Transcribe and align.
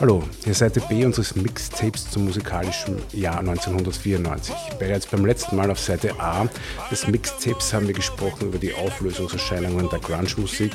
Hallo, 0.00 0.22
hier 0.42 0.54
Seite 0.54 0.80
B 0.88 1.04
unseres 1.04 1.36
Mixtapes 1.36 2.10
zum 2.10 2.24
musikalischen 2.24 2.96
Jahr 3.12 3.40
1994. 3.40 4.54
Bereits 4.78 5.06
beim 5.06 5.26
letzten 5.26 5.56
Mal 5.56 5.70
auf 5.70 5.78
Seite 5.78 6.18
A 6.18 6.48
des 6.90 7.06
Mixtapes 7.06 7.74
haben 7.74 7.86
wir 7.86 7.94
gesprochen 7.94 8.48
über 8.48 8.58
die 8.58 8.72
Auflösungserscheinungen 8.72 9.90
der 9.90 9.98
Grunge-Musik, 9.98 10.72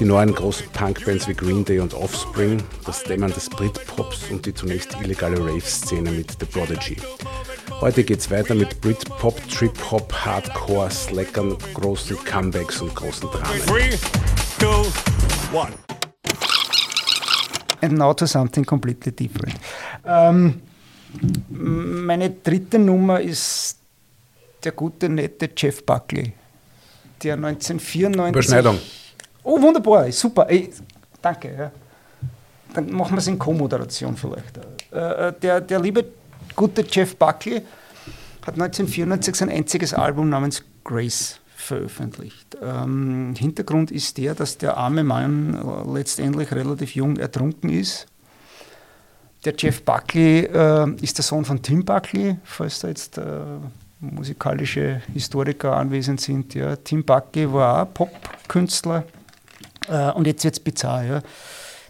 die 0.00 0.06
neuen 0.06 0.34
großen 0.34 0.66
Punkbands 0.70 1.28
wie 1.28 1.34
Green 1.34 1.66
Day 1.66 1.80
und 1.80 1.92
Offspring, 1.92 2.62
das 2.86 3.02
Dämmern 3.04 3.32
des 3.34 3.50
Britpops 3.50 4.30
und 4.30 4.46
die 4.46 4.54
zunächst 4.54 4.96
illegale 5.02 5.38
Rave-Szene 5.38 6.10
mit 6.10 6.32
The 6.40 6.46
Prodigy. 6.46 6.96
Heute 7.80 8.04
geht's 8.04 8.30
weiter 8.30 8.54
mit 8.54 8.80
Britpop, 8.80 9.46
Trip-Hop, 9.50 10.12
Hardcore, 10.14 10.90
Slackern, 10.90 11.58
großen 11.74 12.16
Comebacks 12.24 12.80
und 12.80 12.94
großen 12.94 13.28
Dramen. 13.30 13.66
Three, 13.66 13.98
two, 14.58 14.86
one. 15.52 15.74
And 17.80 17.98
now 17.98 18.12
to 18.12 18.26
something 18.26 18.64
completely 18.64 19.12
different. 19.12 19.54
Ähm, 20.04 20.62
meine 21.48 22.30
dritte 22.30 22.78
Nummer 22.78 23.20
ist 23.20 23.78
der 24.64 24.72
gute, 24.72 25.08
nette 25.08 25.50
Jeff 25.56 25.84
Buckley, 25.84 26.32
der 27.22 27.34
1994. 27.34 28.30
Überschneidung. 28.30 28.78
Oh, 29.42 29.60
wunderbar, 29.60 30.10
super. 30.10 30.46
Ey, 30.48 30.70
danke. 31.22 31.54
Ja. 31.56 31.72
Dann 32.74 32.92
machen 32.92 33.12
wir 33.12 33.18
es 33.18 33.26
in 33.26 33.38
Co-Moderation 33.38 34.16
vielleicht. 34.16 34.58
Äh, 34.90 35.32
der, 35.40 35.60
der 35.60 35.80
liebe, 35.80 36.04
gute 36.54 36.84
Jeff 36.90 37.16
Buckley 37.16 37.62
hat 38.42 38.54
1994 38.54 39.34
sein 39.34 39.50
einziges 39.50 39.94
Album 39.94 40.28
namens 40.28 40.62
Grace 40.84 41.40
veröffentlicht. 41.66 42.56
Ähm, 42.62 43.34
Hintergrund 43.36 43.90
ist 43.90 44.18
der, 44.18 44.34
dass 44.34 44.58
der 44.58 44.76
arme 44.76 45.04
Mann 45.04 45.54
äh, 45.54 45.92
letztendlich 45.92 46.52
relativ 46.52 46.94
jung 46.94 47.16
ertrunken 47.16 47.70
ist. 47.70 48.06
Der 49.44 49.54
Jeff 49.56 49.82
Buckley 49.82 50.44
äh, 50.44 50.90
ist 51.02 51.18
der 51.18 51.24
Sohn 51.24 51.44
von 51.44 51.62
Tim 51.62 51.84
Buckley, 51.84 52.36
falls 52.44 52.80
da 52.80 52.88
jetzt 52.88 53.18
äh, 53.18 53.22
musikalische 54.00 55.02
Historiker 55.12 55.76
anwesend 55.76 56.20
sind. 56.20 56.54
Ja. 56.54 56.76
Tim 56.76 57.04
Buckley 57.04 57.52
war 57.52 57.82
auch 57.82 57.94
Popkünstler. 57.94 59.04
Äh, 59.88 60.10
und 60.12 60.26
jetzt 60.26 60.44
wird 60.44 60.54
es 60.54 60.60
bizarr. 60.60 61.04
Ja. 61.04 61.20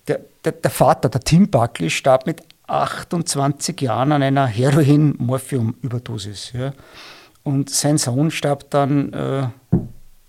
Der, 0.08 0.20
der, 0.44 0.52
der 0.52 0.70
Vater, 0.70 1.08
der 1.08 1.20
Tim 1.20 1.48
Buckley, 1.48 1.90
starb 1.90 2.26
mit 2.26 2.42
28 2.66 3.80
Jahren 3.80 4.12
an 4.12 4.22
einer 4.22 4.46
Heroin-Morphium-Überdosis. 4.46 6.52
Ja. 6.52 6.72
Und 7.46 7.70
sein 7.70 7.96
Sohn 7.96 8.32
starb 8.32 8.70
dann 8.70 9.12
äh, 9.12 9.46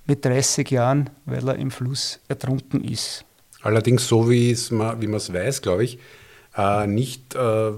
mit 0.06 0.24
30 0.24 0.70
Jahren, 0.70 1.10
weil 1.26 1.48
er 1.48 1.56
im 1.56 1.72
Fluss 1.72 2.20
ertrunken 2.28 2.84
ist. 2.84 3.26
Allerdings 3.64 4.08
so, 4.08 4.30
wie 4.30 4.56
man 4.70 5.14
es 5.16 5.34
weiß, 5.34 5.64
glaube 5.64 5.84
ich, 5.84 5.98
äh, 6.56 6.86
nicht, 6.86 7.34
äh, 7.34 7.72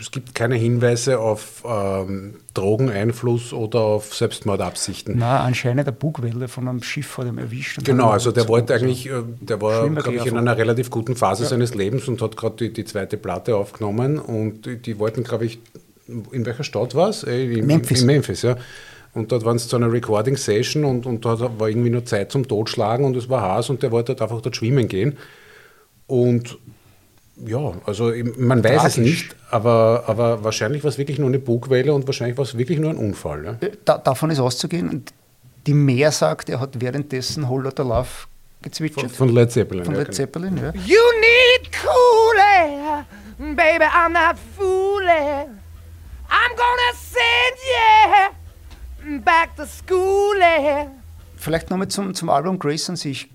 es 0.00 0.10
gibt 0.10 0.34
keine 0.34 0.56
Hinweise 0.56 1.20
auf 1.20 1.62
ähm, 1.64 2.38
Drogeneinfluss 2.54 3.52
oder 3.52 3.78
auf 3.78 4.16
Selbstmordabsichten. 4.16 5.14
Na, 5.16 5.44
anscheinend 5.44 5.86
eine 5.86 5.92
Bugwelle 5.92 6.48
von 6.48 6.66
einem 6.66 6.82
Schiff 6.82 7.06
vor 7.06 7.24
dem 7.24 7.38
erwischt. 7.38 7.84
Genau, 7.84 8.10
also 8.10 8.32
der 8.32 8.48
wollte 8.48 8.74
eigentlich, 8.74 9.08
äh, 9.08 9.22
der 9.40 9.60
war, 9.60 9.88
glaube 9.90 10.16
ich, 10.16 10.26
in 10.26 10.36
einer 10.36 10.56
relativ 10.58 10.90
guten 10.90 11.14
Phase 11.14 11.44
seines 11.44 11.76
Lebens 11.76 12.08
und 12.08 12.20
hat 12.20 12.36
gerade 12.36 12.56
die, 12.56 12.72
die 12.72 12.84
zweite 12.84 13.16
Platte 13.16 13.54
aufgenommen 13.54 14.18
und 14.18 14.66
die, 14.66 14.82
die 14.82 14.98
wollten, 14.98 15.22
glaube 15.22 15.44
ich, 15.44 15.60
in 16.32 16.46
welcher 16.46 16.64
Stadt 16.64 16.94
war 16.94 17.08
es? 17.08 17.24
Äh, 17.24 17.44
in, 17.58 17.66
Memphis. 17.66 18.00
In 18.00 18.06
Memphis, 18.06 18.42
ja. 18.42 18.56
Und 19.14 19.30
dort 19.30 19.44
waren 19.44 19.58
sie 19.58 19.68
zu 19.68 19.76
einer 19.76 19.92
Recording-Session 19.92 20.84
und, 20.84 21.04
und 21.04 21.24
dort 21.24 21.40
war 21.60 21.68
irgendwie 21.68 21.90
nur 21.90 22.04
Zeit 22.04 22.32
zum 22.32 22.48
Totschlagen 22.48 23.04
und 23.04 23.16
es 23.16 23.28
war 23.28 23.56
heiß 23.56 23.68
und 23.70 23.82
der 23.82 23.90
wollte 23.92 24.12
halt 24.12 24.22
einfach 24.22 24.40
dort 24.40 24.56
schwimmen 24.56 24.88
gehen. 24.88 25.18
Und 26.06 26.58
ja, 27.44 27.72
also 27.84 28.12
man 28.36 28.62
weiß 28.62 28.84
es 28.84 28.94
Tragisch. 28.94 28.98
nicht, 28.98 29.36
aber, 29.50 30.04
aber 30.06 30.44
wahrscheinlich 30.44 30.82
war 30.84 30.88
es 30.88 30.98
wirklich 30.98 31.18
nur 31.18 31.28
eine 31.28 31.38
Bugwelle 31.38 31.92
und 31.92 32.06
wahrscheinlich 32.06 32.36
war 32.38 32.44
es 32.44 32.56
wirklich 32.56 32.78
nur 32.78 32.90
ein 32.90 32.96
Unfall. 32.96 33.44
Ja? 33.44 33.52
Äh, 33.60 33.72
Da, 33.84 33.98
davon 33.98 34.30
ist 34.30 34.38
auszugehen. 34.38 34.88
Und 34.88 35.12
die 35.66 35.74
Mehr 35.74 36.10
sagt, 36.10 36.48
er 36.48 36.60
hat 36.60 36.80
währenddessen 36.80 37.48
Whole 37.48 37.64
Lotta 37.64 37.82
Love 37.82 38.08
gezwitschert. 38.62 39.10
Von, 39.10 39.28
von 39.28 39.34
Led 39.34 39.50
Zeppelin. 39.50 39.84
Von 39.84 39.94
ja, 39.94 40.00
Led 40.00 40.08
genau. 40.08 40.16
Zeppelin, 40.16 40.56
ja. 40.56 40.72
You 40.86 41.00
need 41.20 41.70
cool 41.84 42.36
air, 42.58 43.06
baby. 43.38 43.84
I'm 43.84 44.12
not 44.12 44.36
fooling. 44.56 45.61
I'm 46.32 46.56
gonna 46.56 46.92
send 46.94 47.58
you 49.04 49.20
back 49.20 49.54
to 49.56 49.66
school. 49.66 50.40
eh. 50.40 50.86
Vielleicht 51.36 51.68
nochmal 51.68 51.88
zum, 51.88 52.14
zum 52.14 52.30
Album 52.30 52.58
Grace 52.58 52.88
an 52.88 52.96
sich. 52.96 53.28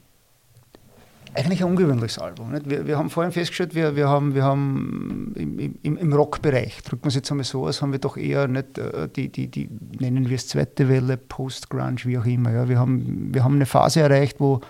Eigentlich 1.35 1.61
ein 1.61 1.69
ungewöhnliches 1.69 2.17
Album. 2.17 2.51
Nicht? 2.51 2.67
Wir, 2.67 2.87
wir 2.87 2.97
haben 2.97 3.11
vorhin 3.11 3.31
festgestellt, 3.31 3.75
wir, 3.75 3.95
wir 3.95 4.07
haben, 4.07 4.33
wir 4.33 4.43
haben 4.43 5.33
im, 5.35 5.75
im, 5.83 5.97
im 5.97 6.13
Rockbereich, 6.13 6.81
drücken 6.81 7.03
wir 7.03 7.09
es 7.09 7.15
jetzt 7.15 7.29
einmal 7.29 7.43
so 7.43 7.67
aus, 7.67 7.83
haben 7.83 7.91
wir 7.91 7.99
doch 7.99 8.17
eher 8.17 8.47
nicht 8.47 8.79
äh, 8.79 9.07
die, 9.07 9.29
die, 9.31 9.47
die, 9.47 9.69
nennen 9.99 10.27
wir 10.29 10.35
es 10.35 10.47
zweite 10.47 10.89
Welle, 10.89 11.17
Post-Grunge, 11.17 12.05
wie 12.05 12.17
auch 12.17 12.25
immer. 12.25 12.51
Ja? 12.51 12.67
Wir, 12.67 12.79
haben, 12.79 13.31
wir 13.31 13.43
haben 13.43 13.55
eine 13.55 13.67
Phase 13.67 14.01
erreicht, 14.01 14.39
wo 14.39 14.61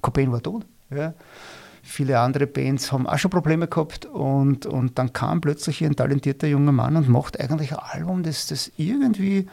Cobain 0.00 0.30
war 0.30 0.40
tot. 0.40 0.64
Ja? 0.90 1.14
Viele 1.82 2.20
andere 2.20 2.46
Bands 2.46 2.92
haben 2.92 3.06
auch 3.06 3.18
schon 3.18 3.30
Probleme 3.30 3.66
gehabt 3.66 4.06
und, 4.06 4.66
und 4.66 4.98
dann 4.98 5.12
kam 5.12 5.40
plötzlich 5.40 5.84
ein 5.84 5.96
talentierter 5.96 6.46
junger 6.46 6.72
Mann 6.72 6.96
und 6.96 7.08
macht 7.08 7.40
eigentlich 7.40 7.72
ein 7.72 7.80
Album, 7.80 8.22
das, 8.22 8.46
das 8.46 8.70
irgendwie 8.76 9.48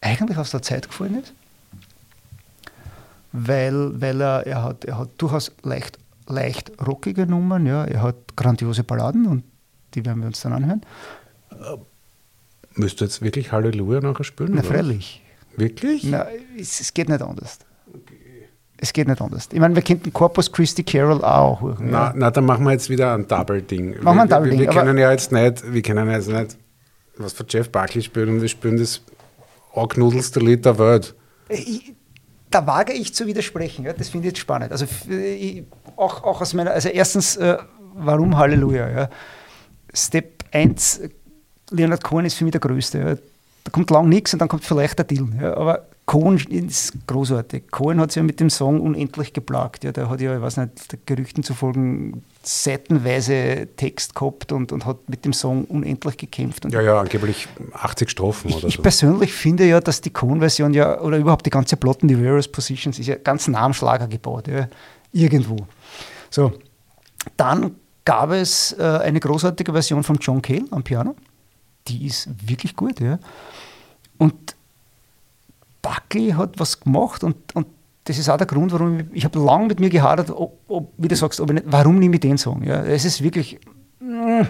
eigentlich 0.00 0.36
aus 0.36 0.50
der 0.50 0.62
Zeit 0.62 0.88
gefallen 0.88 1.20
ist 1.22 1.32
weil, 3.36 4.00
weil 4.00 4.20
er, 4.20 4.46
er, 4.46 4.62
hat, 4.62 4.84
er 4.84 4.98
hat 4.98 5.10
durchaus 5.18 5.52
leicht, 5.62 5.98
leicht 6.26 6.72
rockige 6.84 7.26
Nummern, 7.26 7.66
ja. 7.66 7.84
er 7.84 8.02
hat 8.02 8.16
grandiose 8.34 8.82
Balladen 8.82 9.26
und 9.26 9.44
die 9.94 10.04
werden 10.04 10.20
wir 10.20 10.26
uns 10.26 10.40
dann 10.40 10.52
anhören. 10.52 10.80
Müsst 12.74 13.00
ihr 13.00 13.06
jetzt 13.06 13.22
wirklich 13.22 13.52
Halleluja 13.52 14.00
nachher 14.00 14.24
spielen? 14.24 14.52
Na, 14.54 14.62
freilich. 14.62 15.22
Wirklich? 15.56 16.04
Na, 16.04 16.26
es, 16.58 16.80
es 16.80 16.92
geht 16.94 17.08
nicht 17.08 17.22
anders. 17.22 17.58
Es 18.78 18.92
geht 18.92 19.08
nicht 19.08 19.20
anders. 19.20 19.48
Ich 19.52 19.58
meine, 19.58 19.74
wir 19.74 19.82
könnten 19.82 20.12
Corpus 20.12 20.52
Christi 20.52 20.82
Carol 20.82 21.24
auch. 21.24 21.62
hören, 21.62 21.88
Na, 21.90 22.12
na, 22.14 22.30
dann 22.30 22.44
machen 22.44 22.64
wir 22.64 22.72
jetzt 22.72 22.90
wieder 22.90 23.14
ein 23.14 23.26
Double-Ding. 23.26 24.02
Machen 24.02 24.16
wir 24.16 24.22
ein 24.22 24.28
Double-Ding, 24.28 24.58
Wir, 24.60 24.66
wir 24.66 24.74
können 24.74 24.98
ja 24.98 25.10
jetzt 25.10 25.32
nicht, 25.32 25.72
wir 25.72 25.82
können 25.82 26.10
jetzt 26.10 26.28
nicht 26.28 26.58
was 27.16 27.32
von 27.32 27.46
Jeff 27.48 27.70
Buckley 27.70 28.02
spielen 28.02 28.28
und 28.28 28.42
wir 28.42 28.48
spielen 28.48 28.76
das 28.76 29.00
angenudelste 29.74 30.40
Lied 30.40 30.64
der 30.64 30.78
Welt. 30.78 31.14
Ich, 31.48 31.94
da 32.50 32.66
wage 32.66 32.92
ich 32.92 33.14
zu 33.14 33.26
widersprechen. 33.26 33.84
Ja? 33.84 33.92
Das 33.92 34.08
finde 34.08 34.26
ich 34.26 34.32
jetzt 34.32 34.40
spannend. 34.40 34.72
Also, 34.72 34.86
ich, 35.08 35.64
auch, 35.96 36.24
auch 36.24 36.40
aus 36.40 36.54
meiner, 36.54 36.72
also 36.72 36.88
erstens, 36.88 37.36
äh, 37.36 37.56
warum 37.94 38.36
Halleluja? 38.36 38.88
Ja? 38.90 39.08
Step 39.94 40.44
1, 40.52 41.00
Leonard 41.70 42.04
Cohen 42.04 42.26
ist 42.26 42.34
für 42.34 42.44
mich 42.44 42.52
der 42.52 42.60
Größte. 42.60 42.98
Ja? 42.98 43.14
Da 43.64 43.70
kommt 43.70 43.90
lang 43.90 44.08
nichts 44.08 44.32
und 44.32 44.40
dann 44.40 44.48
kommt 44.48 44.64
vielleicht 44.64 44.98
der 44.98 45.06
Deal. 45.06 45.26
Ja? 45.40 45.56
Aber 45.56 45.86
Cohen 46.06 46.36
ist 46.36 46.92
großartig. 47.08 47.72
Cohen 47.72 48.00
hat 48.00 48.12
sich 48.12 48.20
ja 48.20 48.22
mit 48.22 48.38
dem 48.38 48.48
Song 48.48 48.80
unendlich 48.80 49.32
geplagt. 49.32 49.82
Ja? 49.82 49.90
Der 49.90 50.08
hat 50.08 50.20
ja, 50.20 50.36
ich 50.36 50.40
weiß 50.40 50.58
nicht, 50.58 51.04
Gerüchten 51.04 51.42
zufolge 51.42 52.12
seitenweise 52.44 53.66
Text 53.76 54.14
gehabt 54.14 54.52
und, 54.52 54.70
und 54.70 54.86
hat 54.86 55.08
mit 55.08 55.24
dem 55.24 55.32
Song 55.32 55.64
unendlich 55.64 56.16
gekämpft. 56.16 56.64
Und 56.64 56.72
Ja, 56.72 56.80
ja, 56.80 57.00
angeblich 57.00 57.48
80 57.72 58.08
Strophen 58.08 58.50
ich, 58.50 58.56
oder 58.56 58.68
ich 58.68 58.76
so. 58.76 58.82
persönlich 58.82 59.32
finde 59.32 59.66
ja, 59.66 59.80
dass 59.80 60.00
die 60.00 60.10
Cohen-Version 60.10 60.74
ja, 60.74 61.00
oder 61.00 61.18
überhaupt 61.18 61.44
die 61.44 61.50
ganze 61.50 61.76
Platten, 61.76 62.06
die 62.06 62.16
Various 62.16 62.46
Positions, 62.46 63.00
ist 63.00 63.08
ja 63.08 63.16
ganz 63.16 63.48
nah 63.48 63.62
am 63.62 63.74
Schlager 63.74 64.06
gebaut, 64.06 64.46
ja, 64.46 64.68
irgendwo. 65.12 65.56
So, 66.30 66.52
dann 67.36 67.74
gab 68.04 68.30
es 68.30 68.76
äh, 68.78 68.82
eine 68.82 69.18
großartige 69.18 69.72
Version 69.72 70.04
von 70.04 70.18
John 70.20 70.40
Cale 70.40 70.66
am 70.70 70.84
Piano, 70.84 71.16
die 71.88 72.06
ist 72.06 72.28
wirklich 72.48 72.76
gut, 72.76 73.00
ja. 73.00 73.18
Und 74.18 74.55
Buckley 75.86 76.30
hat 76.30 76.58
was 76.58 76.80
gemacht 76.80 77.22
und, 77.22 77.54
und 77.54 77.66
das 78.04 78.18
ist 78.18 78.28
auch 78.28 78.36
der 78.36 78.46
Grund, 78.46 78.72
warum 78.72 78.98
ich, 78.98 79.06
ich 79.12 79.24
habe 79.24 79.38
lange 79.38 79.68
mit 79.68 79.80
mir 79.80 79.90
gehadert, 79.90 80.30
ob, 80.30 80.58
ob, 80.68 80.92
wie 80.96 81.08
du 81.08 81.16
sagst, 81.16 81.40
ob 81.40 81.50
ich 81.50 81.54
nicht, 81.54 81.66
warum 81.68 81.98
nehme 81.98 82.14
ich 82.14 82.20
den 82.20 82.38
Song? 82.38 82.62
Ja, 82.62 82.82
es 82.82 83.04
ist 83.04 83.22
wirklich 83.22 83.60
mm, 84.00 84.42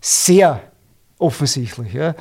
sehr 0.00 0.62
offensichtlich. 1.18 1.92
Ja. 1.92 2.14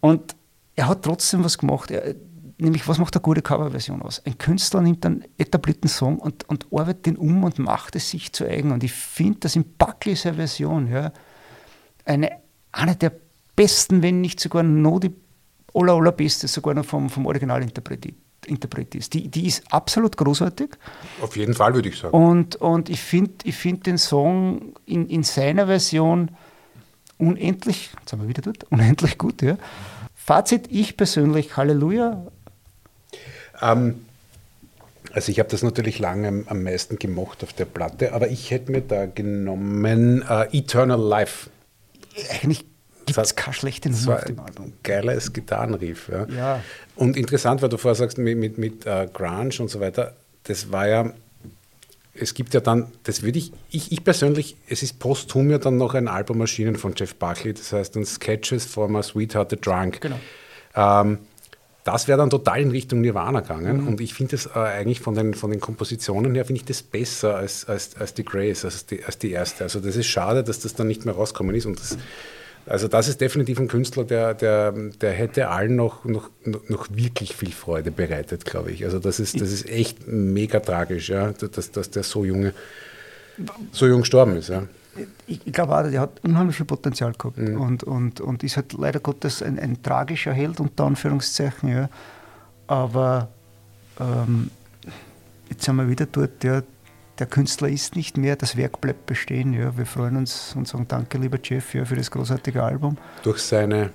Und 0.00 0.36
er 0.76 0.88
hat 0.88 1.02
trotzdem 1.02 1.44
was 1.44 1.58
gemacht. 1.58 1.90
Er, 1.90 2.14
nämlich, 2.58 2.86
was 2.86 2.98
macht 2.98 3.14
eine 3.14 3.22
gute 3.22 3.42
Coverversion 3.42 4.02
aus? 4.02 4.22
Ein 4.24 4.38
Künstler 4.38 4.80
nimmt 4.80 5.04
einen 5.04 5.24
etablierten 5.38 5.88
Song 5.88 6.18
und, 6.18 6.48
und 6.48 6.66
arbeitet 6.72 7.06
den 7.06 7.16
um 7.16 7.44
und 7.44 7.58
macht 7.58 7.96
es 7.96 8.10
sich 8.10 8.32
zu 8.32 8.44
eigen. 8.44 8.72
Und 8.72 8.84
ich 8.84 8.92
finde, 8.92 9.40
dass 9.40 9.56
in 9.56 9.64
Buckleys 9.76 10.22
Version 10.22 10.90
ja, 10.90 11.12
eine, 12.04 12.30
eine 12.70 12.96
der 12.96 13.12
besten, 13.56 14.02
wenn 14.02 14.20
nicht 14.20 14.40
sogar 14.40 14.62
noch 14.62 15.00
die 15.00 15.14
aller, 15.74 15.94
allerbeste, 15.94 16.48
sogar 16.48 16.74
noch 16.74 16.84
vom, 16.84 17.10
vom 17.10 17.26
Originalinterpret 17.26 18.14
Interpret 18.46 18.94
ist. 18.94 19.14
Die, 19.14 19.28
die 19.28 19.46
ist 19.46 19.62
absolut 19.70 20.16
großartig. 20.16 20.70
Auf 21.20 21.36
jeden 21.36 21.54
Fall 21.54 21.74
würde 21.74 21.88
ich 21.88 21.98
sagen. 21.98 22.14
Und, 22.14 22.56
und 22.56 22.88
ich 22.88 23.00
finde 23.00 23.32
ich 23.44 23.54
find 23.54 23.86
den 23.86 23.98
Song 23.98 24.74
in, 24.84 25.08
in 25.08 25.22
seiner 25.22 25.66
Version 25.66 26.30
unendlich, 27.18 27.90
jetzt 28.00 28.10
sind 28.10 28.20
wir 28.20 28.28
wieder 28.28 28.42
dort, 28.42 28.64
unendlich 28.70 29.18
gut, 29.18 29.42
ja. 29.42 29.56
Fazit, 30.14 30.68
ich 30.70 30.96
persönlich, 30.96 31.56
Halleluja. 31.56 32.26
Ähm, 33.60 34.04
also 35.12 35.30
ich 35.30 35.38
habe 35.38 35.48
das 35.48 35.62
natürlich 35.62 35.98
lange 35.98 36.28
am, 36.28 36.44
am 36.48 36.62
meisten 36.62 36.98
gemocht 36.98 37.42
auf 37.42 37.52
der 37.52 37.64
Platte, 37.64 38.12
aber 38.12 38.28
ich 38.28 38.50
hätte 38.50 38.72
mir 38.72 38.82
da 38.82 39.06
genommen 39.06 40.22
äh, 40.22 40.56
Eternal 40.56 41.00
Life. 41.00 41.50
Eigentlich 42.30 42.64
gibt 43.06 43.16
Das 43.18 43.28
es 43.30 43.36
keine 43.36 43.54
schlechte 43.54 43.88
Das 43.90 44.02
Nummer 44.04 44.16
auf 44.18 44.24
dem 44.24 44.40
Album. 44.40 44.72
geiles 44.82 45.32
Gitarrenriff. 45.32 46.08
Ja. 46.08 46.26
Ja. 46.28 46.60
Und 46.96 47.16
interessant, 47.16 47.62
weil 47.62 47.68
du 47.68 47.76
vorher 47.78 47.94
sagst, 47.96 48.18
mit, 48.18 48.36
mit, 48.38 48.58
mit 48.58 48.86
äh, 48.86 49.08
Grunge 49.12 49.54
und 49.60 49.68
so 49.68 49.80
weiter, 49.80 50.14
das 50.44 50.70
war 50.72 50.88
ja, 50.88 51.12
es 52.14 52.34
gibt 52.34 52.52
ja 52.54 52.60
dann, 52.60 52.88
das 53.04 53.22
würde 53.22 53.38
ich, 53.38 53.52
ich, 53.70 53.90
ich 53.92 54.04
persönlich, 54.04 54.56
es 54.68 54.82
ist 54.82 54.98
posthum 54.98 55.50
ja 55.50 55.58
dann 55.58 55.76
noch 55.78 55.94
ein 55.94 56.08
Album 56.08 56.40
erschienen 56.40 56.76
von 56.76 56.92
Jeff 56.96 57.14
Buckley, 57.14 57.54
das 57.54 57.72
heißt 57.72 57.96
dann 57.96 58.04
Sketches 58.04 58.66
from 58.66 58.96
a 58.96 59.02
Sweetheart 59.02 59.50
the 59.50 59.56
Drunk. 59.56 60.00
Genau. 60.02 60.18
Ähm, 60.74 61.18
das 61.84 62.06
wäre 62.06 62.18
dann 62.18 62.30
total 62.30 62.60
in 62.60 62.70
Richtung 62.70 63.00
Nirvana 63.00 63.40
gegangen 63.40 63.80
Mhm. 63.82 63.88
und 63.88 64.00
ich 64.00 64.14
finde 64.14 64.32
das 64.36 64.46
äh, 64.46 64.50
eigentlich 64.58 65.00
von 65.00 65.14
den, 65.16 65.34
von 65.34 65.50
den 65.50 65.58
Kompositionen 65.58 66.32
her, 66.34 66.44
finde 66.44 66.60
ich 66.60 66.64
das 66.66 66.82
besser 66.82 67.34
als, 67.36 67.64
als, 67.68 67.96
als 67.96 68.14
die 68.14 68.24
Grace, 68.24 68.64
als 68.64 68.86
die, 68.86 69.02
als 69.04 69.18
die 69.18 69.32
erste. 69.32 69.64
Also 69.64 69.80
das 69.80 69.96
ist 69.96 70.06
schade, 70.06 70.44
dass 70.44 70.60
das 70.60 70.74
dann 70.74 70.86
nicht 70.86 71.04
mehr 71.06 71.14
rausgekommen 71.14 71.56
ist 71.56 71.66
und 71.66 71.80
das, 71.80 71.96
also 72.66 72.88
das 72.88 73.08
ist 73.08 73.20
definitiv 73.20 73.58
ein 73.58 73.68
Künstler, 73.68 74.04
der, 74.04 74.34
der, 74.34 74.72
der 74.72 75.12
hätte 75.12 75.48
allen 75.48 75.76
noch, 75.76 76.04
noch, 76.04 76.30
noch 76.68 76.88
wirklich 76.90 77.34
viel 77.36 77.52
Freude 77.52 77.90
bereitet, 77.90 78.44
glaube 78.44 78.70
ich. 78.70 78.84
Also 78.84 78.98
das 78.98 79.18
ist, 79.20 79.40
das 79.40 79.50
ist 79.52 79.68
echt 79.68 80.06
mega 80.06 80.60
tragisch, 80.60 81.08
ja, 81.08 81.32
dass, 81.32 81.70
dass 81.72 81.90
der 81.90 82.02
so 82.02 82.24
junge, 82.24 82.54
so 83.72 83.86
jung 83.86 84.00
gestorben 84.00 84.36
ist. 84.36 84.48
Ja. 84.48 84.62
Ich, 85.26 85.40
ich 85.46 85.52
glaube 85.52 85.76
auch, 85.76 85.90
der 85.90 86.00
hat 86.00 86.20
unheimlich 86.22 86.56
viel 86.56 86.66
Potenzial 86.66 87.12
gehabt 87.12 87.38
Mhm. 87.38 87.60
und, 87.60 87.82
und, 87.84 88.20
und 88.20 88.44
ist 88.44 88.56
halt 88.56 88.74
leider 88.74 89.00
Gottes 89.00 89.42
ein, 89.42 89.58
ein 89.58 89.82
tragischer 89.82 90.32
Held, 90.32 90.60
unter 90.60 90.84
Anführungszeichen, 90.84 91.68
ja. 91.68 91.88
Aber 92.66 93.28
ähm, 93.98 94.50
jetzt 95.48 95.64
sind 95.64 95.76
wir 95.76 95.88
wieder 95.88 96.06
dort, 96.06 96.44
ja, 96.44 96.62
der 97.18 97.26
Künstler 97.26 97.68
ist 97.68 97.96
nicht 97.96 98.16
mehr, 98.16 98.36
das 98.36 98.56
Werk 98.56 98.80
bleibt 98.80 99.06
bestehen. 99.06 99.52
Ja. 99.52 99.76
Wir 99.76 99.86
freuen 99.86 100.16
uns 100.16 100.54
und 100.56 100.66
sagen 100.66 100.86
Danke, 100.88 101.18
lieber 101.18 101.38
Jeff, 101.42 101.74
ja, 101.74 101.84
für 101.84 101.96
das 101.96 102.10
großartige 102.10 102.62
Album. 102.62 102.96
Durch 103.22 103.38
seine 103.38 103.90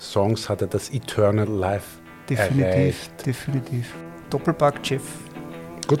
Songs 0.00 0.48
hat 0.48 0.62
er 0.62 0.68
das 0.68 0.90
Eternal 0.90 1.48
Life 1.48 1.98
Definitiv, 2.28 2.64
erreicht. 2.64 3.26
definitiv. 3.26 3.94
Doppelpack, 4.30 4.80
Jeff. 4.82 5.02
Gut. 5.86 6.00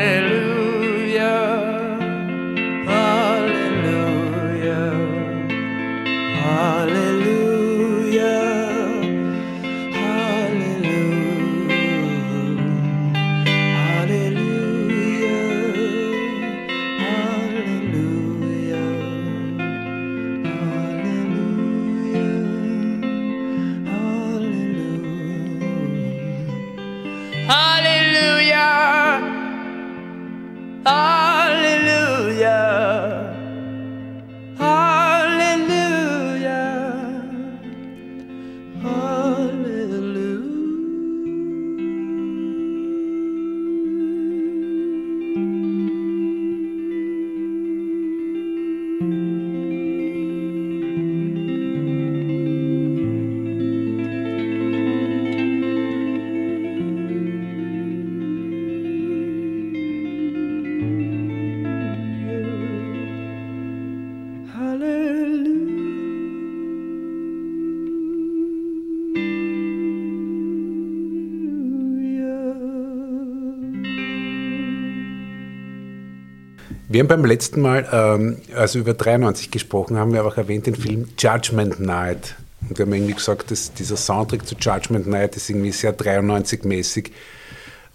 Wir 76.91 76.99
haben 76.99 77.07
beim 77.07 77.23
letzten 77.23 77.61
Mal, 77.61 77.87
ähm, 77.93 78.37
also 78.53 78.79
über 78.79 78.93
93 78.93 79.49
gesprochen, 79.49 79.97
haben 79.97 80.11
wir 80.11 80.25
auch 80.25 80.35
erwähnt 80.35 80.67
den 80.67 80.75
Film 80.75 81.07
Judgment 81.17 81.79
Night. 81.79 82.35
Und 82.67 82.77
wir 82.77 82.85
haben 82.85 82.91
irgendwie 82.91 83.13
gesagt, 83.13 83.49
dass 83.49 83.73
dieser 83.73 83.95
Soundtrack 83.95 84.45
zu 84.45 84.55
Judgment 84.59 85.07
Night 85.07 85.37
ist 85.37 85.49
irgendwie 85.49 85.71
sehr 85.71 85.97
93-mäßig 85.97 87.11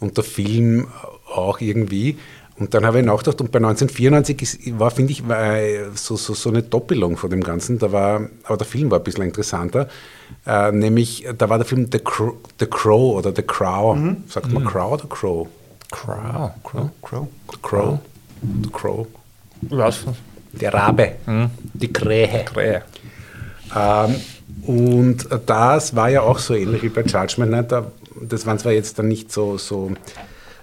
und 0.01 0.17
der 0.17 0.25
Film 0.25 0.89
auch 1.31 1.61
irgendwie. 1.61 2.17
Und 2.59 2.73
dann 2.73 2.87
habe 2.87 3.01
ich 3.01 3.05
nachgedacht, 3.05 3.39
und 3.43 3.53
bei 3.53 3.59
1994 3.59 4.43
ist, 4.43 4.79
war, 4.79 4.91
finde 4.91 5.13
ich, 5.13 5.29
war 5.29 5.59
so, 5.95 6.17
so, 6.17 6.33
so 6.33 6.49
eine 6.49 6.63
Doppelung 6.63 7.19
von 7.19 7.29
dem 7.29 7.43
Ganzen. 7.43 7.79
Da 7.79 7.93
war, 7.93 8.31
aber 8.45 8.57
der 8.57 8.67
Film 8.67 8.91
war 8.91 8.99
ein 8.99 9.05
bisschen 9.05 9.25
interessanter. 9.25 9.89
Äh, 10.47 10.73
nämlich, 10.73 11.27
da 11.37 11.51
war 11.51 11.59
der 11.59 11.67
Film 11.67 11.91
The 11.93 11.99
Crow, 11.99 12.33
The 12.59 12.67
Crow 12.67 13.19
oder 13.19 13.31
The 13.37 13.43
Crow. 13.43 13.95
Sagt 14.27 14.51
man 14.53 14.65
Crow 14.65 14.93
oder 14.93 15.07
Crow? 15.07 15.49
Crow. 15.91 16.51
Crow. 16.65 16.91
Crow. 17.03 17.29
Crow. 17.61 17.99
The 18.43 18.71
Crow. 18.71 19.07
Was? 19.63 20.05
Der 20.53 20.73
Rabe. 20.73 21.13
Die 21.75 21.93
Krähe. 21.93 22.45
Krähe. 22.45 22.83
Ähm, 23.75 24.17
und 24.63 25.29
das 25.47 25.95
war 25.95 26.09
ja 26.09 26.23
auch 26.23 26.39
so 26.39 26.55
ähnlich 26.55 26.83
wie 26.83 26.89
bei 26.89 27.03
Judgment 27.03 27.51
Night. 27.51 27.73
Da, 27.73 27.91
das 28.21 28.47
waren 28.47 28.59
zwar 28.59 28.73
jetzt 28.73 28.99
dann 28.99 29.09
nicht 29.09 29.33
so, 29.33 29.59
so 29.59 29.93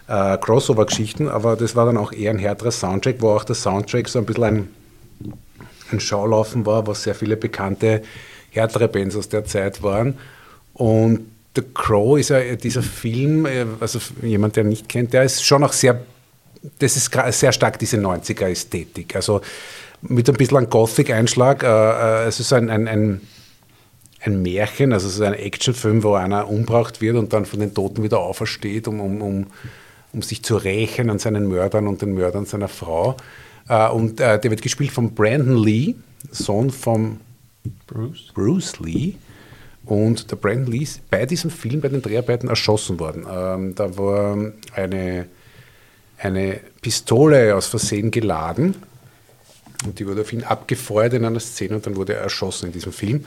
äh, 0.08 0.38
Crossover-Geschichten, 0.38 1.30
aber 1.30 1.56
das 1.56 1.76
war 1.76 1.86
dann 1.86 1.98
auch 1.98 2.12
eher 2.12 2.32
ein 2.32 2.40
härterer 2.40 2.72
Soundtrack, 2.72 3.18
wo 3.20 3.30
auch 3.30 3.44
der 3.44 3.56
Soundtrack 3.56 4.10
so 4.10 4.20
ein 4.20 4.26
bisschen 4.26 4.44
ein, 4.44 4.70
ein 5.92 6.00
Schaulaufen 6.00 6.66
war, 6.66 6.86
was 6.88 7.04
sehr 7.04 7.16
viele 7.16 7.38
bekannte 7.38 8.02
härtere 8.50 8.88
Bands 8.88 9.16
aus 9.16 9.30
der 9.30 9.46
Zeit 9.46 9.82
waren. 9.84 10.18
Und 10.74 11.28
The 11.56 11.64
Crow 11.74 12.18
ist 12.18 12.30
ja 12.30 12.56
dieser 12.56 12.82
Film, 12.82 13.46
äh, 13.46 13.66
also 13.80 14.00
jemand, 14.22 14.56
der 14.56 14.64
ihn 14.64 14.70
nicht 14.70 14.90
kennt, 14.90 15.14
der 15.14 15.24
ist 15.24 15.46
schon 15.46 15.64
auch 15.64 15.74
sehr, 15.74 16.02
das 16.80 16.96
ist 16.96 17.12
sehr 17.30 17.52
stark 17.52 17.80
diese 17.80 17.98
90er-Ästhetik. 17.98 19.16
Also 19.16 19.42
mit 20.02 20.30
ein 20.30 20.36
bisschen 20.36 20.58
einem 20.58 20.70
Gothic-Einschlag. 20.70 21.64
Äh, 21.64 21.68
äh, 21.68 22.28
es 22.28 22.40
ist 22.40 22.54
ein, 22.54 22.70
ein, 22.70 22.88
ein, 22.88 23.22
ein 24.22 24.42
Märchen, 24.42 24.94
also 24.94 25.08
es 25.08 25.16
ist 25.16 25.22
ein 25.22 25.34
Actionfilm, 25.34 26.04
wo 26.04 26.14
einer 26.16 26.48
umgebracht 26.48 27.02
wird 27.02 27.18
und 27.18 27.34
dann 27.34 27.46
von 27.46 27.60
den 27.60 27.74
Toten 27.74 28.04
wieder 28.04 28.20
aufersteht, 28.20 28.88
um, 28.88 29.00
um, 29.00 29.22
um, 29.22 29.48
um 30.14 30.22
sich 30.22 30.44
zu 30.44 30.56
rächen 30.58 31.10
an 31.10 31.20
seinen 31.20 31.48
Mördern 31.48 31.88
und 31.88 32.02
den 32.02 32.14
Mördern 32.14 32.46
seiner 32.46 32.68
Frau. 32.68 33.18
Äh, 33.68 33.90
und 33.90 34.20
äh, 34.20 34.40
der 34.40 34.52
wird 34.52 34.62
gespielt 34.62 34.92
von 34.92 35.14
Brandon 35.14 35.58
Lee, 35.58 35.96
Sohn 36.32 36.70
von 36.70 37.20
Bruce. 37.88 38.32
Bruce 38.34 38.80
Lee. 38.80 39.14
Und 39.86 40.32
der 40.32 40.38
Brandon 40.38 40.72
Lee 40.72 40.84
ist 40.84 41.10
bei 41.10 41.26
diesem 41.26 41.50
Film, 41.50 41.82
bei 41.82 41.90
den 41.90 42.02
Dreharbeiten 42.02 42.48
erschossen 42.48 43.00
worden. 43.00 43.26
Ähm, 43.30 43.76
da 43.76 43.98
war 43.98 44.38
eine, 44.74 45.28
eine 46.24 46.60
Pistole 46.82 47.56
aus 47.56 47.68
Versehen 47.68 48.12
geladen 48.12 48.76
und 49.86 50.00
die 50.00 50.08
wurde 50.08 50.22
auf 50.22 50.34
ihn 50.34 50.44
abgefeuert 50.44 51.14
in 51.14 51.26
einer 51.26 51.40
Szene 51.40 51.76
und 51.76 51.86
dann 51.86 51.96
wurde 51.96 52.14
er 52.14 52.22
erschossen 52.22 52.68
in 52.68 52.72
diesem 52.72 52.94
Film. 52.94 53.26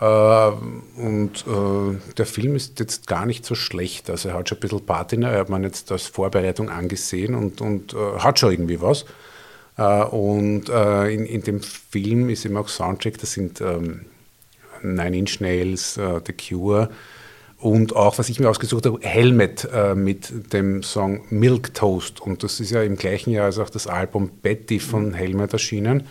Äh, 0.00 0.50
und 0.96 1.44
äh, 1.46 2.14
der 2.16 2.26
Film 2.26 2.56
ist 2.56 2.80
jetzt 2.80 3.06
gar 3.06 3.26
nicht 3.26 3.44
so 3.44 3.54
schlecht. 3.54 4.08
Also 4.08 4.30
er 4.30 4.34
hat 4.34 4.48
schon 4.48 4.58
ein 4.58 4.60
bisschen 4.60 4.86
Patina, 4.86 5.30
er 5.30 5.40
hat 5.40 5.48
man 5.50 5.62
jetzt 5.62 5.92
als 5.92 6.06
Vorbereitung 6.06 6.70
angesehen 6.70 7.34
und, 7.34 7.60
und 7.60 7.94
äh, 7.94 8.18
hat 8.18 8.38
schon 8.38 8.52
irgendwie 8.52 8.80
was. 8.80 9.04
Und 9.76 10.68
in, 10.68 11.24
in 11.24 11.42
dem 11.42 11.62
Film 11.62 12.28
ist 12.28 12.44
eben 12.44 12.58
auch 12.58 12.68
Soundtrack, 12.68 13.16
das 13.16 13.32
sind 13.32 13.62
ähm, 13.62 14.04
Nine 14.82 15.16
Inch 15.16 15.40
Nails, 15.40 15.94
The 15.94 16.32
Cure 16.34 16.90
und 17.60 17.94
auch, 17.94 18.18
was 18.18 18.28
ich 18.28 18.40
mir 18.40 18.48
ausgesucht 18.48 18.86
habe, 18.86 18.98
Helmet 19.02 19.68
äh, 19.72 19.94
mit 19.94 20.52
dem 20.52 20.82
Song 20.82 21.22
Milk 21.28 21.74
Toast. 21.74 22.20
Und 22.20 22.42
das 22.42 22.58
ist 22.58 22.70
ja 22.70 22.82
im 22.82 22.96
gleichen 22.96 23.30
Jahr 23.30 23.46
als 23.46 23.58
auch 23.58 23.68
das 23.68 23.86
Album 23.86 24.30
Betty 24.42 24.80
von 24.80 25.12
Helmet 25.12 25.52
erschienen. 25.52 26.06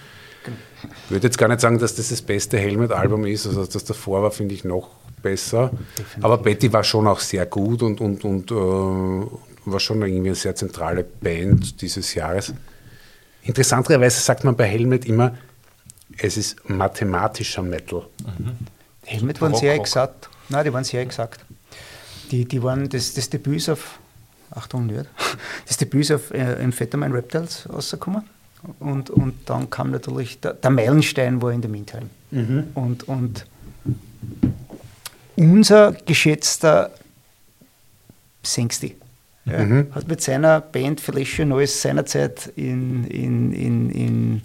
Ich 1.05 1.11
würde 1.11 1.27
jetzt 1.27 1.37
gar 1.37 1.47
nicht 1.47 1.59
sagen, 1.59 1.79
dass 1.79 1.95
das 1.95 2.09
das 2.09 2.21
beste 2.21 2.57
Helmet-Album 2.57 3.25
ist. 3.25 3.47
Also 3.47 3.65
das 3.65 3.83
davor 3.83 4.21
war, 4.21 4.31
finde 4.31 4.53
ich, 4.53 4.63
noch 4.63 4.89
besser. 5.21 5.71
Aber 6.21 6.37
Betty 6.37 6.71
war 6.71 6.83
schon 6.83 7.07
auch 7.07 7.19
sehr 7.19 7.45
gut 7.45 7.81
und, 7.81 7.99
und, 7.99 8.23
und 8.23 8.51
äh, 8.51 8.55
war 8.55 9.79
schon 9.79 10.01
irgendwie 10.01 10.29
eine 10.29 10.35
sehr 10.35 10.55
zentrale 10.55 11.03
Band 11.03 11.81
dieses 11.81 12.13
Jahres. 12.13 12.53
Interessanterweise 13.41 14.21
sagt 14.21 14.43
man 14.43 14.55
bei 14.55 14.65
Helmet 14.65 15.05
immer, 15.05 15.35
es 16.17 16.37
ist 16.37 16.69
mathematischer 16.69 17.63
Metal. 17.63 18.05
Helmet 19.05 19.41
waren 19.41 19.55
sehr 19.55 19.73
exakt. 19.73 20.28
Nein, 20.49 20.65
die 20.65 20.73
waren 20.73 20.83
sehr 20.83 21.01
exakt. 21.01 21.45
Die, 22.31 22.45
die 22.45 22.61
waren 22.61 22.89
das, 22.89 23.13
das 23.13 23.29
Debüt 23.29 23.57
ist 23.57 23.69
auf, 23.69 23.99
Achtung, 24.51 24.87
nicht, 24.87 25.05
das 25.67 25.77
Debüt 25.77 26.01
ist 26.01 26.11
auf 26.11 26.31
äh, 26.31 26.57
Amphetamine 26.63 27.13
Reptiles 27.13 27.67
rausgekommen. 27.71 28.23
Und, 28.79 29.09
und 29.09 29.49
dann 29.49 29.69
kam 29.69 29.91
natürlich, 29.91 30.39
der, 30.41 30.53
der 30.53 30.69
Meilenstein 30.69 31.41
war 31.41 31.51
in 31.51 31.61
der 31.61 31.69
Meantime. 31.69 32.09
Und, 32.75 33.07
und 33.07 33.45
unser 35.37 35.93
geschätzter 35.93 36.91
Sengsti 38.43 38.95
ja, 39.45 39.59
hat 39.91 40.07
mit 40.07 40.21
seiner 40.21 40.59
Band 40.59 40.99
vielleicht 40.99 41.35
schon 41.35 41.53
alles 41.53 41.81
seinerzeit 41.81 42.51
in, 42.55 43.05
in, 43.05 43.53
in, 43.53 43.89
in 43.89 44.41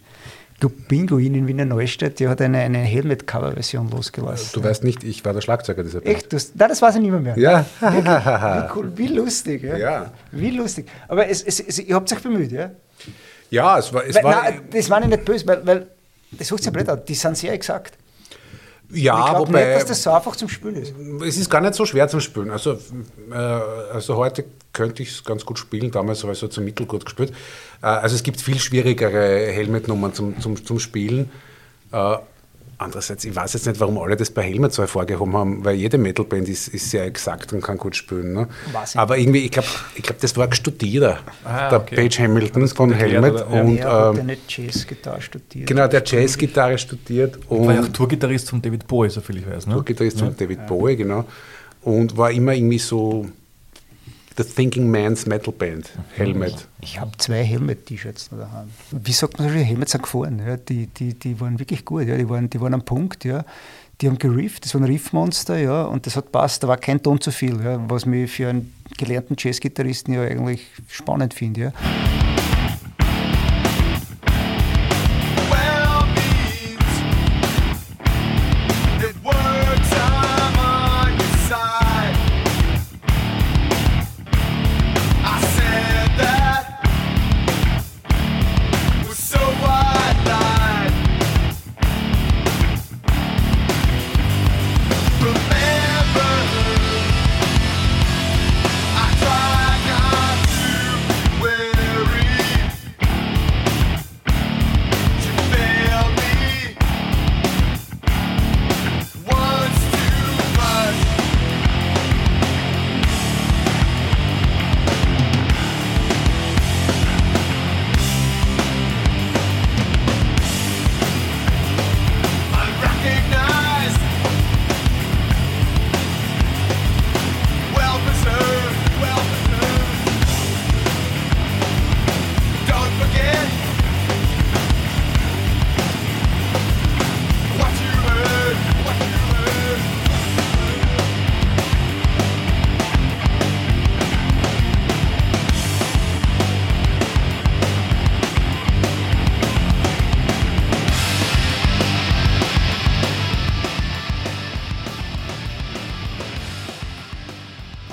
glaub, 0.60 0.72
Pinguin 0.88 1.34
in 1.34 1.46
Wiener 1.46 1.64
Neustadt, 1.64 2.20
der 2.20 2.30
hat 2.30 2.40
eine, 2.40 2.58
eine 2.58 2.78
Helmet-Cover-Version 2.78 3.90
losgelassen. 3.90 4.50
Du 4.52 4.62
weißt 4.62 4.84
nicht, 4.84 5.04
ich 5.04 5.24
war 5.24 5.32
der 5.32 5.40
Schlagzeuger 5.40 5.82
dieser 5.82 6.00
Band. 6.00 6.16
Echt? 6.16 6.32
Das, 6.32 6.52
nein, 6.54 6.68
das 6.68 6.80
weiß 6.80 6.96
ich 6.96 7.00
nicht 7.02 7.10
mehr. 7.10 7.20
mehr. 7.20 7.38
Ja. 7.38 7.64
Wie, 7.80 8.78
cool, 8.78 8.92
wie 8.96 9.08
lustig. 9.08 9.62
Ja. 9.62 9.76
Ja. 9.76 10.12
Wie 10.32 10.50
lustig. 10.50 10.86
Aber 11.08 11.28
es, 11.28 11.42
es, 11.42 11.60
es, 11.60 11.78
ihr 11.78 11.94
habt 11.94 12.12
euch 12.12 12.22
bemüht, 12.22 12.52
ja? 12.52 12.70
Ja, 13.50 13.78
es 13.78 13.92
war. 13.92 14.04
Es 14.04 14.14
Weil, 14.16 14.24
war 14.24 14.42
nein, 14.42 14.60
das 14.70 14.90
war 14.90 15.00
nicht 15.00 15.24
böse, 15.24 15.46
weil, 15.46 15.66
weil 15.66 15.86
das 16.32 16.48
sucht 16.48 16.64
ja 16.64 16.70
blöd 16.70 16.88
an. 16.88 17.02
Die 17.06 17.14
sind 17.14 17.36
sehr 17.36 17.52
exakt. 17.52 17.96
Ja, 18.94 19.32
ich 19.32 19.38
wobei. 19.38 19.64
nicht, 19.64 19.76
dass 19.76 19.86
das 19.86 20.02
so 20.02 20.10
einfach 20.10 20.36
zum 20.36 20.48
Spielen 20.48 20.76
ist. 20.76 20.94
Es 21.26 21.36
ist 21.36 21.50
gar 21.50 21.60
nicht 21.60 21.74
so 21.74 21.84
schwer 21.84 22.08
zum 22.08 22.20
Spielen. 22.20 22.50
Also, 22.50 22.78
äh, 23.30 23.34
also 23.34 24.16
heute 24.16 24.44
könnte 24.72 25.02
ich 25.02 25.10
es 25.10 25.24
ganz 25.24 25.44
gut 25.44 25.58
spielen, 25.58 25.90
damals 25.90 26.22
habe 26.22 26.32
ich 26.32 26.38
so 26.38 26.48
zum 26.48 26.64
Mittelgut 26.64 27.04
gespielt. 27.04 27.32
Äh, 27.82 27.86
also 27.86 28.14
es 28.14 28.22
gibt 28.22 28.40
viel 28.40 28.58
schwierigere 28.58 29.46
Helmet-Nummern 29.52 30.12
zum, 30.14 30.40
zum, 30.40 30.64
zum 30.64 30.78
Spielen. 30.78 31.30
Äh, 31.92 32.16
andererseits, 32.78 33.24
ich 33.24 33.34
weiß 33.34 33.54
jetzt 33.54 33.66
nicht, 33.66 33.80
warum 33.80 33.98
alle 33.98 34.16
das 34.16 34.30
bei 34.30 34.42
Helmet 34.42 34.72
so 34.72 34.82
hervorgehoben 34.82 35.34
haben, 35.34 35.64
weil 35.64 35.76
jede 35.76 35.98
Metalband 35.98 36.48
ist, 36.48 36.68
ist 36.68 36.90
sehr 36.90 37.04
exakt 37.04 37.52
und 37.52 37.62
kann 37.62 37.78
gut 37.78 37.96
spielen. 37.96 38.32
Ne? 38.32 38.48
Aber 38.94 39.18
irgendwie, 39.18 39.40
ich 39.40 39.50
glaube, 39.50 39.68
ich 39.94 40.02
glaub, 40.02 40.18
das 40.20 40.36
war 40.36 40.46
ein 40.46 40.52
Studierer, 40.52 41.18
Ah, 41.44 41.68
der 41.70 41.80
okay. 41.80 41.96
Page 41.96 42.18
Hamilton 42.20 42.68
von 42.68 42.92
erklärt, 42.92 43.12
Helmet. 43.12 43.38
Ja. 43.38 43.60
Und, 43.60 43.84
hat 43.84 44.14
ähm, 44.14 44.20
eine 44.20 44.36
Jazzgitarre 44.48 45.20
studiert. 45.20 45.66
genau, 45.66 45.86
der 45.88 46.02
Jazzgitarre 46.04 46.78
studiert. 46.78 47.38
Und 47.48 47.66
War 47.66 47.74
ja 47.74 47.80
auch 47.82 47.88
Tourgitarrist 47.88 48.50
von 48.50 48.60
David 48.60 48.86
Bowie, 48.86 49.10
soviel 49.10 49.38
ich 49.38 49.46
weiß. 49.50 49.66
Ne? 49.66 49.82
Gitarrist 49.84 50.18
von 50.18 50.36
David 50.36 50.66
Bowie, 50.66 50.96
genau. 50.96 51.24
Und 51.82 52.16
war 52.16 52.30
immer 52.30 52.54
irgendwie 52.54 52.78
so 52.78 53.26
The 54.36 54.42
Thinking 54.42 54.90
Man's 54.90 55.26
Metal 55.26 55.52
Band, 55.52 55.90
Helmet. 56.16 56.66
Ich 56.80 56.98
habe 56.98 57.12
zwei 57.18 57.44
Helmet-T-Shirts 57.44 58.30
daheim. 58.30 58.68
Wie 58.90 59.12
sagt 59.12 59.38
man 59.38 59.48
so 59.48 59.54
schön, 59.54 59.62
Helmets 59.62 59.92
sind 59.92 60.02
gefahren. 60.02 60.42
Ja? 60.44 60.56
Die, 60.56 60.88
die, 60.88 61.14
die 61.14 61.40
waren 61.40 61.58
wirklich 61.58 61.84
gut, 61.84 62.08
ja? 62.08 62.16
die, 62.16 62.28
waren, 62.28 62.50
die 62.50 62.60
waren 62.60 62.74
am 62.74 62.84
Punkt. 62.84 63.24
Ja? 63.24 63.44
Die 64.00 64.08
haben 64.08 64.18
gerifft, 64.18 64.64
das 64.64 64.74
waren 64.74 64.82
Riffmonster, 64.82 65.56
ja, 65.58 65.84
und 65.84 66.04
das 66.06 66.16
hat 66.16 66.32
passt. 66.32 66.64
Da 66.64 66.68
war 66.68 66.76
kein 66.78 67.00
Ton 67.00 67.20
zu 67.20 67.30
viel, 67.30 67.62
ja? 67.62 67.78
was 67.88 68.06
mich 68.06 68.28
für 68.32 68.48
einen 68.48 68.74
gelernten 68.98 69.36
Jazzgitarristen 69.38 70.14
ja 70.14 70.22
eigentlich 70.22 70.66
spannend 70.88 71.32
finde. 71.32 71.60
Ja? 71.60 71.72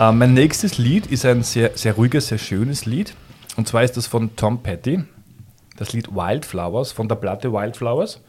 Äh, 0.01 0.11
mein 0.11 0.33
nächstes 0.33 0.79
Lied 0.79 1.05
ist 1.05 1.27
ein 1.27 1.43
sehr, 1.43 1.71
sehr 1.75 1.93
ruhiges, 1.93 2.27
sehr 2.29 2.39
schönes 2.39 2.87
Lied. 2.87 3.13
Und 3.55 3.67
zwar 3.67 3.83
ist 3.83 3.97
das 3.97 4.07
von 4.07 4.35
Tom 4.35 4.63
Petty. 4.63 5.03
Das 5.77 5.93
Lied 5.93 6.15
Wildflowers 6.15 6.91
von 6.91 7.07
der 7.07 7.15
Platte 7.15 7.53
Wildflowers. 7.53 8.19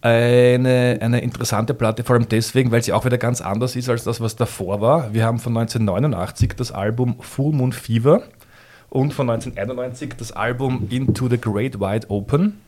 Eine, 0.00 0.98
eine 1.00 1.20
interessante 1.20 1.74
Platte, 1.74 2.02
vor 2.04 2.16
allem 2.16 2.28
deswegen, 2.28 2.70
weil 2.72 2.82
sie 2.82 2.94
auch 2.94 3.04
wieder 3.04 3.18
ganz 3.18 3.42
anders 3.42 3.76
ist 3.76 3.90
als 3.90 4.02
das, 4.04 4.20
was 4.20 4.34
davor 4.34 4.80
war. 4.80 5.12
Wir 5.12 5.26
haben 5.26 5.38
von 5.38 5.56
1989 5.56 6.54
das 6.56 6.72
Album 6.72 7.16
Full 7.20 7.52
Moon 7.52 7.72
Fever 7.72 8.22
und 8.88 9.12
von 9.12 9.28
1991 9.28 10.14
das 10.16 10.32
Album 10.32 10.88
Into 10.88 11.28
the 11.28 11.38
Great 11.38 11.78
Wide 11.80 12.08
Open. 12.08 12.60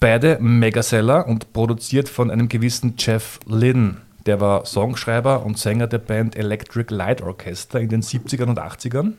Beide 0.00 0.38
Megaseller 0.40 1.28
und 1.28 1.52
produziert 1.52 2.08
von 2.08 2.30
einem 2.30 2.48
gewissen 2.48 2.94
Jeff 2.98 3.38
Lynne. 3.46 3.98
Der 4.26 4.40
war 4.40 4.66
Songschreiber 4.66 5.44
und 5.44 5.58
Sänger 5.58 5.86
der 5.86 5.98
Band 5.98 6.36
Electric 6.36 6.92
Light 6.94 7.22
Orchestra 7.22 7.78
in 7.78 7.88
den 7.88 8.02
70ern 8.02 8.48
und 8.48 8.58
80ern. 8.58 9.12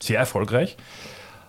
Sehr 0.00 0.18
erfolgreich. 0.18 0.76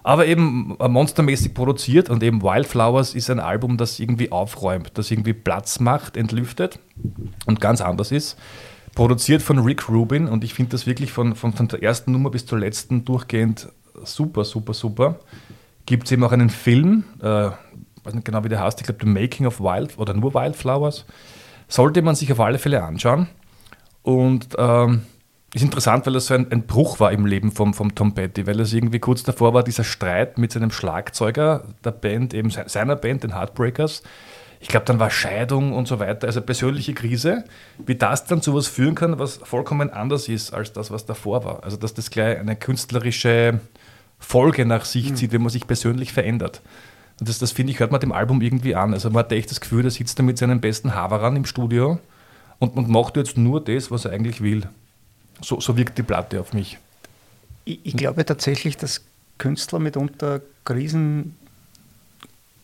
Aber 0.04 0.26
eben 0.26 0.78
monstermäßig 0.80 1.54
produziert 1.54 2.10
und 2.10 2.24
eben 2.24 2.42
Wildflowers 2.42 3.14
ist 3.14 3.30
ein 3.30 3.42
Album, 3.42 3.76
das 3.76 4.00
irgendwie 4.00 4.32
aufräumt, 4.32 4.92
das 4.94 5.12
irgendwie 5.12 5.34
Platz 5.34 5.82
macht, 5.82 6.16
entlüftet 6.16 6.80
und 7.46 7.60
ganz 7.60 7.82
anders 7.82 8.14
ist. 8.14 8.38
Produziert 8.96 9.42
von 9.42 9.60
Rick 9.60 9.90
Rubin 9.90 10.30
und 10.30 10.46
ich 10.46 10.54
finde 10.54 10.72
das 10.72 10.88
wirklich 10.88 11.12
von, 11.12 11.36
von, 11.36 11.52
von 11.52 11.68
der 11.68 11.84
ersten 11.84 12.14
Nummer 12.14 12.30
bis 12.30 12.46
zur 12.46 12.58
letzten 12.58 13.04
durchgehend 13.04 13.68
super, 14.04 14.46
super, 14.46 14.74
super. 14.74 15.20
Gibt 15.86 16.06
es 16.06 16.12
eben 16.14 16.24
auch 16.24 16.32
einen 16.32 16.50
Film, 16.50 17.04
äh, 17.22 17.50
weiß 18.04 18.14
nicht 18.14 18.26
genau 18.26 18.44
wie 18.46 18.50
der 18.50 18.62
heißt, 18.62 18.80
ich 18.80 18.86
glaube 18.86 19.02
The 19.04 19.10
Making 19.10 19.46
of 19.46 19.60
Wild 19.60 19.98
oder 19.98 20.14
nur 20.14 20.34
Wildflowers. 20.34 21.06
Sollte 21.68 22.02
man 22.02 22.16
sich 22.16 22.32
auf 22.32 22.40
alle 22.40 22.60
Fälle 22.60 22.84
anschauen. 22.84 23.28
Und 24.04 24.56
ähm, 24.58 25.02
ist 25.54 25.64
interessant, 25.64 26.06
weil 26.06 26.14
das 26.14 26.28
so 26.28 26.34
ein, 26.34 26.52
ein, 26.52 26.68
Bruch 26.68 27.00
war 27.00 27.12
im 27.12 27.26
Leben 27.26 27.52
vom, 27.52 27.74
vom 27.74 27.96
Tom 27.96 28.14
Petty, 28.14 28.46
weil 28.48 28.60
es 28.60 28.74
irgendwie 28.74 29.00
kurz 29.00 29.24
davor 29.24 29.54
war, 29.54 29.64
dieser 29.64 29.84
Streit 29.84 30.38
mit 30.38 30.52
seinem 30.52 30.72
Schlagzeuger 30.72 31.64
der 31.84 31.92
Band, 31.92 32.34
eben 32.34 32.50
seiner 32.50 32.96
Band, 32.96 33.24
den 33.24 33.34
Heartbreakers. 33.34 34.04
Ich 34.60 34.70
glaube, 34.70 34.86
dann 34.86 35.00
war 35.00 35.10
Scheidung 35.10 35.74
und 35.74 35.88
so 35.88 36.00
weiter, 36.00 36.28
also 36.28 36.42
persönliche 36.42 36.94
Krise. 36.94 37.44
Wie 37.86 37.96
das 37.96 38.26
dann 38.26 38.42
zu 38.42 38.54
was 38.54 38.68
führen 38.68 38.96
kann, 38.96 39.20
was 39.20 39.38
vollkommen 39.38 39.90
anders 39.90 40.28
ist 40.28 40.54
als 40.54 40.74
das, 40.74 40.92
was 40.92 41.06
davor 41.06 41.44
war. 41.46 41.64
Also, 41.64 41.78
dass 41.78 41.94
das 41.94 42.10
gleich 42.10 42.40
eine 42.40 42.56
künstlerische 42.56 43.60
Folge 44.20 44.66
nach 44.66 44.86
sich 44.86 45.14
zieht, 45.16 45.32
wenn 45.32 45.42
man 45.42 45.52
sich 45.52 45.68
persönlich 45.68 46.12
verändert. 46.12 46.62
Und 47.20 47.30
das, 47.30 47.40
das 47.40 47.52
finde 47.52 47.74
ich, 47.74 47.80
hört 47.80 47.92
man 47.92 48.00
dem 48.00 48.12
Album 48.12 48.42
irgendwie 48.42 48.76
an. 48.76 48.94
Also, 48.94 49.10
man 49.10 49.20
hat 49.20 49.32
echt 49.32 49.50
das 49.52 49.60
Gefühl, 49.60 49.84
da 49.84 49.90
sitzt 49.90 50.20
er 50.20 50.24
mit 50.24 50.38
seinen 50.38 50.62
besten 50.62 50.94
Haverern 50.94 51.36
im 51.36 51.46
Studio 51.46 52.00
und, 52.60 52.76
und 52.76 52.90
macht 52.90 53.18
jetzt 53.18 53.38
nur 53.38 53.64
das, 53.64 53.90
was 53.92 54.06
er 54.06 54.12
eigentlich 54.12 54.42
will. 54.42 54.68
So, 55.42 55.60
so 55.60 55.78
wirkt 55.78 55.98
die 55.98 56.04
Platte 56.04 56.40
auf 56.40 56.54
mich. 56.54 56.78
Ich, 57.66 57.80
ich 57.84 57.98
glaube 57.98 58.26
tatsächlich, 58.26 58.78
dass 58.78 59.04
Künstler 59.38 59.80
mitunter 59.80 60.42
Krisen 60.64 61.36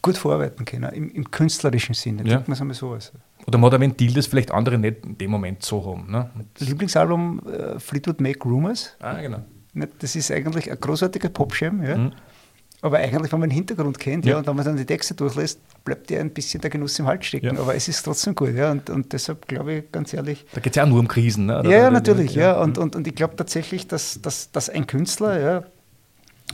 gut 0.01 0.17
verarbeiten 0.17 0.65
können, 0.65 0.91
im, 0.91 1.11
im 1.11 1.31
künstlerischen 1.31 1.95
Sinne. 1.95 2.27
Ja. 2.27 2.39
Man 2.39 2.51
es 2.51 2.61
einmal 2.61 2.75
so 2.75 2.93
aus. 2.93 3.11
Oder 3.45 3.57
man 3.57 3.67
hat 3.67 3.75
ein 3.75 3.81
Ventil, 3.81 4.13
das 4.13 4.27
vielleicht 4.27 4.51
andere 4.51 4.77
nicht 4.77 5.05
in 5.05 5.17
dem 5.17 5.31
Moment 5.31 5.63
so 5.63 5.85
haben. 5.85 6.11
Ne? 6.11 6.29
Lieblingsalbum 6.59 7.41
äh, 7.47 7.79
Fleetwood 7.79 8.21
Mac 8.21 8.45
Rumors. 8.45 8.95
Ah, 8.99 9.19
genau. 9.21 9.39
Das 9.99 10.15
ist 10.15 10.29
eigentlich 10.31 10.69
ein 10.69 10.79
großartiger 10.79 11.29
Popschirm, 11.29 11.83
ja. 11.83 11.97
Mhm. 11.97 12.11
Aber 12.83 12.97
eigentlich, 12.97 13.31
wenn 13.31 13.39
man 13.39 13.49
den 13.49 13.55
Hintergrund 13.55 13.97
kennt, 13.97 14.25
ja. 14.25 14.31
Ja. 14.31 14.37
und 14.39 14.45
wenn 14.45 14.57
man 14.57 14.65
dann 14.65 14.75
die 14.75 14.85
Texte 14.85 15.13
durchlässt, 15.15 15.57
bleibt 15.85 16.11
ja 16.11 16.19
ein 16.19 16.31
bisschen 16.31 16.59
der 16.59 16.69
Genuss 16.69 16.99
im 16.99 17.07
Hals 17.07 17.25
stecken. 17.25 17.55
Ja. 17.55 17.61
Aber 17.61 17.73
es 17.73 17.87
ist 17.87 18.03
trotzdem 18.03 18.35
gut, 18.35 18.53
ja. 18.53 18.71
Und, 18.71 18.89
und 18.89 19.13
deshalb 19.13 19.47
glaube 19.47 19.73
ich, 19.73 19.91
ganz 19.93 20.13
ehrlich, 20.13 20.45
Da 20.53 20.59
geht 20.59 20.73
es 20.73 20.75
ja 20.75 20.83
auch 20.83 20.89
nur 20.89 20.99
um 20.99 21.07
Krisen. 21.07 21.45
Ne? 21.45 21.59
Oder- 21.59 21.69
ja, 21.69 21.89
natürlich, 21.89 22.35
ja. 22.35 22.59
Und, 22.61 22.77
und, 22.77 22.97
und 22.97 23.07
ich 23.07 23.15
glaube 23.15 23.37
tatsächlich, 23.37 23.87
dass, 23.87 24.21
dass, 24.21 24.51
dass 24.51 24.69
ein 24.69 24.85
Künstler 24.85 25.39
ja, 25.39 25.63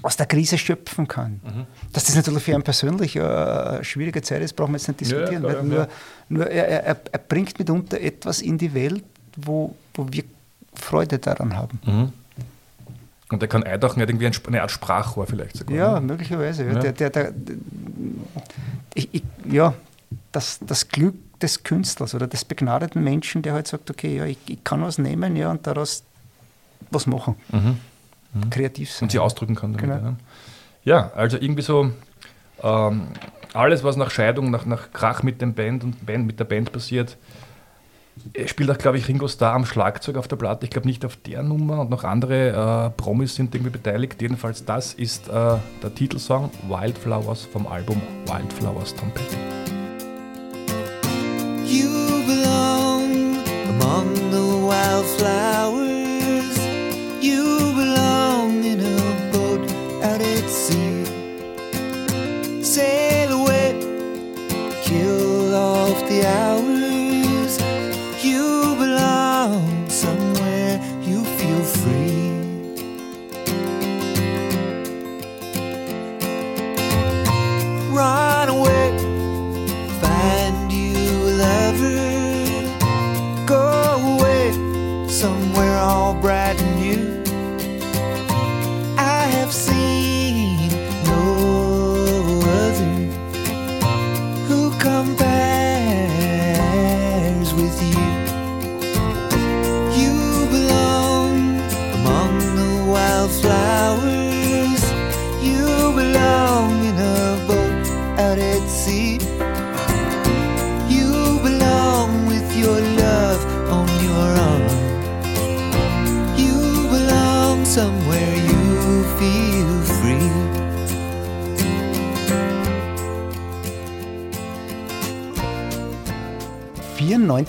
aus 0.04 0.18
der 0.18 0.28
Krise 0.28 0.60
schöpfen 0.60 1.08
kann. 1.08 1.42
Mhm. 1.44 1.66
Dass 1.94 2.06
das 2.06 2.16
natürlich 2.16 2.44
für 2.44 2.54
einen 2.54 2.64
persönlich 2.64 3.16
äh, 3.16 3.22
eine 3.22 3.84
schwierige 3.84 4.22
Zeit 4.22 4.44
ist, 4.44 4.54
brauchen 4.54 4.74
wir 4.74 4.78
jetzt 4.78 4.88
nicht 4.88 5.02
diskutieren. 5.02 5.42
klar, 5.42 5.56
ja, 5.56 5.64
nur 5.64 5.78
ja. 5.80 5.88
nur 6.30 6.48
er, 6.48 6.68
er, 6.86 7.02
er 7.12 7.20
bringt 7.20 7.58
mitunter 7.58 8.00
etwas 8.00 8.44
in 8.44 8.56
die 8.60 8.72
Welt, 8.76 9.04
wo, 9.36 9.76
wo 9.96 10.06
wir 10.12 10.26
Freude 10.76 11.18
daran 11.18 11.56
haben. 11.58 11.80
Mhm. 11.84 12.14
Und 13.30 13.42
der 13.42 13.50
kann 13.50 13.64
eintauchen, 13.64 14.00
er 14.00 14.04
hat 14.04 14.10
irgendwie 14.10 14.26
eine 14.48 14.62
Art 14.62 14.72
Sprachrohr 14.72 15.28
vielleicht 15.28 15.58
sogar. 15.58 15.76
Ja, 15.76 16.00
ne? 16.00 16.08
möglicherweise. 16.08 16.66
Ja. 16.66 16.80
Der, 16.80 16.92
der, 16.94 17.10
der, 17.10 17.34
ich, 18.96 19.10
ich, 19.12 19.24
ja, 19.50 19.74
das, 20.32 20.60
das 20.66 20.88
Glück 20.88 21.16
des 21.40 21.64
Künstlers 21.64 22.16
oder 22.16 22.28
des 22.28 22.44
begnadeten 22.44 23.04
Menschen, 23.04 23.42
der 23.42 23.54
halt 23.54 23.68
sagt, 23.68 23.90
okay, 23.90 24.18
ja, 24.18 24.26
ich, 24.26 24.38
ich 24.48 24.64
kann 24.64 24.82
was 24.82 24.98
nehmen 24.98 25.36
ja, 25.36 25.52
und 25.52 25.66
daraus 25.68 26.04
was 26.92 27.06
machen. 27.06 27.36
Mhm. 27.52 28.50
Kreativ 28.50 28.92
sein. 28.92 29.06
Und 29.06 29.12
sie 29.12 29.20
ausdrücken 29.20 29.56
kann. 29.56 29.74
Damit, 29.74 29.90
Genau. 29.90 30.16
ja. 30.84 30.98
ja, 30.98 31.12
also 31.16 31.38
irgendwie 31.38 31.62
so 31.62 31.92
ähm, 32.64 33.08
alles, 33.54 33.84
was 33.84 33.96
nach 33.96 34.12
Scheidung, 34.12 34.52
nach, 34.52 34.66
nach 34.66 34.92
Krach 34.92 35.24
mit 35.24 35.42
dem 35.42 35.54
Band 35.54 35.84
und 35.84 36.06
Band, 36.06 36.26
mit 36.26 36.40
der 36.40 36.46
Band 36.46 36.72
passiert, 36.72 37.12
er 37.12 37.18
spielt 38.46 38.72
auch, 38.72 38.78
glaube 38.78 38.98
ich, 38.98 39.08
Ringo 39.08 39.28
Starr 39.28 39.54
am 39.54 39.66
Schlagzeug 39.66 40.18
auf 40.18 40.28
der 40.28 40.36
Platte. 40.36 40.66
Ich 40.66 40.72
glaube 40.72 40.88
nicht 40.88 41.06
auf 41.06 41.18
der 41.18 41.44
Nummer 41.44 41.82
und 41.82 41.90
noch 41.90 42.04
andere 42.04 42.90
äh, 42.96 43.02
Promis 43.02 43.36
sind 43.36 43.54
irgendwie 43.54 43.72
beteiligt. 43.72 44.22
Jedenfalls, 44.22 44.66
das 44.66 44.94
ist 44.94 45.28
äh, 45.28 45.32
der 45.32 45.96
Titelsong 45.96 46.50
Wildflowers 46.68 47.44
vom 47.46 47.68
Album 47.68 48.02
Wildflowers 48.26 48.96
Tom 48.96 49.12
Petty. 49.12 49.38
You 51.66 51.90
belong 52.26 53.38
among 53.70 54.16
the 54.32 54.68
wildflowers. 54.68 55.89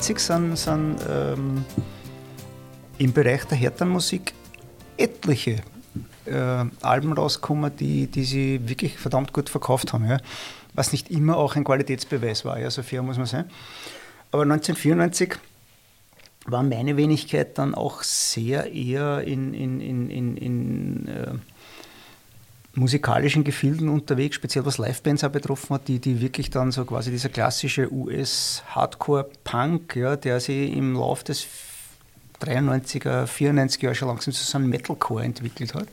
94 0.01 0.19
sind, 0.19 0.57
sind 0.57 0.97
ähm, 1.09 1.65
im 2.99 3.13
Bereich 3.13 3.45
der 3.45 3.59
Härternmusik 3.59 4.33
etliche 4.97 5.57
äh, 6.25 6.65
Alben 6.81 7.13
rausgekommen, 7.13 7.75
die, 7.77 8.07
die 8.07 8.25
sie 8.25 8.69
wirklich 8.69 8.99
verdammt 8.99 9.33
gut 9.33 9.51
verkauft 9.51 9.93
haben. 9.93 10.09
Ja. 10.09 10.19
Was 10.75 10.93
nicht 10.93 11.11
immer 11.11 11.37
auch 11.37 11.57
ein 11.57 11.65
Qualitätsbeweis 11.65 12.45
war, 12.45 12.59
ja, 12.59 12.71
so 12.71 12.83
fair 12.83 13.03
muss 13.03 13.19
man 13.19 13.27
sein. 13.27 13.45
Aber 14.31 14.43
1994 14.43 15.35
war 16.47 16.63
meine 16.63 16.97
Wenigkeit 16.97 17.59
dann 17.59 17.75
auch 17.75 18.03
sehr 18.03 18.73
eher 18.73 19.23
in, 19.23 19.53
in, 19.53 19.81
in, 19.81 20.11
in, 20.11 20.37
in 20.37 21.09
äh, 21.09 21.35
musikalischen 22.75 23.45
Gefilden 23.45 23.89
unterwegs, 23.89 24.37
speziell 24.37 24.65
was 24.65 24.79
Livebands 24.79 25.25
auch 25.25 25.31
betroffen 25.31 25.75
hat, 25.75 25.89
die, 25.89 25.99
die 25.99 26.21
wirklich 26.21 26.51
dann 26.51 26.71
so 26.71 26.85
quasi 26.85 27.11
dieser 27.11 27.29
klassische 27.29 27.93
US-Hardcore-Punk, 27.93 29.97
ja, 29.97 30.17
der 30.17 30.41
sich 30.41 30.73
im 30.73 30.95
Lauf 30.95 31.25
des 31.25 31.47
93er, 32.41 33.27
94er 33.27 33.83
Jahre 33.83 33.95
schon 33.95 34.09
langsam 34.09 34.33
zu 34.33 34.45
so 34.45 34.59
einem 34.59 34.71
Metalcore 34.71 35.25
entwickelt 35.25 35.75
hat. 35.75 35.89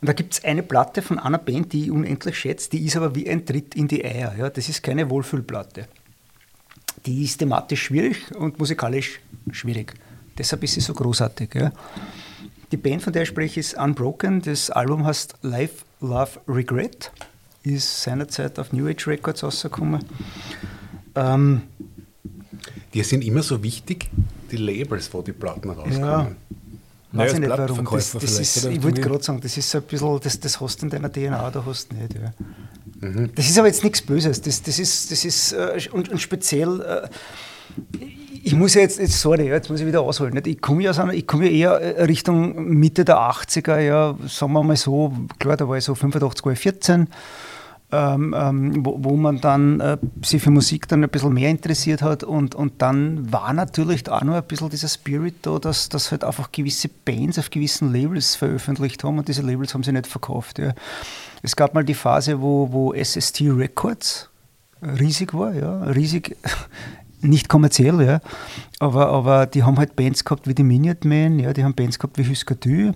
Und 0.00 0.08
da 0.08 0.12
gibt 0.12 0.34
es 0.34 0.44
eine 0.44 0.62
Platte 0.62 1.02
von 1.02 1.18
einer 1.18 1.38
Band, 1.38 1.72
die 1.72 1.84
ich 1.84 1.90
unendlich 1.90 2.38
schätze, 2.38 2.70
die 2.70 2.86
ist 2.86 2.96
aber 2.96 3.14
wie 3.14 3.28
ein 3.28 3.44
Tritt 3.44 3.74
in 3.74 3.88
die 3.88 4.04
Eier. 4.04 4.34
Ja. 4.38 4.48
Das 4.48 4.68
ist 4.68 4.82
keine 4.82 5.10
Wohlfühlplatte. 5.10 5.88
Die 7.04 7.24
ist 7.24 7.38
thematisch 7.38 7.84
schwierig 7.84 8.34
und 8.36 8.58
musikalisch 8.58 9.20
schwierig. 9.50 9.94
Deshalb 10.36 10.62
ist 10.62 10.74
sie 10.74 10.80
so 10.80 10.94
großartig. 10.94 11.52
Ja. 11.54 11.72
Die 12.72 12.76
Band, 12.76 13.02
von 13.02 13.12
der 13.12 13.22
ich 13.22 13.28
spreche, 13.28 13.60
ist 13.60 13.74
Unbroken. 13.74 14.42
Das 14.42 14.70
Album 14.70 15.04
heißt 15.06 15.34
Life, 15.42 15.84
Love, 16.00 16.40
Regret. 16.48 17.10
Ist 17.62 18.02
seinerzeit 18.02 18.58
auf 18.58 18.72
New 18.72 18.86
Age 18.88 19.06
Records 19.08 19.42
rausgekommen. 19.42 20.04
Ähm, 21.14 21.62
Die 22.94 23.02
sind 23.02 23.24
immer 23.24 23.42
so 23.42 23.62
wichtig, 23.62 24.10
die 24.50 24.56
Labels, 24.56 25.12
wo 25.12 25.22
die 25.22 25.32
Platten 25.32 25.70
rauskommen. 25.70 26.00
ja, 26.00 26.30
weiß 27.12 27.34
ich 27.34 27.38
nicht 27.40 27.48
warum. 27.50 27.88
Das, 27.90 28.12
das 28.12 28.38
ist, 28.38 28.64
ich 28.64 28.82
wollte 28.82 29.00
gerade 29.00 29.22
sagen, 29.22 29.40
das 29.40 29.56
ist 29.56 29.70
so 29.70 29.78
ein 29.78 29.84
bisschen, 29.84 30.20
das, 30.20 30.38
das 30.40 30.60
hast 30.60 30.80
du 30.80 30.86
in 30.86 30.90
deiner 30.90 31.10
DNA, 31.12 31.50
da 31.50 31.64
hast 31.64 31.90
du 31.92 31.96
nicht. 31.96 32.14
Ja. 32.14 32.32
Mhm. 33.00 33.30
Das 33.34 33.48
ist 33.48 33.58
aber 33.58 33.68
jetzt 33.68 33.82
nichts 33.84 34.02
Böses. 34.02 34.40
Das, 34.42 34.62
das 34.62 34.78
ist, 34.78 35.10
das 35.10 35.24
ist 35.24 35.52
äh, 35.52 35.80
und, 35.92 36.08
und 36.10 36.20
speziell, 36.20 36.80
äh, 36.80 37.08
ich 38.48 38.54
muss 38.54 38.72
ja 38.72 38.80
jetzt, 38.80 38.98
jetzt 38.98 39.20
sorry, 39.20 39.48
jetzt 39.48 39.68
muss 39.68 39.80
ich 39.80 39.86
wieder 39.86 40.00
ausholen. 40.00 40.32
Nicht? 40.32 40.46
Ich 40.46 40.62
komme 40.62 40.82
ja, 40.82 40.92
komme 41.26 41.50
ja 41.50 41.50
eher 41.50 41.98
äh, 41.98 42.04
Richtung 42.04 42.64
Mitte 42.64 43.04
der 43.04 43.18
80er, 43.18 43.78
ja, 43.78 44.14
sagen 44.26 44.54
wir 44.54 44.62
mal 44.62 44.74
so, 44.74 45.12
klar, 45.38 45.58
da 45.58 45.68
war 45.68 45.76
ich 45.76 45.84
so 45.84 45.94
85, 45.94 46.46
war 46.46 46.52
ich 46.52 46.58
14. 46.58 47.08
Ähm, 47.90 48.34
ähm, 48.36 48.86
wo, 48.86 48.96
wo 49.00 49.16
man 49.16 49.40
dann 49.42 49.80
äh, 49.80 49.98
sich 50.22 50.42
für 50.42 50.50
Musik 50.50 50.88
dann 50.88 51.04
ein 51.04 51.10
bisschen 51.10 51.32
mehr 51.32 51.50
interessiert 51.50 52.00
hat 52.00 52.22
und, 52.22 52.54
und 52.54 52.80
dann 52.82 53.32
war 53.32 53.52
natürlich 53.52 54.10
auch 54.10 54.22
noch 54.22 54.34
ein 54.34 54.44
bisschen 54.44 54.70
dieser 54.70 54.88
Spirit 54.88 55.36
da, 55.42 55.58
dass, 55.58 55.90
dass 55.90 56.10
halt 56.10 56.22
einfach 56.24 56.52
gewisse 56.52 56.88
Bands 56.88 57.38
auf 57.38 57.48
gewissen 57.48 57.92
Labels 57.92 58.34
veröffentlicht 58.34 59.04
haben 59.04 59.18
und 59.18 59.28
diese 59.28 59.40
Labels 59.42 59.72
haben 59.72 59.82
sie 59.82 59.92
nicht 59.92 60.06
verkauft. 60.06 60.58
Ja. 60.58 60.74
Es 61.42 61.54
gab 61.54 61.74
mal 61.74 61.84
die 61.84 61.94
Phase, 61.94 62.40
wo, 62.42 62.72
wo 62.72 62.94
SST 62.94 63.42
Records 63.42 64.28
riesig 64.82 65.32
war, 65.34 65.54
ja, 65.54 65.84
riesig, 65.84 66.36
nicht 67.20 67.48
kommerziell, 67.48 68.00
ja, 68.02 68.20
aber, 68.78 69.08
aber 69.08 69.46
die 69.46 69.62
haben 69.62 69.78
halt 69.78 69.96
Bands 69.96 70.24
gehabt 70.24 70.46
wie 70.46 70.54
die 70.54 70.62
Minute 70.62 71.06
Men, 71.06 71.38
ja, 71.38 71.52
die 71.52 71.64
haben 71.64 71.74
Bands 71.74 71.98
gehabt 71.98 72.18
wie 72.18 72.28
Husker 72.28 72.54
Du, 72.54 72.92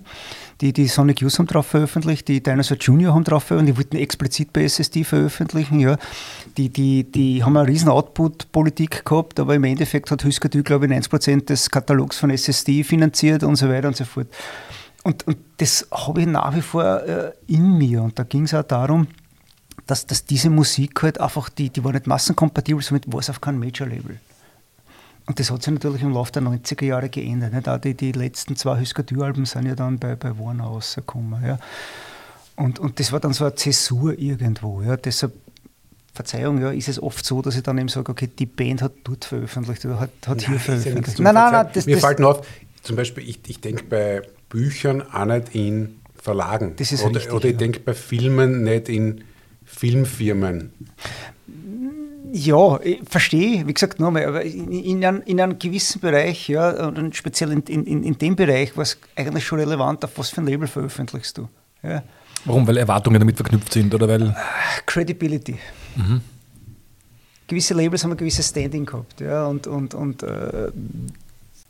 die, 0.61 0.73
die 0.73 0.87
Sonic 0.87 1.21
Youth 1.21 1.39
haben 1.39 1.47
drauf 1.47 1.67
veröffentlicht, 1.67 2.27
die 2.27 2.41
Dinosaur 2.41 2.77
Junior 2.77 3.13
haben 3.13 3.23
drauf 3.23 3.43
veröffentlicht, 3.43 3.77
die 3.77 3.83
wollten 3.83 3.97
explizit 3.97 4.53
bei 4.53 4.63
SSD 4.63 5.03
veröffentlichen, 5.03 5.79
ja, 5.79 5.97
die, 6.57 6.69
die, 6.69 7.03
die 7.03 7.43
haben 7.43 7.57
eine 7.57 7.67
riesen 7.67 7.89
Output-Politik 7.89 9.05
gehabt, 9.05 9.39
aber 9.39 9.55
im 9.55 9.63
Endeffekt 9.63 10.11
hat 10.11 10.23
Husker 10.23 10.49
Du, 10.49 10.63
glaube 10.63 10.85
ich, 10.85 10.91
90% 10.91 11.45
des 11.45 11.69
Katalogs 11.69 12.17
von 12.17 12.29
SSD 12.29 12.83
finanziert 12.83 13.43
und 13.43 13.55
so 13.55 13.69
weiter 13.69 13.87
und 13.87 13.97
so 13.97 14.05
fort. 14.05 14.27
Und, 15.03 15.27
und 15.27 15.37
das 15.57 15.87
habe 15.91 16.21
ich 16.21 16.27
nach 16.27 16.55
wie 16.55 16.61
vor 16.61 17.03
äh, 17.03 17.31
in 17.47 17.77
mir. 17.77 18.01
Und 18.01 18.17
da 18.17 18.23
ging 18.23 18.43
es 18.43 18.53
auch 18.53 18.63
darum, 18.63 19.07
dass, 19.87 20.05
dass 20.05 20.25
diese 20.25 20.49
Musik 20.49 21.01
halt 21.03 21.19
einfach, 21.19 21.49
die, 21.49 21.69
die 21.69 21.83
war 21.83 21.91
nicht 21.91 22.07
massenkompatibel, 22.07 22.81
somit 22.81 23.11
war 23.11 23.19
es 23.19 23.29
auf 23.29 23.41
keinem 23.41 23.59
Major-Label. 23.59 24.19
Und 25.25 25.39
das 25.39 25.51
hat 25.51 25.63
sich 25.63 25.73
natürlich 25.73 26.01
im 26.01 26.13
Laufe 26.13 26.33
der 26.33 26.41
90er 26.41 26.85
Jahre 26.85 27.09
geändert. 27.09 27.53
Nicht? 27.53 27.69
Auch 27.69 27.79
die, 27.79 27.93
die 27.93 28.11
letzten 28.11 28.55
zwei 28.55 28.79
Husker 28.79 29.03
Du-Alben 29.03 29.45
sind 29.45 29.65
ja 29.65 29.75
dann 29.75 29.97
bei, 29.97 30.15
bei 30.15 30.37
Warner 30.37 30.65
rausgekommen. 30.65 31.45
Ja. 31.45 31.59
Und, 32.55 32.79
und 32.79 32.99
das 32.99 33.11
war 33.11 33.19
dann 33.19 33.33
so 33.33 33.45
eine 33.45 33.55
Zäsur 33.55 34.19
irgendwo. 34.19 34.81
Ja. 34.81 34.97
Deshalb, 34.97 35.33
Verzeihung, 36.13 36.61
ja, 36.61 36.71
ist 36.71 36.89
es 36.89 37.01
oft 37.01 37.25
so, 37.25 37.41
dass 37.41 37.55
ich 37.55 37.63
dann 37.63 37.77
eben 37.77 37.87
sage, 37.87 38.11
okay, 38.11 38.27
die 38.27 38.45
Band 38.45 38.81
hat 38.81 38.91
dort 39.03 39.25
veröffentlicht 39.25 39.83
oder 39.85 39.99
hat, 39.99 40.11
hat 40.27 40.41
hier 40.41 40.49
ja 40.49 40.51
nichts 40.51 40.65
veröffentlicht. 40.65 41.15
zum 41.17 41.23
nein, 41.23 41.33
nein, 41.33 41.51
nein, 41.51 41.67
das, 41.73 41.85
Mir 41.85 41.95
das, 41.95 42.05
fällt 42.05 42.19
nur 42.19 42.31
auf, 42.31 42.47
zum 42.83 42.95
Beispiel, 42.95 43.27
ich, 43.27 43.39
ich 43.47 43.61
denke 43.61 43.83
bei 43.85 44.21
Büchern 44.49 45.01
auch 45.01 45.25
nicht 45.25 45.55
in 45.55 46.01
Verlagen. 46.15 46.75
Das 46.75 46.91
ist 46.91 47.03
oder, 47.03 47.15
richtig, 47.15 47.33
oder 47.33 47.45
ich 47.45 47.53
ja. 47.53 47.57
denke 47.57 47.79
bei 47.79 47.93
Filmen 47.95 48.63
nicht 48.63 48.89
in 48.89 49.23
Filmfirmen. 49.65 50.71
Ja, 52.31 52.79
ich 52.81 53.01
verstehe, 53.07 53.67
wie 53.67 53.73
gesagt, 53.73 53.99
nochmal, 53.99 54.25
aber 54.25 54.41
in, 54.41 54.71
in, 54.71 55.05
einem, 55.05 55.21
in 55.25 55.39
einem 55.39 55.59
gewissen 55.59 56.01
Bereich, 56.01 56.49
ja, 56.49 56.87
und 56.87 57.15
speziell 57.15 57.51
in, 57.51 57.61
in, 57.61 58.03
in 58.03 58.17
dem 58.17 58.35
Bereich, 58.35 58.75
war 58.75 58.83
es 58.83 58.97
eigentlich 59.15 59.45
schon 59.45 59.59
relevant, 59.59 60.03
auf 60.03 60.17
was 60.17 60.29
für 60.29 60.41
ein 60.41 60.47
Label 60.47 60.67
veröffentlichst 60.67 61.37
du. 61.37 61.47
Ja. 61.83 62.03
Warum? 62.45 62.67
Weil 62.67 62.77
Erwartungen 62.77 63.19
damit 63.19 63.35
verknüpft 63.35 63.73
sind 63.73 63.93
oder 63.93 64.07
weil. 64.07 64.35
Credibility. 64.85 65.57
Gewisse 67.47 67.73
Labels 67.75 68.03
haben 68.03 68.11
ein 68.11 68.17
gewisses 68.17 68.49
Standing 68.49 68.85
gehabt, 68.85 69.21
ja, 69.21 69.45
und, 69.45 69.67
und, 69.67 69.93
und 69.93 70.23
äh, 70.23 70.71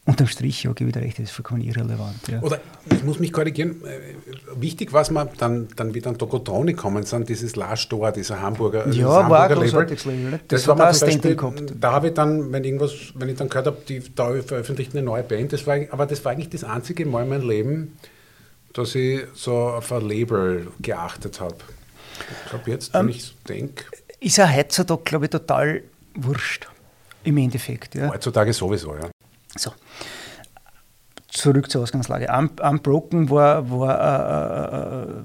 unterm 0.05 0.27
Strich, 0.27 0.63
ja, 0.63 0.73
gebe 0.73 0.89
ich 0.89 0.93
dir 0.93 1.01
recht, 1.01 1.17
das 1.17 1.25
ist 1.25 1.31
vollkommen 1.31 1.61
irrelevant. 1.61 2.27
Ja. 2.27 2.41
Oder 2.41 2.59
ich 2.91 3.03
muss 3.03 3.19
mich 3.19 3.31
korrigieren, 3.31 3.81
äh, 3.85 4.15
wichtig 4.61 4.91
war 4.91 5.01
es 5.01 5.11
mal, 5.11 5.29
dann, 5.37 5.67
dann 5.77 5.93
wie 5.93 6.01
dann 6.01 6.17
Tokotronic 6.17 6.75
kommen 6.75 7.03
sind, 7.03 7.29
dieses 7.29 7.55
La 7.55 7.75
Store, 7.77 8.11
dieser 8.11 8.41
Hamburger, 8.41 8.83
dieses 8.85 8.97
Ja, 8.99 9.07
war 9.07 9.19
ein 9.19 9.51
Hamburger 9.51 9.55
großartiges 9.61 10.05
Label, 10.05 10.31
ne? 10.31 10.39
Das, 10.47 10.61
Das 10.61 10.67
war 10.67 10.75
mal 10.75 10.87
ein 10.87 10.93
zum 10.93 11.07
Beispiel, 11.07 11.35
gehabt. 11.35 11.73
da 11.79 11.91
habe 11.93 12.07
ich 12.09 12.13
dann, 12.13 12.51
wenn 12.51 12.63
irgendwas, 12.65 12.91
wenn 13.15 13.29
ich 13.29 13.37
dann 13.37 13.47
gehört 13.47 13.67
habe, 13.67 13.77
die 13.87 14.01
da 14.13 14.33
veröffentlicht 14.41 14.93
eine 14.93 15.03
neue 15.03 15.23
Band, 15.23 15.53
das 15.53 15.65
war, 15.65 15.77
aber 15.91 16.05
das 16.05 16.23
war 16.25 16.33
eigentlich 16.33 16.49
das 16.49 16.63
einzige 16.65 17.05
Mal 17.05 17.23
in 17.23 17.29
meinem 17.29 17.47
Leben, 17.47 17.97
dass 18.73 18.95
ich 18.95 19.21
so 19.35 19.53
auf 19.55 19.91
ein 19.93 20.07
Label 20.07 20.67
geachtet 20.81 21.39
habe. 21.39 21.55
Ich 22.45 22.49
glaube 22.49 22.71
jetzt, 22.71 22.93
Ähm, 22.93 23.07
wenn 23.07 23.09
ich 23.15 23.35
denke, 23.47 23.85
Ist 24.19 24.37
ja 24.37 24.49
heutzutage, 24.49 25.01
glaube 25.03 25.25
ich, 25.25 25.31
total 25.31 25.81
wurscht. 26.15 26.67
Im 27.23 27.37
Endeffekt. 27.37 27.95
Ja. 27.95 28.09
heutzutage 28.09 28.51
sowieso, 28.51 28.95
ja. 28.95 29.09
So. 29.55 29.71
Zurück 31.33 31.71
zur 31.71 31.81
Ausgangslage. 31.81 32.27
Un 32.31 32.49
Unbroken 32.61 33.29
war, 33.29 33.69
war 33.69 35.03
äh, 35.03 35.11
äh, 35.11 35.23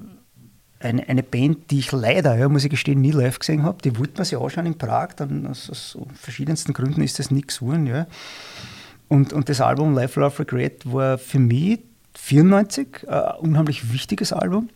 eine, 0.79 1.07
eine 1.07 1.23
Band, 1.23 1.69
die 1.69 1.79
ich 1.79 1.91
leider, 1.91 2.35
ja, 2.35 2.49
muss 2.49 2.63
ich 2.63 2.71
gestehen, 2.71 2.99
nie 2.99 3.11
live 3.11 3.37
gesehen 3.37 3.63
habe. 3.63 3.77
Die 3.83 3.97
wollte 3.97 4.13
man 4.17 4.25
sich 4.25 4.39
anschauen 4.39 4.65
in 4.65 4.77
Prag, 4.77 5.09
dann 5.17 5.45
aus, 5.45 5.69
aus 5.69 5.97
verschiedensten 6.15 6.73
Gründen 6.73 7.01
ist 7.01 7.19
das 7.19 7.29
nichts 7.29 7.59
geworden. 7.59 7.85
Ja. 7.85 8.07
Und, 9.07 9.33
und 9.33 9.49
das 9.49 9.61
Album 9.61 9.93
Life, 9.93 10.19
Love, 10.19 10.39
Regret 10.39 10.91
war 10.91 11.19
für 11.19 11.39
mich 11.39 11.79
94 12.15 13.03
äh, 13.03 13.11
ein 13.11 13.35
unheimlich 13.41 13.93
wichtiges 13.93 14.33
Album. 14.33 14.69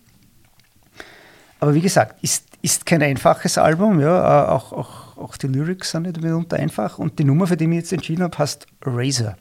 Aber 1.59 1.73
wie 1.73 1.81
gesagt, 1.81 2.21
ist, 2.23 2.45
ist 2.61 2.85
kein 2.85 3.01
einfaches 3.01 3.57
Album. 3.57 3.99
Ja. 3.99 4.45
Äh, 4.45 4.49
Auch, 4.49 4.71
auch, 4.71 5.17
auch 5.17 5.37
die 5.37 5.47
Lyrics 5.47 5.91
sind 5.91 6.03
nicht 6.03 6.21
mitunter 6.21 6.57
einfach. 6.57 6.99
Und 6.99 7.17
die 7.17 7.23
Nummer, 7.23 7.47
für 7.47 7.57
die 7.57 7.63
ich 7.63 7.69
mich 7.69 7.79
jetzt 7.79 7.93
entschieden 7.93 8.23
habe, 8.23 8.37
heißt 8.37 8.67
Razor. 8.85 9.35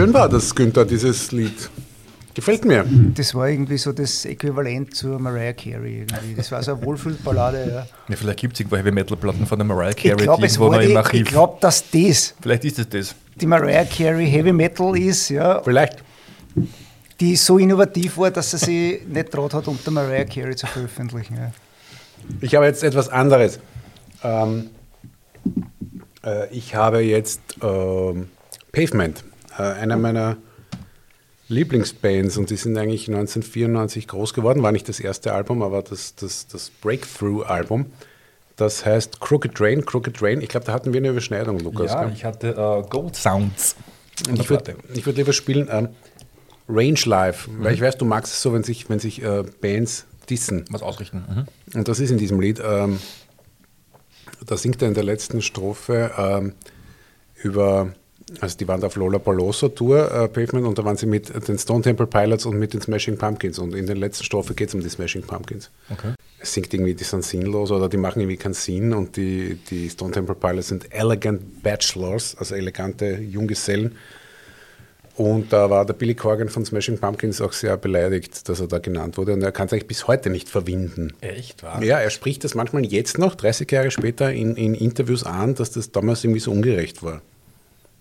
Schön 0.00 0.14
war 0.14 0.28
das, 0.28 0.54
Günther, 0.54 0.84
dieses 0.84 1.30
Lied. 1.32 1.70
Gefällt 2.34 2.64
mir. 2.64 2.84
Das 3.14 3.34
war 3.34 3.48
irgendwie 3.48 3.76
so 3.76 3.92
das 3.92 4.24
Äquivalent 4.24 4.94
zur 4.94 5.18
Mariah 5.18 5.52
Carey. 5.52 6.06
Irgendwie. 6.08 6.34
Das 6.36 6.50
war 6.52 6.62
so 6.62 6.72
eine 6.74 6.84
Wohlfühlballade. 6.84 7.68
Ja. 7.68 7.86
Ja, 8.08 8.16
vielleicht 8.16 8.38
gibt 8.38 8.54
es 8.54 8.60
irgendwo 8.60 8.76
Heavy 8.76 8.92
Metal 8.92 9.16
Platten 9.16 9.46
von 9.46 9.58
der 9.58 9.66
Mariah 9.66 9.90
Ich 9.90 9.96
Carey, 9.96 10.16
die 10.16 10.22
es 10.22 10.54
irgendwo 10.56 10.70
war 10.70 10.76
noch 10.80 10.88
im 10.88 10.96
Archiv. 10.96 11.22
ich 11.22 11.28
glaube, 11.28 11.58
dass 11.60 11.84
das 11.90 12.34
vielleicht 12.40 12.64
ist 12.64 12.78
es 12.78 12.88
das. 12.88 13.14
die 13.34 13.46
Mariah 13.46 13.84
Carey 13.84 14.30
Heavy 14.30 14.52
Metal 14.52 14.96
ist, 14.96 15.28
ja, 15.28 15.60
Vielleicht. 15.62 15.98
die 17.18 17.36
so 17.36 17.58
innovativ 17.58 18.16
war, 18.16 18.30
dass 18.30 18.52
sie 18.52 18.58
sich 18.58 19.06
nicht 19.06 19.30
traut 19.30 19.52
hat, 19.52 19.66
unter 19.68 19.90
Mariah 19.90 20.24
Carey 20.24 20.54
zu 20.56 20.66
veröffentlichen. 20.66 21.36
Ja. 21.36 21.52
Ich 22.40 22.54
habe 22.54 22.66
jetzt 22.66 22.82
etwas 22.84 23.08
anderes. 23.08 23.58
Ähm, 24.22 24.70
Äh, 26.22 26.48
ich 26.54 26.74
habe 26.74 27.00
jetzt 27.00 27.40
ähm, 27.62 28.28
Pavement, 28.72 29.24
einer 29.60 29.96
meiner 29.96 30.36
Lieblingsbands 31.48 32.36
und 32.36 32.50
die 32.50 32.56
sind 32.56 32.78
eigentlich 32.78 33.08
1994 33.08 34.06
groß 34.06 34.34
geworden, 34.34 34.62
war 34.62 34.72
nicht 34.72 34.88
das 34.88 35.00
erste 35.00 35.32
Album, 35.32 35.62
aber 35.62 35.82
das, 35.82 36.14
das, 36.14 36.46
das 36.46 36.70
Breakthrough-Album. 36.70 37.86
Das 38.56 38.84
heißt 38.84 39.20
Crooked 39.20 39.54
Train, 39.54 39.84
Crooked 39.84 40.16
Train. 40.16 40.42
Ich 40.42 40.48
glaube, 40.48 40.66
da 40.66 40.72
hatten 40.72 40.92
wir 40.92 41.00
eine 41.00 41.08
Überschneidung, 41.08 41.58
Lukas. 41.58 41.92
Ja, 41.92 42.04
gell? 42.04 42.12
ich 42.14 42.24
hatte 42.24 42.50
äh, 42.50 42.88
Gold 42.88 43.16
Sounds. 43.16 43.74
Und 44.28 44.38
ich 44.38 44.50
würde 44.50 44.76
würd 44.92 45.16
lieber 45.16 45.32
spielen 45.32 45.68
ähm, 45.70 45.88
Range 46.68 47.00
Live, 47.04 47.48
weil 47.58 47.74
ich 47.74 47.80
weiß, 47.80 47.96
du 47.96 48.04
magst 48.04 48.32
es 48.32 48.42
so, 48.42 48.52
wenn 48.52 48.62
sich, 48.62 48.88
wenn 48.88 49.00
sich 49.00 49.22
äh, 49.22 49.42
Bands 49.60 50.06
dissen. 50.28 50.64
Was 50.70 50.82
ausrichten. 50.82 51.24
Mhm. 51.28 51.78
Und 51.78 51.88
das 51.88 52.00
ist 52.00 52.10
in 52.10 52.18
diesem 52.18 52.40
Lied, 52.40 52.62
ähm, 52.64 52.98
da 54.46 54.56
singt 54.56 54.80
er 54.82 54.88
in 54.88 54.94
der 54.94 55.04
letzten 55.04 55.42
Strophe 55.42 56.12
ähm, 56.16 56.54
über, 57.42 57.92
also 58.40 58.56
die 58.56 58.68
waren 58.68 58.82
auf 58.84 58.96
Lollapalooza 58.96 59.68
Tour, 59.70 60.10
äh, 60.10 60.28
Pavement, 60.28 60.66
und 60.66 60.78
da 60.78 60.84
waren 60.84 60.96
sie 60.96 61.06
mit 61.06 61.32
den 61.48 61.58
Stone 61.58 61.82
Temple 61.82 62.06
Pilots 62.06 62.46
und 62.46 62.58
mit 62.58 62.74
den 62.74 62.80
Smashing 62.80 63.16
Pumpkins. 63.16 63.58
Und 63.58 63.74
in 63.74 63.86
der 63.86 63.96
letzten 63.96 64.24
Strophe 64.24 64.54
geht 64.54 64.68
es 64.68 64.74
um 64.74 64.80
die 64.80 64.88
Smashing 64.88 65.22
Pumpkins. 65.22 65.70
Okay. 65.90 66.14
Es 66.38 66.54
singt 66.54 66.72
irgendwie, 66.72 66.94
die 66.94 67.04
sind 67.04 67.24
sinnlos 67.24 67.70
oder 67.70 67.88
die 67.88 67.96
machen 67.96 68.20
irgendwie 68.20 68.36
keinen 68.36 68.54
Sinn 68.54 68.94
und 68.94 69.16
die, 69.16 69.58
die 69.70 69.90
Stone 69.90 70.12
Temple 70.12 70.34
Pilots 70.34 70.68
sind 70.68 70.92
elegant 70.92 71.62
Bachelors, 71.62 72.36
also 72.38 72.54
elegante 72.54 73.18
Junggesellen. 73.18 73.96
Und 75.16 75.52
da 75.52 75.68
war 75.68 75.84
der 75.84 75.92
Billy 75.92 76.14
Corgan 76.14 76.48
von 76.48 76.64
Smashing 76.64 76.98
Pumpkins 76.98 77.42
auch 77.42 77.52
sehr 77.52 77.76
beleidigt, 77.76 78.48
dass 78.48 78.60
er 78.60 78.68
da 78.68 78.78
genannt 78.78 79.18
wurde. 79.18 79.34
Und 79.34 79.42
er 79.42 79.52
kann 79.52 79.66
es 79.66 79.72
eigentlich 79.74 79.86
bis 79.86 80.06
heute 80.08 80.30
nicht 80.30 80.48
verwinden. 80.48 81.12
Echt, 81.20 81.62
wahr? 81.62 81.82
Ja, 81.82 81.98
er 81.98 82.08
spricht 82.08 82.42
das 82.42 82.54
manchmal 82.54 82.86
jetzt 82.86 83.18
noch, 83.18 83.34
30 83.34 83.70
Jahre 83.70 83.90
später, 83.90 84.32
in, 84.32 84.56
in 84.56 84.74
Interviews 84.74 85.24
an, 85.24 85.54
dass 85.54 85.72
das 85.72 85.92
damals 85.92 86.24
irgendwie 86.24 86.40
so 86.40 86.50
ungerecht 86.50 87.02
war. 87.02 87.20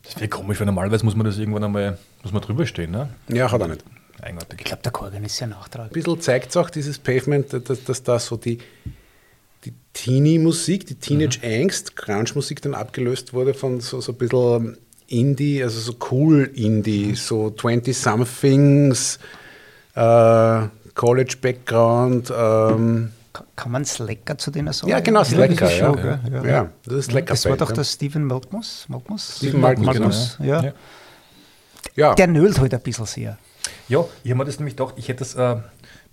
Das 0.04 0.16
wäre 0.16 0.28
komisch, 0.28 0.60
weil 0.60 0.66
normalerweise 0.66 1.06
muss 1.06 1.16
man 1.16 1.26
das 1.26 1.38
irgendwann 1.38 1.64
einmal 1.64 1.98
muss 2.24 2.34
man 2.34 2.42
drüber 2.42 2.66
stehen, 2.66 2.92
ne? 2.92 3.10
Ja, 3.28 3.52
hat 3.52 3.62
er 3.62 3.68
nicht. 3.68 3.84
Eigenartig. 4.22 4.60
Ich 4.60 4.66
glaube, 4.66 4.82
der 4.84 4.92
Korgan 4.92 5.24
ist 5.24 5.38
sehr 5.38 5.48
nachtragend. 5.48 5.92
Ein 5.92 5.94
bisschen 5.94 6.20
zeigt 6.22 6.50
es 6.50 6.58
auch 6.58 6.70
dieses 6.70 7.00
Pavement, 7.00 7.54
dass, 7.70 7.84
dass 7.84 8.04
da 8.04 8.20
so 8.20 8.36
die, 8.36 8.58
die 9.64 9.74
Teenie-Musik, 9.94 10.86
die 10.88 10.96
Teenage-Angst, 10.96 11.96
Grunge-Musik 11.96 12.62
dann 12.62 12.74
abgelöst 12.74 13.34
wurde 13.34 13.54
von 13.54 13.80
so, 13.80 14.02
so 14.02 14.12
ein 14.12 14.18
bisschen 14.18 14.78
Indie, 15.08 15.64
also 15.64 15.80
so 15.80 15.96
cool 16.12 16.52
Indie, 16.54 17.16
so 17.16 17.48
20-somethings, 17.48 19.20
äh, 19.96 20.68
College-Background. 20.96 22.34
Ähm, 22.36 23.12
Kann 23.56 23.72
man 23.72 23.86
Slacker 23.86 24.38
zu 24.38 24.50
denen 24.52 24.74
sagen? 24.74 24.90
ja, 24.92 25.00
genau, 25.02 25.24
Slacker. 25.24 25.54
ist 25.54 25.60
Ja, 25.62 25.70
schon, 25.70 25.98
ja, 25.98 26.16
gell? 26.42 26.50
ja. 26.52 26.70
das 26.86 26.94
ist 26.96 27.06
Slacker. 27.12 27.28
Das 27.28 27.46
war 27.46 27.58
doch 27.58 27.72
der 27.72 27.84
Steven 27.84 28.24
Malkmus. 28.26 28.86
Malkmus? 28.88 29.38
Steven 29.38 29.62
Malkmus, 29.62 29.86
Malkmus, 29.86 30.38
ja. 30.42 30.62
Ja. 30.64 30.74
Ja, 31.96 32.14
Der 32.16 32.28
nölt 32.28 32.60
halt 32.60 32.74
ein 32.74 32.80
bisschen 32.82 33.06
sehr. 33.06 33.38
Ja, 33.88 34.04
ich 34.24 34.32
habe 34.32 34.40
mir 34.40 34.46
das 34.46 34.60
nämlich 34.60 34.76
gedacht, 34.76 34.96
ich 34.98 35.08
hätte 35.08 35.20
das 35.20 35.36
äh, 35.36 35.58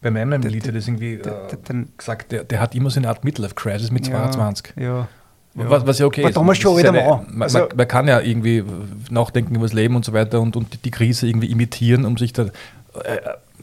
bei 0.00 0.10
meinem 0.10 0.42
Lied 0.42 0.66
das 0.74 0.86
irgendwie 0.88 1.14
äh, 1.14 1.22
der- 1.22 1.46
der- 1.46 1.84
gesagt, 1.96 2.32
der, 2.32 2.44
der 2.44 2.60
hat 2.60 2.74
immer 2.74 2.90
so 2.90 2.98
eine 3.00 3.08
Art 3.08 3.24
Midlife-Crisis 3.24 3.90
mit 3.90 4.04
22. 4.06 4.74
Ja. 4.76 4.82
ja. 4.84 5.08
Was, 5.54 5.86
was 5.86 5.98
ja 5.98 6.06
okay 6.06 6.22
War 6.22 6.30
ist. 6.30 6.36
damals 6.36 6.58
schon 6.58 6.74
Das 6.76 6.84
ist 6.84 6.88
alter 6.90 6.98
eine- 7.00 7.08
Mann. 7.10 7.26
Man, 7.30 7.42
Also- 7.42 7.58
man, 7.60 7.68
man 7.76 7.88
kann 7.88 8.08
ja 8.08 8.20
irgendwie 8.20 8.64
nachdenken 9.10 9.54
über 9.54 9.64
das 9.64 9.72
Leben 9.72 9.96
und 9.96 10.04
so 10.04 10.12
weiter 10.12 10.40
und, 10.40 10.56
und 10.56 10.84
die 10.84 10.90
Krise 10.90 11.26
irgendwie 11.28 11.50
imitieren, 11.50 12.04
um 12.04 12.16
sich 12.18 12.32
da. 12.32 12.44
Äh, 12.44 13.18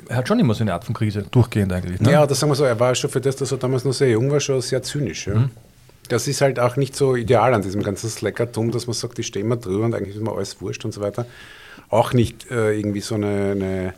er 0.10 0.18
hat 0.18 0.28
schon 0.28 0.40
immer 0.40 0.54
so 0.54 0.64
eine 0.64 0.74
Art 0.74 0.84
von 0.86 0.94
Krise, 0.96 1.26
durchgehend 1.32 1.72
eigentlich. 1.74 2.00
Ne? 2.02 2.12
Ja, 2.12 2.26
das 2.28 2.40
sagen 2.40 2.52
wir 2.52 2.56
so, 2.56 2.64
er 2.64 2.80
war 2.80 2.94
schon 2.96 3.10
für 3.10 3.22
das, 3.22 3.36
dass 3.36 3.52
er 3.52 3.58
damals 3.58 3.86
noch 3.86 3.94
sehr 3.94 4.10
jung 4.10 4.32
war, 4.32 4.40
schon 4.40 4.62
sehr 4.62 4.84
zynisch. 4.84 5.28
Mhm. 5.28 5.34
Ja. 5.34 5.50
Das 6.10 6.28
ist 6.28 6.42
halt 6.42 6.60
auch 6.60 6.76
nicht 6.76 6.96
so 6.96 7.16
ideal 7.16 7.54
an 7.54 7.62
diesem 7.62 7.82
ganzen 7.82 8.10
Slackertum, 8.10 8.72
dass 8.72 8.88
man 8.88 8.94
sagt, 8.94 9.20
ich 9.20 9.28
stehe 9.28 9.46
mal 9.46 9.56
drüber 9.56 9.86
und 9.86 9.96
eigentlich 9.96 10.16
ist 10.16 10.22
mir 10.22 10.34
alles 10.36 10.60
wurscht 10.62 10.84
und 10.86 10.94
so 10.94 11.00
weiter. 11.02 11.26
Auch 11.90 12.14
nicht 12.14 12.52
äh, 12.52 12.74
irgendwie 12.78 13.00
so 13.02 13.16
eine, 13.16 13.52
eine 13.52 13.94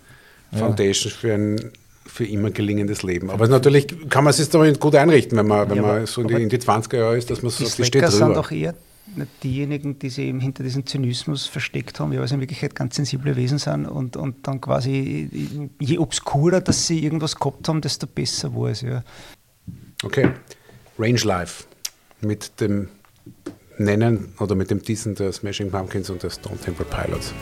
Foundation 0.58 1.12
für 1.12 1.34
ein 1.34 1.72
für 2.08 2.24
immer 2.26 2.52
gelingendes 2.52 3.02
Leben. 3.02 3.32
Aber 3.32 3.48
natürlich 3.48 3.88
kann 4.10 4.24
man 4.24 4.30
es 4.32 4.38
sich 4.38 4.50
damit 4.50 4.80
gut 4.80 4.94
einrichten, 4.96 5.38
wenn 5.40 5.48
man, 5.48 5.68
wenn 5.70 5.78
Ja, 5.78 5.82
man 5.82 6.06
so 6.06 6.22
in 6.22 6.28
die, 6.28 6.36
in 6.44 6.50
die 6.50 6.60
20er 6.60 6.98
Jahre 6.98 7.18
ist, 7.18 7.32
dass 7.32 7.42
man 7.42 7.52
Die 7.58 7.66
sagt, 7.66 7.80
ich 7.80 7.88
stehe 7.88 8.04
Slacker 8.04 8.12
sind 8.12 8.28
drüber. 8.28 8.40
auch 8.42 8.52
eher 8.52 8.76
diejenigen, 9.44 10.00
die 10.00 10.10
sich 10.10 10.26
eben 10.26 10.40
hinter 10.40 10.64
diesem 10.64 10.86
Zynismus 10.86 11.46
versteckt 11.46 12.00
haben, 12.00 12.12
ja, 12.12 12.20
weil 12.20 12.28
sie 12.28 12.36
in 12.36 12.40
Wirklichkeit 12.40 12.76
ganz 12.76 12.96
sensible 12.96 13.36
Wesen 13.36 13.58
sind 13.58 13.86
und, 13.86 14.18
und 14.18 14.48
dann 14.48 14.62
quasi, 14.62 15.70
je 15.80 15.98
obskurer, 15.98 16.62
dass 16.62 16.88
sie 16.88 17.04
irgendwas 17.04 17.36
gehabt 17.36 17.68
haben, 17.68 17.82
desto 17.82 18.08
besser 18.08 18.54
war 18.56 18.70
es. 18.70 18.82
Ja. 18.82 19.04
Okay. 20.04 20.30
Range 20.98 21.22
Life 21.24 21.66
mit 22.22 22.60
dem 22.60 22.90
Nennen 23.78 24.34
oder 24.40 24.56
mit 24.56 24.72
dem 24.72 24.82
Diesen 24.82 25.16
der 25.16 25.32
Smashing 25.32 25.70
Pumpkins 25.70 26.10
und 26.10 26.24
der 26.24 26.30
Stone 26.30 26.58
Temple 26.58 26.86
Pilots. 26.86 27.34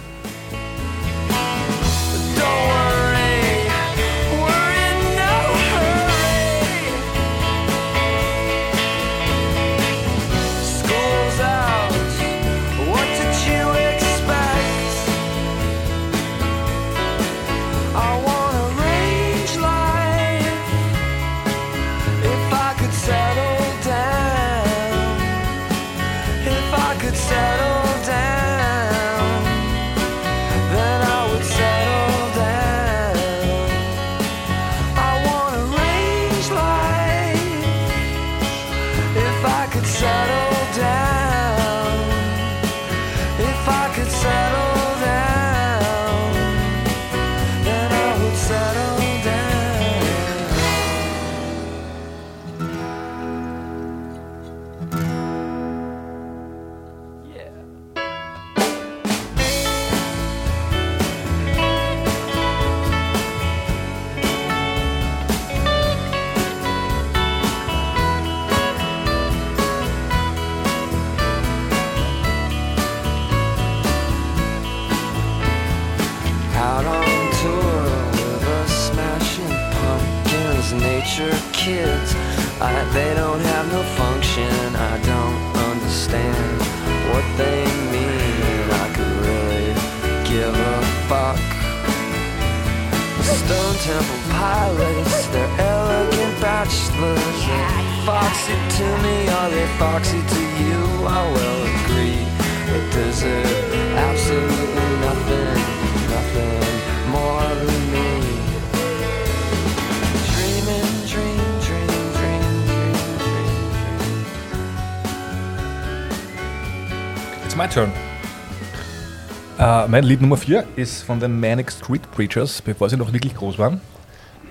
Mein 119.94 120.06
Lied 120.06 120.22
Nummer 120.22 120.38
4 120.38 120.66
ist 120.76 121.04
von 121.04 121.20
den 121.20 121.40
Manic 121.40 121.72
Street 121.72 122.02
Preachers, 122.10 122.64
bevor 122.64 122.90
sie 122.90 122.98
noch 122.98 123.14
wirklich 123.14 123.36
groß 123.36 123.60
waren. 123.60 123.80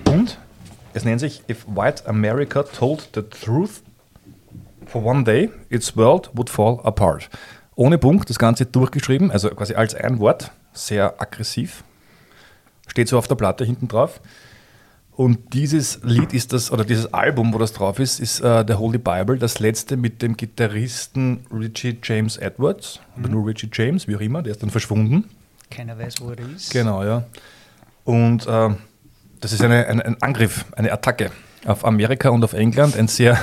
Und 0.06 0.38
es 0.94 1.04
nennt 1.04 1.18
sich 1.18 1.42
If 1.50 1.66
White 1.66 2.06
America 2.06 2.62
Told 2.62 3.08
the 3.12 3.22
Truth 3.22 3.82
for 4.86 5.04
One 5.04 5.24
Day, 5.24 5.50
its 5.68 5.96
world 5.96 6.30
would 6.34 6.48
fall 6.48 6.78
apart. 6.84 7.28
Ohne 7.74 7.98
Punkt, 7.98 8.30
das 8.30 8.38
Ganze 8.38 8.66
durchgeschrieben, 8.66 9.32
also 9.32 9.50
quasi 9.50 9.74
als 9.74 9.96
ein 9.96 10.20
Wort, 10.20 10.52
sehr 10.74 11.20
aggressiv. 11.20 11.82
Steht 12.86 13.08
so 13.08 13.18
auf 13.18 13.26
der 13.26 13.34
Platte 13.34 13.64
hinten 13.64 13.88
drauf. 13.88 14.20
Und 15.14 15.52
dieses 15.52 16.00
Lied 16.02 16.32
ist 16.32 16.54
das, 16.54 16.72
oder 16.72 16.84
dieses 16.84 17.12
Album, 17.12 17.52
wo 17.52 17.58
das 17.58 17.74
drauf 17.74 17.98
ist, 17.98 18.18
ist 18.18 18.40
äh, 18.40 18.64
der 18.64 18.78
Holy 18.78 18.96
Bible, 18.96 19.36
das 19.36 19.60
letzte 19.60 19.98
mit 19.98 20.22
dem 20.22 20.36
Gitarristen 20.38 21.46
Richie 21.52 21.98
James 22.02 22.38
Edwards, 22.38 22.98
oder 23.18 23.28
nur 23.28 23.46
Richie 23.46 23.68
James, 23.70 24.08
wie 24.08 24.16
auch 24.16 24.20
immer, 24.20 24.42
der 24.42 24.52
ist 24.52 24.62
dann 24.62 24.70
verschwunden. 24.70 25.28
Keiner 25.70 25.98
weiß, 25.98 26.14
wo 26.20 26.30
er 26.30 26.38
ist. 26.56 26.70
Genau, 26.72 27.04
ja. 27.04 27.24
Und 28.04 28.46
äh, 28.46 28.70
das 29.40 29.52
ist 29.52 29.62
eine, 29.62 29.86
ein, 29.86 30.00
ein 30.00 30.22
Angriff, 30.22 30.64
eine 30.76 30.90
Attacke 30.92 31.30
auf 31.66 31.84
Amerika 31.84 32.30
und 32.30 32.42
auf 32.42 32.54
England. 32.54 32.96
Ein 32.96 33.08
sehr, 33.08 33.38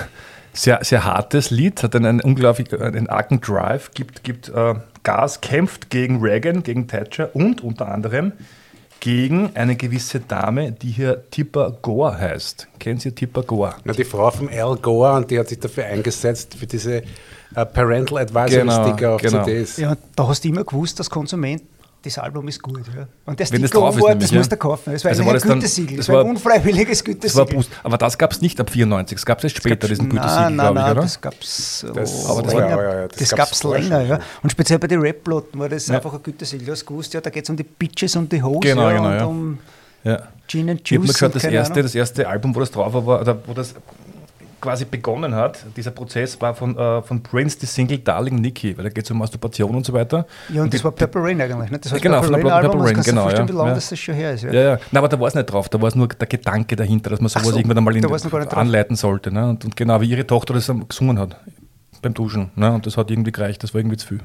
sehr, 0.53 0.79
sehr 0.83 1.05
hartes 1.05 1.51
Lied, 1.51 1.83
hat 1.83 1.95
einen, 1.95 2.05
einen 2.05 2.21
unglaublich 2.21 2.73
einen 2.81 3.09
argen 3.09 3.41
Drive, 3.41 3.91
gibt, 3.93 4.23
gibt 4.23 4.49
äh, 4.49 4.73
Gas, 5.03 5.41
kämpft 5.41 5.91
gegen 5.91 6.19
Reagan, 6.19 6.63
gegen 6.63 6.87
Thatcher 6.87 7.35
und 7.35 7.61
unter 7.61 7.89
anderem 7.89 8.33
gegen 8.99 9.55
eine 9.55 9.75
gewisse 9.75 10.19
Dame, 10.19 10.71
die 10.71 10.91
hier 10.91 11.29
Tipper 11.31 11.77
Gore 11.81 12.17
heißt. 12.17 12.67
Kennen 12.79 12.99
Sie 12.99 13.11
Tipper 13.11 13.43
Gore? 13.43 13.75
Na, 13.83 13.93
die 13.93 14.03
Frau 14.03 14.29
von 14.31 14.49
Al 14.49 14.75
Gore, 14.77 15.13
und 15.13 15.31
die 15.31 15.39
hat 15.39 15.49
sich 15.49 15.59
dafür 15.59 15.85
eingesetzt, 15.85 16.55
für 16.55 16.67
diese 16.67 17.03
äh, 17.55 17.65
Parental 17.65 18.19
Advisory 18.19 18.61
Genau, 18.61 18.87
Sticker 18.87 19.15
auf 19.15 19.21
genau. 19.21 19.43
CDs. 19.43 19.77
Ja, 19.77 19.95
da 20.15 20.27
hast 20.27 20.43
du 20.43 20.49
immer 20.49 20.63
gewusst, 20.63 20.99
als 20.99 21.09
Konsument, 21.09 21.63
das 22.01 22.17
Album 22.17 22.47
ist 22.47 22.61
gut. 22.61 22.81
Ja. 22.95 23.07
Und 23.25 23.39
der 23.39 23.51
Wenn 23.51 23.61
das 23.61 23.69
Sticker 23.69 23.81
drauf 23.83 23.95
ist 23.97 24.01
war, 24.03 24.15
das 24.15 24.31
musst 24.31 24.51
ja. 24.51 24.55
du 24.55 24.57
kaufen. 24.57 24.93
Das 24.93 25.03
war 25.03 25.09
Also 25.11 25.23
war 25.23 25.31
ein 25.31 25.33
das 25.33 25.43
dann- 25.43 25.59
Gütesiegel. 25.59 25.97
das 25.97 26.05
Das 26.05 26.15
war 26.15 26.23
ein 26.23 26.29
unfreiwilliges 26.29 26.99
Das 26.99 27.07
war 27.07 27.13
Gütesiegel. 27.13 27.55
Boost. 27.55 27.69
Aber 27.83 27.97
das 27.97 28.17
gab 28.17 28.31
es 28.31 28.41
nicht 28.41 28.59
ab 28.59 28.69
94, 28.69 29.17
das 29.17 29.25
gab 29.25 29.37
es 29.39 29.43
erst 29.45 29.57
später, 29.57 29.87
diesen 29.87 30.09
Gütesiegel, 30.09 30.35
Nein, 30.43 30.55
nein, 30.55 30.73
glaube 30.73 30.79
ich, 30.79 30.91
oder? 30.91 31.01
das 31.01 31.21
gab 31.21 31.33
es 31.41 31.85
Das- 31.93 32.25
aber 32.29 32.41
das 32.43 32.53
war- 32.53 32.61
länger. 32.61 32.81
ja, 32.83 32.93
ja, 33.01 33.07
das 33.07 33.17
das 33.17 33.29
gab's 33.29 33.37
gab 33.39 33.51
es 33.51 33.61
vorher 33.61 33.81
länger, 33.83 34.01
ja. 34.01 34.19
Und 34.43 34.49
speziell 34.51 34.79
bei 34.79 34.87
den 34.87 35.01
Rap-Plotten 35.01 35.59
war 35.59 35.67
das 35.69 35.87
Ja. 35.87 35.95
einfach 35.95 36.13
ein 36.13 36.23
Gütesiegel. 36.23 36.65
Du 36.67 36.71
hast 36.71 36.85
gewusst, 36.85 37.13
ja, 37.13 37.21
da 37.21 37.29
geht 37.29 37.43
es 37.43 37.49
um 37.49 37.57
die 37.57 37.63
Bitches 37.63 38.15
und 38.15 38.31
die 38.31 38.41
Hoes 38.41 38.61
Genau, 38.61 38.89
ja, 38.89 38.95
genau, 38.97 39.07
und 39.09 39.15
ja. 39.17 39.25
um 39.25 39.57
ja. 40.03 40.21
Gin 40.47 40.69
and 40.69 40.81
Ich 40.83 40.91
habe 40.91 40.99
mir 41.01 41.05
Juice. 41.07 41.13
gehört, 41.19 41.35
das 41.35 41.43
erste, 41.43 41.83
das 41.83 41.93
erste 41.95 42.27
Album, 42.27 42.55
wo 42.55 42.59
das 42.61 42.71
drauf 42.71 42.93
war, 42.93 43.05
war 43.05 43.21
oder 43.21 43.37
wo 43.45 43.53
das 43.53 43.75
quasi 44.61 44.85
begonnen 44.85 45.33
hat, 45.35 45.65
dieser 45.75 45.91
Prozess 45.91 46.39
war 46.41 46.53
von, 46.55 46.77
äh, 46.77 47.01
von 47.01 47.21
Prince, 47.23 47.57
die 47.59 47.65
Single 47.65 47.99
Darling 47.99 48.35
Nikki, 48.35 48.77
weil 48.77 48.83
da 48.85 48.89
geht 48.89 49.03
es 49.05 49.11
um 49.11 49.17
Masturbation 49.17 49.75
und 49.75 49.85
so 49.85 49.93
weiter. 49.93 50.25
Ja, 50.53 50.63
und 50.63 50.73
das 50.73 50.79
die- 50.81 50.83
war 50.85 50.91
Purple 50.91 51.21
Rain 51.23 51.41
eigentlich. 51.41 51.71
Nicht? 51.71 51.85
Das 51.85 51.91
heißt 51.93 52.01
Genau, 52.01 52.19
Purple 52.21 52.37
von 52.41 52.45
der 52.45 52.53
Rain 52.53 52.61
Purple 52.63 52.69
Album, 52.79 52.87
Rain, 52.87 52.95
das 52.97 53.05
genau, 53.05 53.29
ja. 53.29 53.47
wie 53.47 53.51
lange 53.51 53.69
Ja. 53.69 53.75
das 53.75 53.99
schon 53.99 54.15
her 54.15 54.33
ist. 54.33 54.43
Ja. 54.43 54.51
Ja, 54.51 54.61
ja. 54.61 54.71
Nein, 54.71 54.97
aber 54.97 55.07
da 55.09 55.19
war 55.19 55.27
es 55.27 55.35
nicht 55.35 55.45
drauf, 55.45 55.69
da 55.69 55.81
war 55.81 55.87
es 55.87 55.95
nur 55.95 56.07
der 56.07 56.27
Gedanke 56.27 56.75
dahinter, 56.75 57.09
dass 57.11 57.19
man 57.21 57.29
sowas 57.29 57.47
so, 57.47 57.55
irgendwann 57.55 57.77
einmal 57.77 57.95
in, 57.95 58.01
drauf. 58.01 58.53
anleiten 58.57 58.95
sollte. 58.95 59.31
Ne? 59.31 59.49
Und, 59.49 59.65
und 59.65 59.75
genau, 59.75 59.99
wie 60.01 60.09
ihre 60.09 60.25
Tochter 60.27 60.53
das 60.53 60.71
gesungen 60.87 61.19
hat 61.19 61.37
beim 62.01 62.13
Duschen. 62.13 62.49
Ne? 62.55 62.71
Und 62.71 62.85
das 62.85 62.95
hat 62.95 63.11
irgendwie 63.11 63.31
gereicht, 63.31 63.61
das 63.61 63.73
war 63.73 63.79
irgendwie 63.81 63.97
zu 63.97 64.07
viel. 64.07 64.19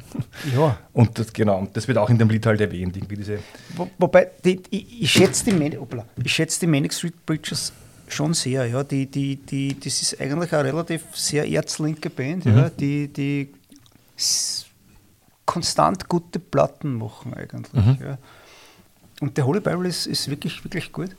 Ja. 0.57 0.77
Und 0.93 1.19
das, 1.19 1.33
genau, 1.33 1.59
und 1.59 1.77
das 1.77 1.89
wird 1.89 1.99
auch 1.99 2.09
in 2.09 2.19
dem 2.19 2.29
Lied 2.31 2.47
halt 2.47 2.61
erwähnt, 2.61 2.97
irgendwie 2.97 3.17
diese 3.17 3.39
Wo, 3.77 3.89
wobei, 3.99 4.29
die, 4.45 4.63
ich, 4.71 5.03
ich 5.03 5.11
schätze 5.11 5.45
die, 5.47 5.53
Manic, 5.53 5.81
hoppla, 5.81 6.05
ich 6.23 6.33
schätze 6.33 6.61
die 6.61 6.67
Manic 6.69 6.93
Street 6.95 7.15
Preachers 7.27 7.73
schon 8.09 8.35
sehr. 8.35 8.67
Ja. 8.67 8.83
Die, 8.85 9.07
die, 9.07 9.37
die, 9.37 9.79
das 9.79 10.03
ist 10.03 10.21
eigentlich 10.21 10.53
eine 10.53 10.65
relativ 10.73 11.03
sehr 11.15 11.49
erzlinke 11.49 12.11
Band, 12.11 12.45
Mhm. 12.47 12.57
ja, 12.57 12.71
die, 12.71 13.09
die 13.09 13.49
konstant 15.47 16.09
gute 16.09 16.39
Platten 16.39 16.95
machen 16.95 17.35
eigentlich. 17.35 17.73
Mhm. 17.73 17.99
Ja. 18.01 18.19
Und 19.21 19.37
der 19.37 19.47
Holy 19.47 19.61
Bible 19.61 19.89
ist, 19.89 20.07
ist 20.07 20.29
wirklich, 20.29 20.63
wirklich 20.65 20.93
gut. 20.93 21.11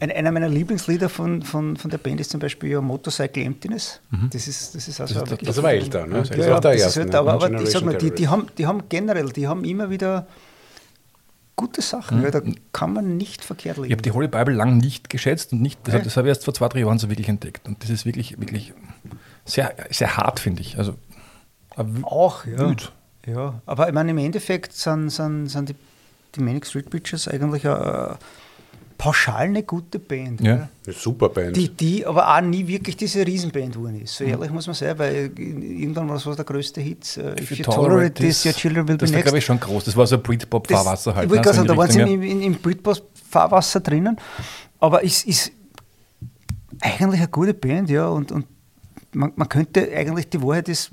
Ein, 0.00 0.10
einer 0.10 0.32
meiner 0.32 0.48
Lieblingslieder 0.48 1.08
von, 1.08 1.42
von, 1.42 1.76
von 1.76 1.90
der 1.90 1.98
Band 1.98 2.18
ist 2.20 2.30
zum 2.30 2.40
Beispiel 2.40 2.70
ja 2.70 2.80
Motorcycle 2.80 3.44
Emptiness. 3.44 4.00
Das 4.32 4.48
ist, 4.48 4.74
das 4.74 4.88
ist 4.88 5.00
also 5.00 5.14
ist- 5.22 5.30
wirklich. 5.30 5.46
Das 5.48 5.62
war 5.62 5.72
älter, 5.72 6.06
ne? 6.06 6.18
Das 6.18 6.30
ja, 6.30 6.34
ist 6.36 6.46
ja, 6.46 6.56
auch 6.56 6.60
der 6.60 6.72
das 6.72 6.80
erste. 6.82 7.00
halt, 7.02 7.14
aber, 7.14 7.32
aber 7.34 7.60
ich 7.62 7.70
sag 7.70 7.84
mal, 7.84 7.96
die, 7.96 8.10
die, 8.10 8.26
haben, 8.26 8.46
die 8.58 8.66
haben 8.66 8.82
generell, 8.88 9.30
die 9.30 9.46
haben 9.46 9.64
immer 9.64 9.88
wieder 9.90 10.26
gute 11.56 11.82
Sachen. 11.82 12.22
Ja, 12.22 12.30
da 12.30 12.42
kann 12.72 12.92
man 12.92 13.16
nicht 13.16 13.44
verkehrt 13.44 13.76
Ich 13.78 13.82
liegen. 13.82 13.92
habe 13.94 14.02
die 14.02 14.10
Holy 14.12 14.28
Bible 14.28 14.54
lang 14.54 14.76
nicht 14.78 15.08
geschätzt 15.10 15.52
und 15.52 15.62
nicht, 15.62 15.78
das, 15.84 15.94
Ja. 15.94 16.00
das 16.00 16.16
habe 16.16 16.26
ich 16.26 16.30
erst 16.30 16.44
vor 16.44 16.54
zwei, 16.54 16.68
drei 16.68 16.80
Jahren 16.80 16.98
so 16.98 17.08
wirklich 17.08 17.28
entdeckt. 17.28 17.66
Und 17.68 17.82
das 17.82 17.90
ist 17.90 18.04
wirklich, 18.06 18.38
wirklich 18.40 18.72
sehr, 19.44 19.74
sehr 19.90 20.16
hart, 20.16 20.40
finde 20.40 20.62
ich. 20.62 20.78
Also, 20.78 20.94
Auch, 22.02 22.44
ja. 22.46 22.56
Gut. 22.68 22.92
ja. 23.26 23.60
Aber 23.66 23.88
ich 23.88 23.94
meine, 23.94 24.10
im 24.12 24.18
Endeffekt 24.18 24.72
sind, 24.72 25.10
sind, 25.10 25.48
sind 25.48 25.68
die, 25.70 25.74
die 26.34 26.40
Manic 26.40 26.66
Street 26.66 26.90
Preachers 26.90 27.28
eigentlich 27.28 27.66
eine, 27.66 28.16
pauschal 29.04 29.42
eine 29.48 29.62
gute 29.64 29.98
Band. 29.98 30.40
Ja. 30.40 30.70
Eine 30.86 30.94
super 30.94 31.28
Band. 31.28 31.54
Die, 31.54 31.68
die 31.68 32.06
aber 32.06 32.34
auch 32.34 32.40
nie 32.40 32.66
wirklich 32.66 32.96
diese 32.96 33.26
Riesenband 33.26 33.74
geworden 33.74 34.00
ist. 34.00 34.16
So 34.16 34.24
ehrlich 34.24 34.50
muss 34.50 34.66
man 34.66 34.74
sein, 34.74 34.98
weil 34.98 35.30
irgendwann 35.36 36.08
war 36.08 36.14
das 36.14 36.24
was 36.24 36.36
der 36.36 36.46
größte 36.46 36.80
Hit. 36.80 37.18
äh, 37.18 37.38
If, 37.38 37.50
you 37.50 37.64
tolerate 37.64 38.14
this, 38.14 38.46
your 38.46 38.54
children 38.54 38.88
will 38.88 38.96
be 38.96 39.00
das 39.00 39.10
war, 39.10 39.16
next. 39.16 39.24
glaube 39.26 39.38
ich, 39.38 39.44
schon 39.44 39.60
groß. 39.60 39.84
Das 39.84 39.94
war 39.94 40.06
so 40.06 40.16
Britpop-Fahrwasser 40.16 41.14
halt. 41.14 41.26
Ich 41.26 41.30
wollte 41.30 41.48
ne? 41.48 41.54
sagen, 41.54 41.68
in 41.68 41.74
da 41.74 41.76
waren 41.76 41.90
sie 41.90 42.00
im, 42.00 42.22
im, 42.22 42.40
im 42.40 42.54
Britpop-Fahrwasser 42.54 43.80
drinnen. 43.80 44.16
Aber 44.80 45.04
es 45.04 45.22
ist 45.24 45.52
eigentlich 46.80 47.20
eine 47.20 47.28
gute 47.28 47.52
Band, 47.52 47.90
ja. 47.90 48.08
Und, 48.08 48.32
und 48.32 48.46
man, 49.12 49.32
man 49.36 49.48
könnte 49.50 49.86
eigentlich, 49.94 50.30
die 50.30 50.40
Wahrheit 50.42 50.70
ist, 50.70 50.92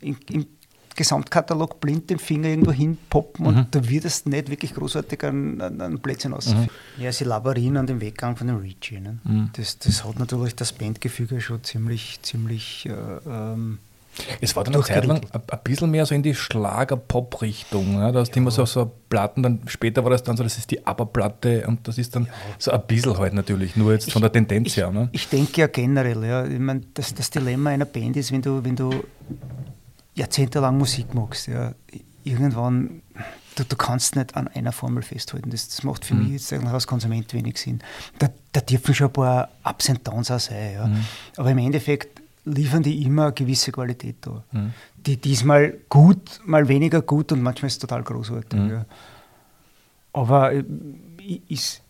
im, 0.00 0.16
im 0.30 0.46
Gesamtkatalog 0.94 1.80
blind 1.80 2.10
den 2.10 2.18
Finger 2.18 2.48
irgendwo 2.48 2.72
hinpoppen 2.72 3.44
Mhm. 3.44 3.46
und 3.46 3.74
da 3.74 3.88
wird 3.88 4.04
es 4.04 4.26
nicht 4.26 4.50
wirklich 4.50 4.74
großartig 4.74 5.24
an, 5.24 5.60
an, 5.60 5.80
an 5.80 5.98
Plätzchen 5.98 6.32
ausfinden. 6.34 6.68
Ja, 6.98 7.10
sie 7.12 7.24
laborieren 7.24 7.76
an 7.76 7.86
dem 7.86 8.00
Weggang 8.00 8.36
von 8.36 8.46
dem 8.46 8.56
Richie. 8.58 9.00
Ne? 9.00 9.18
Mhm. 9.24 9.50
Das, 9.56 9.78
das 9.78 10.04
hat 10.04 10.18
natürlich 10.18 10.54
das 10.54 10.72
Bandgefüge 10.72 11.40
schon 11.40 11.62
ziemlich, 11.64 12.20
ziemlich 12.22 12.86
äh, 12.86 12.92
ähm, 13.28 13.78
Es 14.40 14.54
war 14.54 14.62
dann 14.62 14.74
eine 14.74 14.84
Zeit 14.84 15.04
lang 15.06 15.20
ein, 15.32 15.58
bisschen 15.64 15.90
mehr 15.90 16.06
so 16.06 16.14
in 16.14 16.22
die 16.22 16.34
Schlager-Pop-Richtung. 16.34 17.98
Ne? 17.98 18.12
Da 18.12 18.20
hast 18.20 18.30
du 18.30 18.38
immer 18.38 18.50
so, 18.52 18.64
so 18.64 18.90
Platten, 19.08 19.42
dann 19.42 19.60
später 19.66 20.04
war 20.04 20.10
das 20.10 20.22
dann 20.22 20.36
so, 20.36 20.42
das 20.44 20.56
ist 20.58 20.70
die 20.70 20.86
ABBA-Platte 20.86 21.66
und 21.66 21.86
das 21.88 21.98
ist 21.98 22.14
dann 22.14 22.28
so 22.58 22.70
ein 22.70 22.82
bisschen 22.86 23.18
halt 23.18 23.34
natürlich, 23.34 23.74
nur 23.76 23.92
jetzt 23.92 24.12
von 24.12 24.22
der 24.22 24.30
Tendenz 24.30 24.68
ich, 24.68 24.76
her. 24.76 24.90
Ne? 24.92 25.08
Ich 25.12 25.28
denke 25.28 25.60
ja 25.62 25.66
generell, 25.66 26.24
ja, 26.24 26.46
ich 26.46 26.58
mein, 26.58 26.86
das, 26.94 27.14
das 27.14 27.30
Dilemma 27.30 27.70
einer 27.70 27.84
Band 27.84 28.16
ist, 28.16 28.30
wenn 28.30 28.42
du, 28.42 28.62
wenn 28.64 28.76
du 28.76 28.90
jahrzehntelang 30.14 30.76
Musik 30.78 31.14
machst, 31.14 31.48
ja, 31.48 31.74
irgendwann, 32.24 33.02
du, 33.56 33.64
du 33.64 33.76
kannst 33.76 34.16
nicht 34.16 34.36
an 34.36 34.48
einer 34.48 34.72
Formel 34.72 35.02
festhalten. 35.02 35.50
Das, 35.50 35.68
das 35.68 35.82
macht 35.82 36.04
für 36.04 36.14
mich 36.14 36.32
jetzt 36.32 36.52
eigentlich 36.52 36.72
als 36.72 36.86
Konsument 36.86 37.32
wenig 37.34 37.58
Sinn. 37.58 37.80
Da, 38.18 38.28
da 38.52 38.60
dürfen 38.60 38.94
schon 38.94 39.08
ein 39.08 39.12
paar 39.12 39.48
Ups 39.64 39.90
and 39.90 40.06
Downs 40.06 40.30
auch 40.30 40.40
sein, 40.40 40.74
ja. 40.74 40.90
aber 41.36 41.50
im 41.50 41.58
Endeffekt 41.58 42.22
liefern 42.44 42.82
die 42.82 43.02
immer 43.02 43.24
eine 43.24 43.32
gewisse 43.32 43.72
Qualität 43.72 44.16
da. 44.20 44.44
Die 44.96 45.16
diesmal 45.16 45.74
gut, 45.88 46.40
mal 46.44 46.66
weniger 46.68 47.02
gut 47.02 47.32
und 47.32 47.42
manchmal 47.42 47.68
ist 47.68 47.74
es 47.74 47.78
total 47.78 48.02
großartig. 48.02 48.60
Ja. 48.70 48.86
Aber 50.12 50.52
äh, 50.52 50.62
ist, 51.48 51.82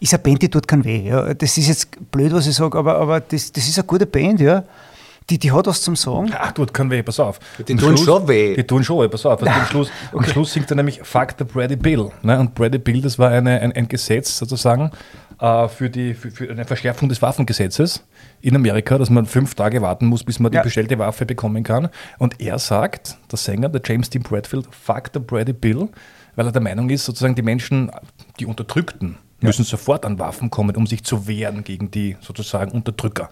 ist 0.00 0.14
eine 0.14 0.22
Band, 0.22 0.42
die 0.42 0.48
tut 0.48 0.66
keinen 0.66 0.84
weh. 0.84 1.08
Ja. 1.08 1.34
Das 1.34 1.56
ist 1.58 1.68
jetzt 1.68 2.10
blöd, 2.10 2.32
was 2.32 2.46
ich 2.46 2.54
sage, 2.54 2.78
aber, 2.78 2.96
aber 2.98 3.20
das, 3.20 3.52
das 3.52 3.68
ist 3.68 3.78
eine 3.78 3.86
gute 3.86 4.06
Band, 4.06 4.40
ja. 4.40 4.64
Die, 5.28 5.38
die 5.38 5.50
hat 5.50 5.66
was 5.66 5.82
zum 5.82 5.96
Sagen. 5.96 6.32
Ach, 6.38 6.52
tut 6.52 6.72
kein 6.72 6.88
weh, 6.90 7.02
pass 7.02 7.18
auf. 7.18 7.40
Die 7.66 7.72
Am 7.72 7.78
tun 7.78 7.96
schon 7.96 8.28
weh. 8.28 8.54
Die 8.54 8.62
tun 8.64 8.84
schon 8.84 9.00
weh, 9.02 9.08
pass 9.08 9.26
auf. 9.26 9.42
Also 9.42 9.52
am, 9.60 9.66
Schluss, 9.66 9.90
am 10.12 10.24
Schluss 10.24 10.52
singt 10.52 10.70
er 10.70 10.76
nämlich 10.76 11.00
Fuck 11.02 11.34
the 11.38 11.44
Brady 11.44 11.74
Bill. 11.76 12.10
Ne? 12.22 12.38
Und 12.38 12.54
Brady 12.54 12.78
Bill, 12.78 13.00
das 13.02 13.18
war 13.18 13.30
eine, 13.30 13.60
ein, 13.60 13.72
ein 13.72 13.88
Gesetz 13.88 14.38
sozusagen 14.38 14.92
äh, 15.40 15.66
für, 15.68 15.90
die, 15.90 16.14
für, 16.14 16.30
für 16.30 16.48
eine 16.48 16.64
Verschärfung 16.64 17.08
des 17.08 17.20
Waffengesetzes 17.22 18.04
in 18.40 18.54
Amerika, 18.54 18.98
dass 18.98 19.10
man 19.10 19.26
fünf 19.26 19.56
Tage 19.56 19.82
warten 19.82 20.06
muss, 20.06 20.22
bis 20.22 20.38
man 20.38 20.52
die 20.52 20.56
Ja. 20.56 20.62
bestellte 20.62 20.96
Waffe 20.98 21.26
bekommen 21.26 21.64
kann. 21.64 21.88
Und 22.18 22.40
er 22.40 22.58
sagt, 22.60 23.16
der 23.30 23.38
Sänger, 23.38 23.68
der 23.68 23.80
James 23.84 24.08
Dean 24.10 24.22
Bradfield, 24.22 24.68
Fuck 24.70 25.10
the 25.12 25.18
Brady 25.18 25.52
Bill, 25.52 25.88
weil 26.36 26.46
er 26.46 26.52
der 26.52 26.62
Meinung 26.62 26.88
ist, 26.90 27.04
sozusagen 27.04 27.34
die 27.34 27.42
Menschen, 27.42 27.90
die 28.38 28.46
Unterdrückten, 28.46 29.16
müssen 29.40 29.64
sofort 29.64 30.04
an 30.06 30.18
Waffen 30.18 30.50
kommen, 30.50 30.76
um 30.76 30.86
sich 30.86 31.02
zu 31.04 31.26
wehren 31.26 31.64
gegen 31.64 31.90
die 31.90 32.16
sozusagen 32.20 32.70
Unterdrücker. 32.70 33.28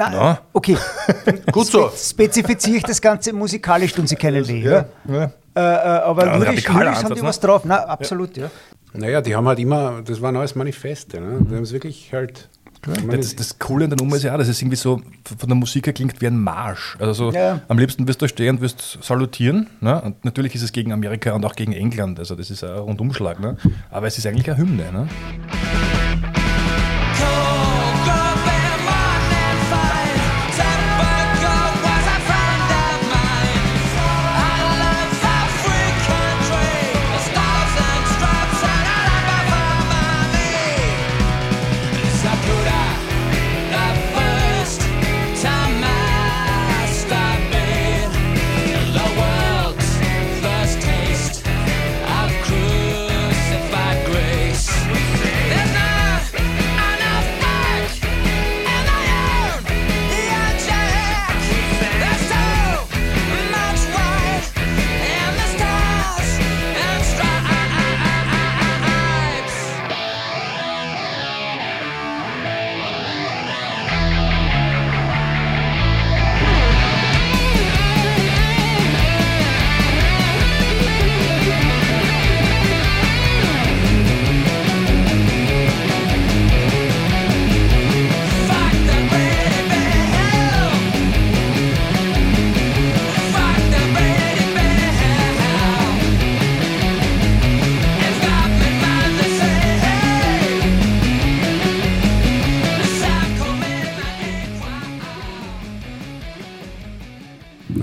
Nein, 0.00 0.12
Ja. 0.14 0.40
okay. 0.52 0.76
Gut 1.52 1.66
so. 1.66 1.90
Spezifiziere 1.94 2.78
ich 2.78 2.82
das 2.84 3.00
Ganze 3.00 3.32
musikalisch, 3.34 3.92
tun 3.92 4.06
sie 4.06 4.16
keinen 4.16 4.46
weh. 4.48 4.62
Ja. 4.62 4.86
Ja. 5.08 5.24
Äh, 5.24 5.60
äh, 5.60 5.60
aber 5.60 6.26
Ja, 6.26 6.36
lyrisch, 6.36 6.66
lyrisch 6.68 7.02
haben 7.02 7.14
die 7.14 7.20
ne? 7.20 7.26
was 7.28 7.38
drauf. 7.40 7.62
Na, 7.64 7.76
absolut, 7.84 8.36
ja. 8.36 8.50
Naja, 8.94 9.20
die 9.20 9.34
haben 9.36 9.46
halt 9.46 9.58
immer, 9.58 10.00
das 10.04 10.20
waren 10.22 10.36
alles 10.36 10.54
Manifeste. 10.54 11.20
Ne? 11.20 11.38
Die 11.48 11.54
haben 11.54 11.62
es 11.64 11.72
wirklich 11.72 12.10
halt. 12.12 12.48
Meine, 12.86 13.18
Das, 13.18 13.36
das 13.36 13.58
Coole 13.58 13.84
an 13.84 13.90
der 13.90 13.98
Nummer 13.98 14.16
ist 14.16 14.22
ja, 14.22 14.32
auch, 14.32 14.38
dass 14.38 14.48
es 14.48 14.62
irgendwie 14.62 14.76
so 14.78 15.02
von 15.38 15.48
der 15.50 15.54
Musik 15.56 15.84
her 15.86 15.92
klingt 15.92 16.18
wie 16.22 16.26
ein 16.28 16.38
Marsch. 16.40 16.96
Also 16.98 17.12
so, 17.12 17.32
Ja. 17.32 17.60
am 17.68 17.76
liebsten 17.78 18.08
wirst 18.08 18.22
du 18.22 18.26
stehen 18.28 18.56
und 18.56 18.62
wirst 18.62 18.98
salutieren. 19.02 19.68
Ne? 19.82 20.00
Und 20.00 20.24
natürlich 20.24 20.54
ist 20.54 20.62
es 20.62 20.72
gegen 20.72 20.90
Amerika 20.92 21.32
und 21.32 21.44
auch 21.44 21.54
gegen 21.56 21.74
England. 21.74 22.18
Also 22.18 22.34
das 22.36 22.48
ist 22.50 22.64
ein 22.64 22.78
Rundumschlag. 22.78 23.38
Ne? 23.38 23.58
Aber 23.90 24.06
es 24.06 24.16
ist 24.16 24.26
eigentlich 24.26 24.48
eine 24.50 24.56
Hymne. 24.56 24.90
Ne? 24.92 25.08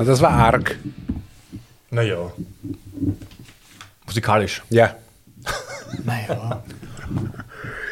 Das 0.08 0.22
war 0.22 0.32
arg. 0.32 0.78
Naja. 1.91 2.32
Musikalisch. 4.05 4.64
Ja. 4.70 4.95
Naja. 6.03 6.64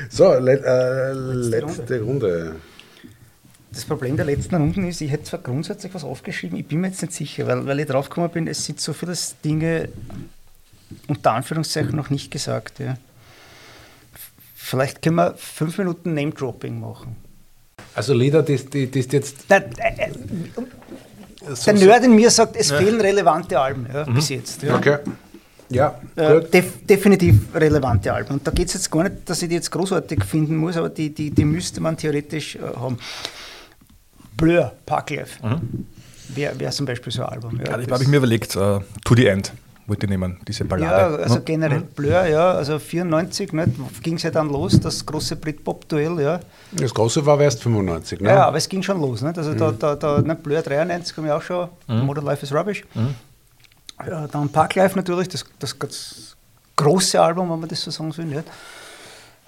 So, 0.09 0.33
le 0.33 0.53
äh, 0.53 1.13
letzte 1.13 2.01
Runde. 2.01 2.55
Das 3.71 3.83
Problem 3.83 4.15
der 4.15 4.25
letzten 4.25 4.55
Runden 4.55 4.87
ist, 4.87 5.01
ich 5.01 5.11
hätte 5.11 5.25
zwar 5.25 5.41
grundsätzlich 5.41 5.93
was 5.93 6.05
aufgeschrieben, 6.05 6.57
ich 6.57 6.65
bin 6.65 6.79
mir 6.79 6.87
jetzt 6.87 7.01
nicht 7.01 7.13
sicher, 7.13 7.47
weil, 7.47 7.65
weil 7.65 7.79
ich 7.81 7.87
draufgekommen 7.87 8.31
bin, 8.31 8.47
es 8.47 8.63
sind 8.63 8.79
so 8.79 8.93
viele 8.93 9.13
Dinge 9.43 9.89
unter 11.07 11.33
Anführungszeichen 11.33 11.95
noch 11.95 12.09
nicht 12.09 12.31
gesagt. 12.31 12.79
Ja. 12.79 12.97
Vielleicht 14.55 15.01
können 15.01 15.17
wir 15.17 15.33
fünf 15.35 15.77
Minuten 15.77 16.13
Name-Dropping 16.13 16.79
machen. 16.79 17.17
Also 17.93 18.13
Lieder, 18.13 18.43
die, 18.43 18.57
die, 18.57 18.87
die 18.87 18.99
ist 18.99 19.13
jetzt. 19.13 19.49
Der, 19.49 19.65
äh, 19.77 20.11
äh, 21.49 21.63
der 21.65 21.73
Nerd 21.73 22.03
in 22.03 22.15
mir 22.15 22.29
sagt, 22.29 22.55
es 22.55 22.71
fehlen 22.71 22.99
relevante 23.01 23.59
Alben 23.59 23.87
ja, 23.93 24.03
bis 24.03 24.29
jetzt. 24.29 24.63
Ja. 24.63 24.75
Okay. 24.75 24.97
Ja, 25.69 25.99
Äh, 26.15 26.33
gut. 26.41 26.53
def 26.53 26.85
definitiv 26.85 27.35
relevante 27.55 28.13
Alben. 28.13 28.35
Und 28.35 28.45
da 28.47 28.51
geht 28.51 28.67
es 28.67 28.75
jetzt 28.75 28.91
gar 28.91 29.03
nicht, 29.03 29.27
dass 29.27 29.41
ich 29.41 29.49
die 29.49 29.55
jetzt 29.55 29.71
großartig 29.71 30.23
finden 30.23 30.55
muss, 30.57 30.77
aber 30.77 30.89
die, 30.89 31.09
die, 31.13 31.31
die 31.31 31.43
müsste 31.45 31.81
man 31.81 31.97
theoretisch 31.97 32.55
äh, 32.55 32.59
haben. 32.79 32.99
Blur, 34.37 34.73
Parklife. 34.85 35.39
Wäre 36.29 36.59
wär 36.59 36.71
zum 36.71 36.85
Beispiel 36.85 37.11
so 37.11 37.23
ein 37.23 37.29
Album. 37.29 37.57
Ja, 37.59 37.71
Ja, 37.71 37.79
ich 37.79 37.85
das- 37.87 37.93
habe 37.93 38.03
ich 38.03 38.09
mir 38.09 38.17
überlegt, 38.17 38.55
äh, 38.55 38.79
To 39.05 39.15
the 39.15 39.25
End 39.27 39.53
wollte 39.87 40.05
ich 40.05 40.09
nehmen, 40.09 40.39
diese 40.47 40.63
ja, 40.63 40.69
Ballade. 40.69 41.23
also 41.23 41.41
generell 41.41 41.81
Blur, 41.81 42.25
ja, 42.25 42.51
also 42.51 42.79
94 42.79 43.51
ging 44.01 44.15
es 44.15 44.23
ja 44.23 44.31
dann 44.31 44.49
los, 44.49 44.79
das 44.79 45.05
große 45.05 45.35
Britpop-Duell, 45.35 46.19
ja. 46.19 46.39
Das 46.71 46.93
große 46.93 47.25
war 47.25 47.39
erst 47.39 47.61
95, 47.61 48.21
ne? 48.21 48.29
Ja, 48.29 48.47
aber 48.47 48.57
es 48.57 48.67
ging 48.67 48.81
schon 48.81 48.99
los. 48.99 49.21
Nicht? 49.21 49.37
Also 49.37 49.53
da, 49.53 49.71
da, 49.71 49.95
da 49.95 50.21
ne, 50.21 50.35
Blur 50.35 50.61
93 50.61 51.17
haben 51.17 51.25
wir 51.25 51.35
auch 51.35 51.41
schon, 51.41 51.69
Modern 51.87 52.25
Life 52.25 52.43
is 52.43 52.53
Rubbish. 52.53 52.83
Ja, 54.07 54.27
dann 54.27 54.49
Parklife 54.49 54.95
natürlich, 54.95 55.29
das, 55.29 55.45
das 55.59 55.77
ganz 55.77 56.35
große 56.75 57.21
Album, 57.21 57.49
wenn 57.51 57.59
man 57.59 57.69
das 57.69 57.81
so 57.81 57.91
sagen 57.91 58.11
soll. 58.11 58.25
Nicht? 58.25 58.43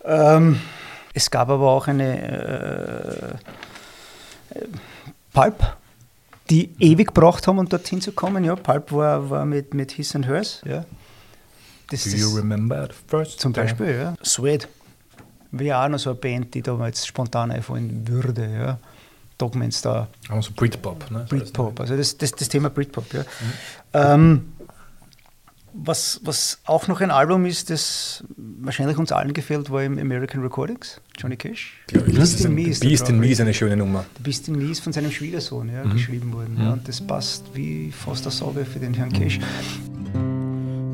Ähm, 0.05 0.59
es 1.13 1.29
gab 1.29 1.49
aber 1.49 1.69
auch 1.69 1.87
eine 1.87 3.37
äh, 4.51 4.59
äh, 4.59 4.67
Pulp, 5.33 5.55
die 6.49 6.71
ewig 6.79 7.07
gebraucht 7.07 7.47
haben, 7.47 7.59
um 7.59 7.67
dorthin 7.67 8.01
zu 8.01 8.11
kommen. 8.11 8.43
Ja, 8.43 8.55
Pulp 8.55 8.91
war, 8.91 9.29
war 9.29 9.45
mit, 9.45 9.73
mit 9.73 9.91
His 9.91 10.15
and 10.15 10.25
Hers. 10.25 10.61
Ja. 10.65 10.85
Das, 11.89 12.03
Do 12.03 12.17
you 12.17 12.35
remember 12.35 12.87
the 12.87 12.95
first 13.07 13.39
zum 13.39 13.53
time? 13.53 13.65
Beispiel, 13.65 13.95
ja. 13.95 14.13
Suede. 14.21 14.67
Wäre 15.51 15.83
auch 15.83 15.87
noch 15.87 15.99
so 15.99 16.09
eine 16.09 16.19
Band, 16.19 16.53
die 16.53 16.61
da 16.61 16.73
mal 16.73 16.87
jetzt 16.87 17.07
spontan 17.07 17.51
einfallen 17.51 18.07
würde, 18.07 18.49
ja. 18.51 18.79
Dogmans 19.37 19.81
da, 19.83 20.07
Aber 20.29 20.41
so 20.41 20.51
Britpop, 20.55 21.11
ne? 21.11 21.25
Britpop, 21.29 21.79
also 21.79 21.95
das, 21.95 22.17
das, 22.17 22.31
das 22.31 22.49
Thema 22.49 22.69
Britpop, 22.71 23.13
ja. 23.13 23.23
Ähm, 23.93 24.53
was, 25.77 26.19
was 26.23 26.59
auch 26.65 26.87
noch 26.87 27.01
ein 27.01 27.11
Album 27.11 27.45
ist, 27.45 27.69
das 27.69 28.23
wahrscheinlich 28.35 28.97
uns 28.97 29.11
allen 29.11 29.33
gefällt, 29.33 29.69
war 29.69 29.83
im 29.83 29.97
American 29.97 30.41
Recordings, 30.41 30.99
Johnny 31.17 31.37
Cash. 31.37 31.73
Das 31.87 32.33
ist 32.33 32.45
ein, 32.45 32.55
Me 32.55 32.63
ist 32.63 32.81
Beast 32.81 33.09
in. 33.09 33.19
Me 33.19 33.29
ist 33.29 33.41
eine 33.41 33.53
schöne 33.53 33.77
Nummer. 33.77 34.05
The 34.17 34.23
Beast 34.23 34.47
in 34.47 34.57
Me 34.57 34.71
ist 34.71 34.81
von 34.81 34.91
seinem 34.93 35.11
Schwiegersohn 35.11 35.69
ja, 35.69 35.83
geschrieben 35.83 36.33
worden. 36.33 36.57
Ja, 36.59 36.73
und 36.73 36.87
das 36.87 36.99
passt 36.99 37.45
wie 37.53 37.91
Faust 37.91 38.25
aufs 38.27 38.41
Auge 38.41 38.65
für 38.65 38.79
den 38.79 38.93
Herrn 38.93 39.11
Cash. 39.11 39.39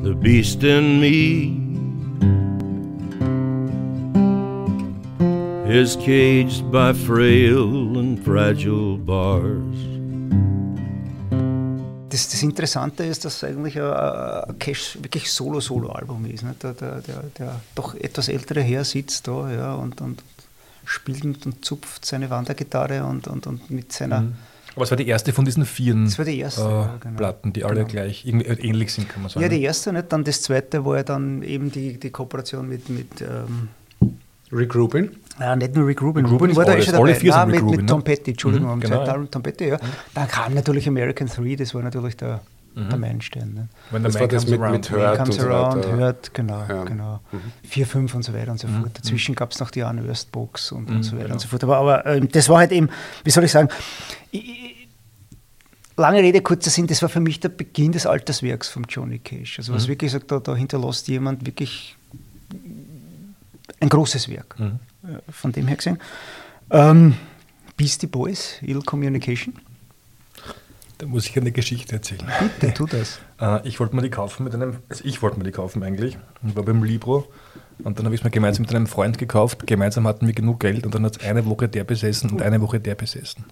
the 0.04 0.14
beast 0.14 0.62
in 0.62 1.00
me 1.00 1.56
is 5.66 5.96
caged 5.96 6.70
by 6.70 6.92
frail 6.92 7.96
and 7.98 8.22
fragile 8.22 8.98
bars. 8.98 9.93
Das, 12.14 12.28
das 12.28 12.44
Interessante 12.44 13.02
ist, 13.02 13.24
dass 13.24 13.42
eigentlich 13.42 13.76
ein, 13.80 14.56
Cash 14.60 14.98
wirklich 15.02 15.32
Solo-Solo-Album 15.32 16.26
ist. 16.26 16.44
Ne? 16.44 16.54
Der, 16.62 16.72
der, 16.72 17.00
der, 17.00 17.24
der 17.36 17.60
doch 17.74 17.96
etwas 17.96 18.28
ältere 18.28 18.60
Herr 18.60 18.84
sitzt 18.84 19.26
da 19.26 19.50
ja, 19.50 19.74
und, 19.74 20.00
und 20.00 20.22
spielt 20.84 21.44
und, 21.44 21.64
zupft 21.64 22.06
seine 22.06 22.30
Wandergitarre 22.30 23.04
und, 23.04 23.26
und, 23.26 23.48
und 23.48 23.68
mit 23.68 23.92
seiner. 23.92 24.28
Aber 24.76 24.84
es 24.84 24.90
war 24.90 24.96
die 24.96 25.08
erste 25.08 25.32
von 25.32 25.44
diesen 25.44 25.66
vier 25.66 25.94
die 25.94 26.38
erste, 26.38 26.62
äh, 26.62 26.64
ja, 26.64 26.96
genau. 27.00 27.16
Platten, 27.16 27.52
die 27.52 27.64
alle 27.64 27.80
Genau. 27.80 27.88
gleich 27.88 28.24
irgendwie 28.24 28.46
äh, 28.46 28.64
ähnlich 28.64 28.92
sind, 28.92 29.08
kann 29.08 29.22
man 29.22 29.30
sagen. 29.30 29.42
Ja, 29.42 29.48
die 29.48 29.62
erste, 29.62 29.92
nicht? 29.92 30.12
dann 30.12 30.22
das 30.22 30.40
zweite 30.40 30.84
war 30.84 30.98
ja 30.98 31.02
dann 31.02 31.42
eben 31.42 31.72
die, 31.72 31.98
die 31.98 32.10
Kooperation 32.10 32.68
mit, 32.68 32.88
mit 32.90 33.22
ähm, 33.22 33.70
Rick 34.52 34.76
Rubin. 34.76 35.10
Ja, 35.40 35.56
nicht 35.56 35.74
nur 35.74 35.86
Rick 35.86 36.00
Rubin. 36.02 36.24
Rick 36.26 36.32
Rubin 36.34 36.50
ist 36.50 36.56
war 36.56 36.64
da 36.64 36.74
eh 36.76 36.82
schon 36.82 36.94
Alle 36.94 37.06
dabei. 37.08 37.14
vier 37.20 37.32
sind 37.32 37.40
Nein, 37.40 37.50
mit, 37.50 37.60
Rubin, 37.62 37.70
mit 37.76 37.80
ne? 37.80 37.86
Tom 37.86 38.02
Petty, 38.04 38.30
Entschuldigung, 38.32 38.76
Mhm, 38.76 38.80
genau, 38.80 39.04
ja. 39.04 39.24
Tom 39.30 39.42
Petty, 39.42 39.68
ja. 39.68 39.78
Dann 40.14 40.28
kam 40.28 40.54
natürlich 40.54 40.86
American 40.88 41.26
3, 41.26 41.56
das 41.56 41.74
war 41.74 41.82
natürlich 41.82 42.16
der, 42.16 42.40
der 42.76 42.96
Meilenstein. 42.98 43.52
Ne? 43.54 43.68
The 43.90 44.02
Das 44.02 44.12
Man 44.14 44.20
war 44.20 44.28
das 44.28 44.44
Comes 44.44 44.50
mit, 44.50 44.60
Around. 44.60 44.90
mit 44.90 44.92
und 44.92 45.16
Comes 45.18 45.36
so 45.36 45.42
Around, 45.48 45.76
weiter. 45.84 45.96
hört, 45.96 46.34
genau, 46.34 46.64
Ja. 46.68 46.84
genau. 46.84 47.20
4, 47.64 47.86
5 47.86 48.14
und 48.14 48.22
so 48.24 48.32
weiter 48.34 48.50
und 48.52 48.58
so 48.60 48.68
fort. 48.68 48.90
Dazwischen 48.96 49.34
gab 49.34 49.50
es 49.52 49.58
noch 49.60 49.70
die 49.70 49.82
Anne 49.82 50.02
Östbox 50.02 50.70
und, 50.72 50.88
und 50.90 51.02
so 51.02 51.12
weiter 51.12 51.22
genau. 51.24 51.34
und 51.34 51.40
so 51.40 51.48
fort. 51.48 51.64
Aber, 51.64 51.78
aber 51.78 52.06
ähm, 52.06 52.28
das 52.30 52.48
war 52.48 52.58
halt 52.58 52.70
eben, 52.72 52.88
wie 53.24 53.30
soll 53.30 53.42
ich 53.44 53.50
sagen, 53.52 53.68
ich, 54.30 54.88
lange 55.96 56.18
Rede, 56.20 56.42
kurzer 56.42 56.70
Sinn, 56.70 56.86
das 56.86 57.02
war 57.02 57.08
für 57.08 57.20
mich 57.20 57.40
der 57.40 57.48
Beginn 57.48 57.92
des 57.92 58.06
Alterswerks 58.06 58.68
von 58.68 58.84
Johnny 58.88 59.18
Cash. 59.18 59.58
Also 59.58 59.72
was 59.74 59.86
wirklich 59.88 60.10
sagt, 60.12 60.30
da, 60.30 60.38
da 60.40 60.54
hinterlässt 60.56 61.06
jemand 61.08 61.44
wirklich 61.46 61.96
ein 63.80 63.88
großes 63.88 64.28
Werk. 64.28 64.56
Äh, 65.04 65.20
Von 65.30 65.52
dem 65.52 65.66
her 65.66 65.76
gesehen. 65.76 65.98
Ähm, 66.70 67.14
Beastie 67.76 68.06
Boys, 68.06 68.56
Ill 68.62 68.82
Communication. 68.82 69.54
Da 70.98 71.06
muss 71.06 71.26
ich 71.26 71.36
eine 71.36 71.52
Geschichte 71.52 71.96
erzählen. 71.96 72.24
Bitte, 72.60 72.74
tu 72.74 72.86
das. 72.86 73.20
Äh, 73.40 73.66
ich 73.66 73.80
wollte 73.80 73.96
mir 73.96 74.02
die 74.02 74.10
kaufen 74.10 74.44
mit 74.44 74.54
einem, 74.54 74.76
also 74.88 75.04
ich 75.04 75.20
wollte 75.20 75.38
mir 75.38 75.44
die 75.44 75.50
kaufen 75.50 75.82
eigentlich 75.82 76.16
und 76.44 76.54
war 76.54 76.62
beim 76.62 76.84
Libro 76.84 77.26
und 77.82 77.98
dann 77.98 78.04
habe 78.06 78.14
ich 78.14 78.20
es 78.20 78.24
mir 78.24 78.30
gemeinsam 78.30 78.62
mit 78.62 78.72
einem 78.72 78.86
Freund 78.86 79.18
gekauft. 79.18 79.66
Gemeinsam 79.66 80.06
hatten 80.06 80.28
wir 80.28 80.34
genug 80.34 80.60
Geld 80.60 80.86
und 80.86 80.94
dann 80.94 81.04
hat 81.04 81.16
es 81.20 81.26
eine 81.28 81.44
Woche 81.44 81.68
der 81.68 81.82
besessen 81.82 82.30
und 82.30 82.42
eine 82.42 82.60
Woche 82.60 82.78
der 82.78 82.94
besessen. 82.94 83.44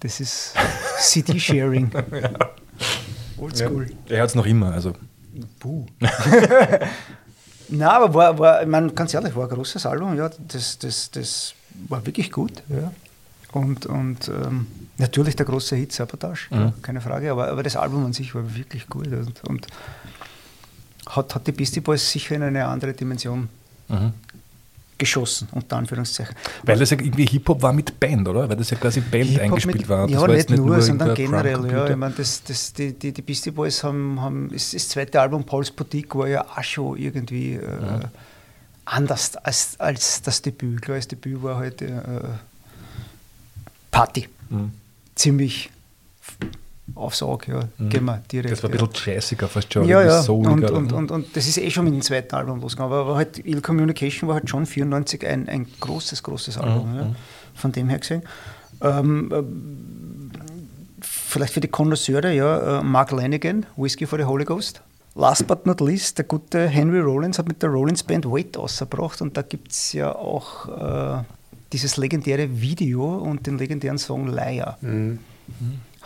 Das 0.00 0.18
ist 0.18 0.54
CD-Sharing. 0.98 1.90
Oldschool. 3.36 3.90
Er 4.08 4.22
hat 4.22 4.30
es 4.30 4.34
noch 4.34 4.46
immer, 4.46 4.72
also 4.72 4.94
Puh. 5.60 5.84
Na, 7.68 7.96
aber 7.96 8.14
war, 8.14 8.38
war, 8.38 8.62
ich 8.62 8.68
meine, 8.68 8.92
ganz 8.92 9.12
ehrlich, 9.14 9.34
war 9.34 9.44
ein 9.44 9.54
großes 9.54 9.86
Album, 9.86 10.16
ja, 10.16 10.30
das, 10.48 10.78
das, 10.78 11.10
das 11.10 11.54
war 11.88 12.04
wirklich 12.06 12.30
gut, 12.30 12.52
ja. 12.68 12.92
Und, 13.52 13.86
und 13.86 14.28
ähm, 14.28 14.66
natürlich 14.98 15.34
der 15.36 15.46
große 15.46 15.76
Hit 15.76 15.92
Sabotage, 15.92 16.48
ja, 16.50 16.72
keine 16.82 17.00
Frage, 17.00 17.30
aber, 17.30 17.48
aber 17.48 17.62
das 17.62 17.76
Album 17.76 18.04
an 18.04 18.12
sich 18.12 18.34
war 18.34 18.54
wirklich 18.54 18.88
gut 18.88 19.06
und, 19.06 19.44
und 19.44 19.66
hat, 21.06 21.34
hat 21.34 21.46
die 21.46 21.52
Beastie 21.52 21.80
Boys 21.80 22.10
sicher 22.10 22.34
in 22.34 22.42
eine 22.42 22.66
andere 22.66 22.92
Dimension 22.92 23.48
geschossen, 24.98 25.48
unter 25.52 25.76
Anführungszeichen. 25.76 26.34
Weil 26.64 26.78
das 26.78 26.90
ja 26.90 26.98
irgendwie 26.98 27.26
Hip-Hop 27.26 27.62
war 27.62 27.72
mit 27.72 27.98
Band, 28.00 28.28
oder? 28.28 28.48
Weil 28.48 28.56
das 28.56 28.70
ja 28.70 28.76
quasi 28.76 29.00
Band 29.00 29.38
eingespielt 29.38 29.80
mit, 29.80 29.88
war. 29.88 30.06
Das 30.06 30.12
ja, 30.12 30.20
war 30.20 30.28
nicht, 30.28 30.50
jetzt 30.50 30.50
nur, 30.50 30.80
sondern 30.80 31.08
irgendein 31.10 31.42
generell. 31.42 31.70
Ja, 31.70 31.90
ich 31.90 31.96
meine, 31.96 32.14
das, 32.14 32.42
das, 32.44 32.72
die, 32.72 32.92
die, 32.92 33.12
die 33.12 33.22
Beastie 33.22 33.50
Boys 33.50 33.82
haben, 33.84 34.20
haben 34.20 34.48
das, 34.50 34.70
das 34.70 34.88
zweite 34.88 35.20
Album, 35.20 35.44
Paul's 35.44 35.70
Boutique, 35.70 36.14
war 36.14 36.28
ja 36.28 36.44
auch 36.44 36.62
schon 36.62 36.96
irgendwie 36.96 37.54
äh, 37.54 38.00
anders 38.84 39.36
als, 39.36 39.78
als 39.78 40.22
das 40.22 40.42
Debüt. 40.42 40.82
Klar, 40.82 40.96
das 40.96 41.08
Debüt 41.08 41.42
war 41.42 41.56
halt 41.56 41.82
äh, 41.82 41.90
Party. 43.90 44.28
Mhm. 44.48 44.72
Ziemlich 45.14 45.70
aufs 46.94 47.22
Auge, 47.22 47.52
ja. 47.78 47.88
Gehen 47.88 48.04
wir 48.04 48.22
direkt. 48.30 48.52
Das 48.52 48.62
war 48.62 48.70
ein 48.70 48.78
ja. 48.78 48.86
bisschen 48.86 49.14
jazziger 49.14 49.48
fast 49.48 49.72
schon. 49.72 49.88
Ja, 49.88 50.02
ja. 50.02 50.20
Und, 50.20 50.70
und, 50.70 50.92
und, 50.92 51.10
und 51.10 51.36
das 51.36 51.46
ist 51.46 51.58
eh 51.58 51.70
schon 51.70 51.84
mit 51.84 51.94
dem 51.94 52.02
zweiten 52.02 52.34
Album 52.34 52.60
losgegangen. 52.60 52.92
Aber, 52.92 53.02
aber 53.02 53.16
halt 53.16 53.44
Ill 53.44 53.60
Communication 53.60 54.28
war 54.28 54.36
halt 54.36 54.48
schon 54.48 54.66
94 54.66 55.26
ein, 55.26 55.48
ein 55.48 55.66
großes, 55.80 56.22
großes 56.22 56.58
Album. 56.58 56.94
Ja. 56.94 57.16
Von 57.54 57.72
dem 57.72 57.88
her 57.88 57.98
gesehen. 57.98 58.22
Ähm, 58.82 59.30
ähm, 59.32 60.30
vielleicht 61.00 61.54
für 61.54 61.60
die 61.60 61.68
Konnoisseure, 61.68 62.32
ja, 62.32 62.80
äh, 62.80 62.82
Mark 62.82 63.10
Lanigan, 63.10 63.66
Whiskey 63.76 64.06
for 64.06 64.18
the 64.18 64.24
Holy 64.24 64.44
Ghost. 64.44 64.82
Last 65.14 65.46
but 65.46 65.64
not 65.64 65.80
least, 65.80 66.18
der 66.18 66.26
gute 66.26 66.68
Henry 66.68 67.00
Rollins 67.00 67.38
hat 67.38 67.48
mit 67.48 67.62
der 67.62 67.70
Rollins 67.70 68.02
Band 68.02 68.26
Wait 68.26 68.56
ausgebracht 68.56 69.22
und 69.22 69.34
da 69.34 69.40
gibt 69.40 69.72
es 69.72 69.94
ja 69.94 70.14
auch 70.14 70.68
äh, 70.68 71.22
dieses 71.72 71.96
legendäre 71.96 72.60
Video 72.60 73.16
und 73.16 73.46
den 73.46 73.56
legendären 73.56 73.96
Song 73.96 74.28
Liar. 74.28 74.78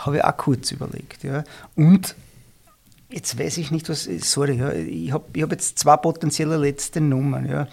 Habe 0.00 0.18
ich 0.18 0.24
auch 0.24 0.36
kurz 0.36 0.70
überlegt. 0.72 1.22
Ja. 1.22 1.44
Und 1.76 2.14
jetzt 3.10 3.38
weiß 3.38 3.58
ich 3.58 3.70
nicht, 3.70 3.88
was, 3.88 4.08
sorry, 4.20 4.56
ja, 4.56 4.72
ich 4.72 5.12
habe 5.12 5.24
ich 5.32 5.42
hab 5.42 5.50
jetzt 5.52 5.78
zwei 5.78 5.96
potenzielle 5.96 6.56
letzte 6.56 7.00
Nummern. 7.00 7.48
Ja. 7.48 7.68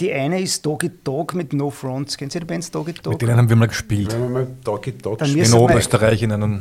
Die 0.00 0.12
eine 0.12 0.40
ist 0.40 0.64
Doggy 0.64 0.90
Dog 1.04 1.34
mit 1.34 1.52
No 1.52 1.68
Fronts. 1.68 2.16
Kennen 2.16 2.30
Sie 2.30 2.40
die 2.40 2.46
Bands 2.46 2.70
Doggy 2.70 2.94
Dog? 2.94 3.12
mit 3.12 3.22
denen 3.22 3.36
haben 3.36 3.48
wir 3.48 3.56
mal 3.56 3.68
gespielt. 3.68 4.10
Wir 4.12 4.28
mal 4.28 4.46
Doggy 4.64 4.92
Dog 4.92 5.18
Dann 5.18 5.36
In 5.36 5.52
Oberösterreich 5.52 6.22
in 6.22 6.32
einem 6.32 6.60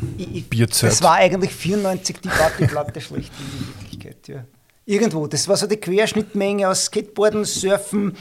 Bierzelt. 0.50 0.92
Das 0.92 1.02
war 1.02 1.16
eigentlich 1.16 1.52
94 1.52 2.18
die 2.20 2.28
Partyplatte 2.28 3.00
schlecht 3.00 3.32
in 3.40 3.82
Wirklichkeit. 3.82 4.28
Ja. 4.28 4.44
Irgendwo, 4.86 5.28
das 5.28 5.48
war 5.48 5.56
so 5.56 5.68
die 5.68 5.78
Querschnittmenge 5.78 6.68
aus 6.68 6.86
Skateboarden, 6.86 7.46
Surfen, 7.46 8.18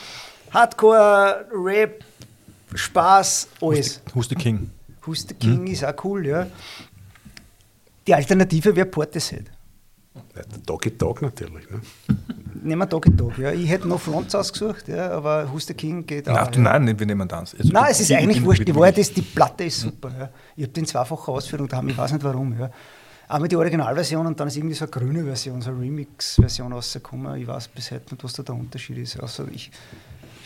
Hardcore, 0.52 1.46
Rap, 1.52 2.04
Spaß, 2.74 3.48
alles. 3.60 4.00
Who's 4.14 4.28
the 4.28 4.34
King? 4.34 4.70
Who's 5.08 5.26
the 5.28 5.34
King 5.34 5.66
ist 5.66 5.84
auch 5.84 6.04
cool, 6.04 6.26
ja. 6.26 6.46
Die 8.06 8.14
Alternative 8.14 8.74
wäre 8.76 8.86
Portishead. 8.86 9.50
Doggy 10.66 10.90
Dog 10.96 11.22
natürlich. 11.22 11.68
Ne? 11.70 11.80
Nehmen 12.62 12.80
wir 12.82 12.86
Doggy 12.86 13.10
Dog. 13.10 13.38
Ja. 13.38 13.52
Ich 13.52 13.68
hätte 13.68 13.86
noch 13.88 14.00
Flons 14.00 14.34
ausgesucht, 14.34 14.88
ja, 14.88 15.10
aber 15.10 15.50
Who's 15.52 15.66
the 15.66 15.74
King 15.74 16.04
geht 16.06 16.28
auch. 16.28 16.36
Ach, 16.36 16.54
ja. 16.54 16.60
nein, 16.60 16.98
wir 16.98 17.06
nehmen 17.06 17.26
das. 17.28 17.54
Also, 17.54 17.72
Nein, 17.72 17.86
es 17.90 18.00
ist 18.00 18.10
ich- 18.10 18.16
eigentlich 18.16 18.38
ich- 18.38 18.44
wurscht. 18.44 18.66
Die 18.66 18.74
Wahrheit 18.74 18.98
ist, 18.98 19.16
die 19.16 19.22
Platte 19.22 19.64
ist 19.64 19.80
super. 19.80 20.10
Ja. 20.18 20.30
Ich 20.56 20.64
habe 20.64 20.72
den 20.72 20.86
zweifache 20.86 21.30
Ausführung 21.32 21.68
da, 21.68 21.82
ich 21.86 21.96
weiß 21.96 22.12
nicht 22.12 22.24
warum. 22.24 22.58
Ja. 22.58 22.70
Einmal 23.28 23.48
die 23.48 23.56
Originalversion 23.56 24.26
und 24.26 24.40
dann 24.40 24.48
ist 24.48 24.56
irgendwie 24.56 24.74
so 24.74 24.84
eine 24.86 24.90
grüne 24.90 25.22
Version, 25.24 25.60
so 25.60 25.70
eine 25.70 25.80
Remix-Version 25.80 26.72
rausgekommen. 26.72 27.40
Ich 27.40 27.46
weiß 27.46 27.68
bis 27.68 27.90
heute 27.90 28.14
nicht, 28.14 28.24
was 28.24 28.32
da 28.32 28.42
der 28.42 28.54
Unterschied 28.54 28.96
ist. 28.98 29.20
Also 29.20 29.46
ich, 29.52 29.70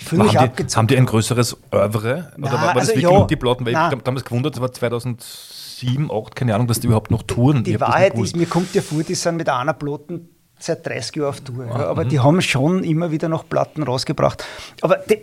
fühle 0.03 0.25
mich 0.25 0.37
haben, 0.37 0.53
die, 0.57 0.65
haben 0.65 0.87
die 0.87 0.97
ein 0.97 1.07
größeres 1.07 1.57
Oeuvre? 1.71 2.33
Nein, 2.37 2.51
Oder 2.51 2.61
war, 2.61 2.67
war 2.69 2.75
das 2.75 2.91
also 2.91 3.01
wirklich 3.01 3.19
ja, 3.19 3.25
die 3.27 3.37
Platten? 3.37 3.67
Weil 3.67 3.73
nein. 3.73 3.93
ich 3.97 4.03
damals 4.03 4.25
gewundert, 4.25 4.55
das 4.55 4.61
war 4.61 4.73
2007, 4.73 6.07
2008, 6.07 6.37
keine 6.37 6.55
Ahnung, 6.55 6.67
dass 6.67 6.81
die 6.81 6.87
überhaupt 6.87 7.11
noch 7.11 7.23
touren. 7.23 7.65
Die 7.65 7.73
das 7.73 7.81
Wahrheit 7.81 8.15
ist, 8.15 8.37
mir 8.37 8.47
kommt 8.47 8.75
ja 8.75 8.83
vor, 8.83 9.03
die 9.03 9.15
sind 9.15 9.37
mit 9.37 9.49
einer 9.49 9.73
Platten 9.73 10.29
seit 10.59 10.87
30 10.87 11.17
Jahren 11.17 11.29
auf 11.29 11.41
Tour. 11.41 11.67
Ah, 11.71 11.81
Ja, 11.81 11.87
aber 11.89 12.05
mhm. 12.05 12.09
die 12.09 12.21
haben 12.21 12.41
schon 12.41 12.85
immer 12.85 13.11
wieder 13.11 13.29
noch 13.29 13.49
Platten 13.49 13.83
rausgebracht. 13.83 14.45
Aber 14.81 14.97
die, 14.97 15.19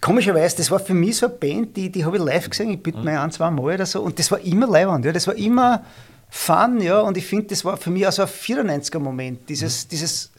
komischerweise, 0.00 0.56
das 0.56 0.70
war 0.70 0.78
für 0.78 0.94
mich 0.94 1.16
so 1.16 1.26
eine 1.26 1.34
Band, 1.34 1.76
die, 1.76 1.90
die 1.90 2.04
habe 2.04 2.16
ich 2.16 2.22
live 2.22 2.50
gesehen, 2.50 2.70
ich 2.70 2.78
Mhm. 2.78 2.82
bitte 2.82 2.98
mal 2.98 3.18
ein, 3.18 3.30
zwei 3.32 3.50
Mal 3.50 3.62
oder 3.62 3.86
so. 3.86 4.00
Und 4.00 4.18
das 4.18 4.30
war 4.30 4.40
immer 4.40 4.66
leibend, 4.66 5.04
ja, 5.04 5.12
das 5.12 5.26
war 5.26 5.34
immer 5.34 5.84
fun, 6.28 6.80
ja. 6.80 7.00
Und 7.00 7.16
ich 7.16 7.26
finde, 7.26 7.46
das 7.48 7.64
war 7.64 7.76
für 7.76 7.90
mich 7.90 8.06
auch 8.06 8.12
so 8.12 8.22
ein 8.22 8.28
94er-Moment, 8.28 9.48
dieses, 9.48 9.88
dieses 9.88 10.30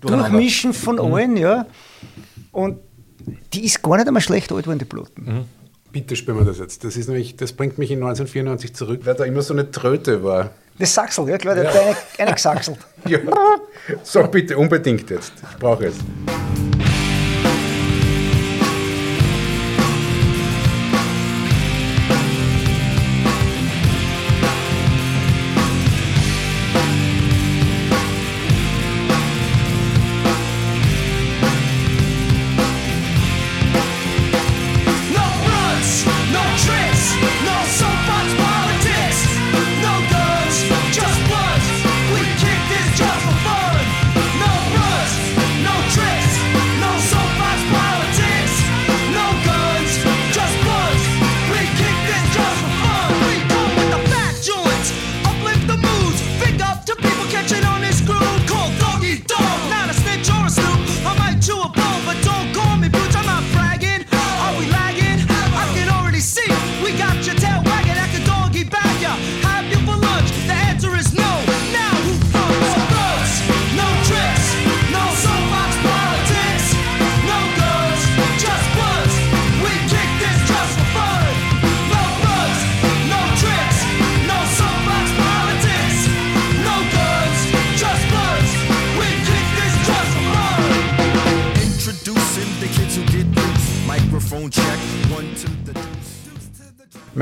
Durcheinander. 0.00 0.30
Durchmischen 0.30 0.72
von 0.72 0.98
allen, 0.98 1.36
ja. 1.36 1.66
Und 2.52 2.78
die 3.52 3.64
ist 3.64 3.82
gar 3.82 3.96
nicht 3.96 4.06
einmal 4.06 4.22
schlecht 4.22 4.52
alt 4.52 4.64
geworden, 4.64 4.78
die 4.78 4.84
Platten. 4.84 5.46
Bitte 5.90 6.16
spielen 6.16 6.38
wir 6.38 6.44
das 6.44 6.58
jetzt. 6.58 6.84
Das, 6.84 6.96
ist 6.96 7.08
nämlich, 7.08 7.36
das 7.36 7.52
bringt 7.52 7.78
mich 7.78 7.90
in 7.90 7.98
1994 7.98 8.74
zurück, 8.74 9.00
weil 9.04 9.14
da 9.14 9.24
immer 9.24 9.42
so 9.42 9.52
eine 9.52 9.70
Tröte 9.70 10.22
war. 10.22 10.50
Das 10.78 10.94
Sachsel, 10.94 11.28
ja 11.28 11.36
klar, 11.36 11.54
der 11.54 11.68
hat 11.68 11.76
eine, 11.76 11.96
eine 12.18 12.34
gesaxelt. 12.34 12.78
Ja. 13.08 13.18
So, 14.04 14.22
bitte, 14.28 14.56
unbedingt 14.56 15.10
jetzt. 15.10 15.32
Ich 15.50 15.58
brauche 15.58 15.86
es. 15.86 15.96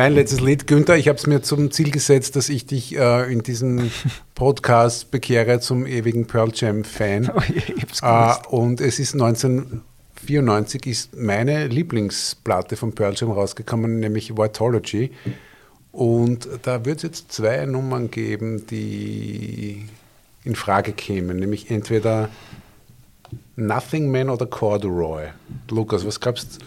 Mein 0.00 0.14
letztes 0.14 0.40
Lied, 0.40 0.66
Günther, 0.66 0.96
ich 0.96 1.08
habe 1.08 1.18
es 1.18 1.26
mir 1.26 1.42
zum 1.42 1.70
Ziel 1.70 1.90
gesetzt, 1.90 2.34
dass 2.34 2.48
ich 2.48 2.64
dich 2.64 2.96
äh, 2.96 3.30
in 3.30 3.42
diesem 3.42 3.90
Podcast 4.34 5.10
bekehre 5.10 5.60
zum 5.60 5.84
ewigen 5.84 6.26
Pearl 6.26 6.52
Jam 6.54 6.84
Fan. 6.84 7.30
Oh 7.36 7.42
je, 7.46 7.60
ich 7.76 7.82
hab's 7.82 8.00
äh, 8.02 8.48
und 8.48 8.80
es 8.80 8.98
ist 8.98 9.12
1994 9.12 10.86
ist 10.86 11.14
meine 11.18 11.66
Lieblingsplatte 11.66 12.76
von 12.76 12.94
Pearl 12.94 13.12
Jam 13.14 13.30
rausgekommen, 13.30 14.00
nämlich 14.00 14.38
Vitology. 14.38 15.10
Und 15.92 16.48
da 16.62 16.86
wird 16.86 16.96
es 16.96 17.02
jetzt 17.02 17.32
zwei 17.32 17.66
Nummern 17.66 18.10
geben, 18.10 18.66
die 18.68 19.84
in 20.44 20.54
Frage 20.54 20.92
kämen, 20.92 21.36
nämlich 21.36 21.70
entweder 21.70 22.30
Nothing 23.56 24.10
Man 24.10 24.30
oder 24.30 24.46
Corduroy. 24.46 25.26
Lukas, 25.68 26.06
was 26.06 26.18
glaubst 26.18 26.56
du? 26.56 26.64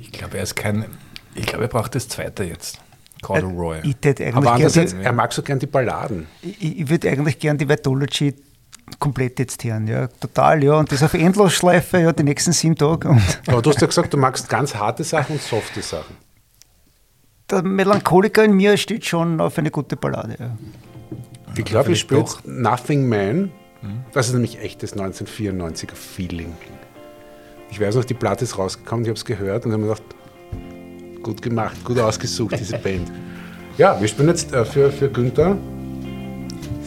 Ich 0.00 0.12
glaube, 0.12 0.36
er 0.36 0.44
ist 0.44 0.54
kein. 0.54 0.84
Ich 1.36 1.46
glaube, 1.46 1.64
er 1.64 1.68
braucht 1.68 1.94
das 1.94 2.08
zweite 2.08 2.44
jetzt. 2.44 2.80
Corduroy. 3.22 3.80
Ich, 3.82 3.96
tät 3.96 4.20
eigentlich 4.20 4.36
Aber 4.36 4.56
gern 4.56 5.02
er 5.02 5.12
mag 5.12 5.32
so 5.32 5.42
gern 5.42 5.58
die 5.58 5.66
Balladen. 5.66 6.26
ich, 6.42 6.80
ich 6.80 6.88
würde 6.88 7.10
eigentlich 7.10 7.38
gern 7.38 7.56
die 7.58 7.68
Vitology 7.68 8.34
komplett 8.98 9.38
jetzt 9.38 9.64
hören, 9.64 9.88
ja, 9.88 10.06
total, 10.06 10.62
ja, 10.62 10.74
und 10.74 10.92
das 10.92 11.02
auf 11.02 11.14
Endlosschleife, 11.14 11.98
ja, 11.98 12.12
die 12.12 12.22
nächsten 12.22 12.52
sieben 12.52 12.76
Tage 12.76 13.08
und 13.08 13.22
Aber 13.48 13.60
du 13.60 13.70
hast 13.70 13.80
ja 13.80 13.86
gesagt, 13.86 14.12
du 14.12 14.16
magst 14.16 14.48
ganz 14.48 14.74
harte 14.74 15.02
Sachen 15.02 15.32
und 15.36 15.42
softe 15.42 15.82
Sachen. 15.82 16.16
der 17.50 17.62
Melancholiker 17.62 18.44
in 18.44 18.52
mir 18.52 18.76
steht 18.76 19.04
schon 19.04 19.40
auf 19.40 19.58
eine 19.58 19.70
gute 19.70 19.96
Ballade, 19.96 20.36
ja. 20.38 20.56
Ich 21.56 21.64
glaube, 21.64 21.92
ich 21.92 22.08
jetzt 22.10 22.46
Nothing 22.46 23.08
Man. 23.08 23.50
Das 24.12 24.28
ist 24.28 24.34
nämlich 24.34 24.60
echtes 24.60 24.96
1994er 24.96 25.94
Feeling. 25.94 26.54
Ich 27.70 27.80
weiß 27.80 27.94
noch, 27.94 28.04
die 28.04 28.14
Platte 28.14 28.44
ist 28.44 28.58
rausgekommen, 28.58 29.04
ich 29.04 29.08
habe 29.08 29.16
es 29.16 29.24
gehört 29.24 29.64
und 29.64 29.72
habe 29.72 29.82
mir 29.82 29.88
gedacht, 29.88 30.15
gut 31.26 31.42
gemacht, 31.42 31.84
gut 31.84 31.98
ausgesucht, 31.98 32.54
diese 32.56 32.78
Band. 32.78 33.10
Ja, 33.76 34.00
wir 34.00 34.06
spielen 34.06 34.28
jetzt 34.28 34.54
äh, 34.54 34.64
für, 34.64 34.92
für 34.92 35.08
Günther 35.08 35.56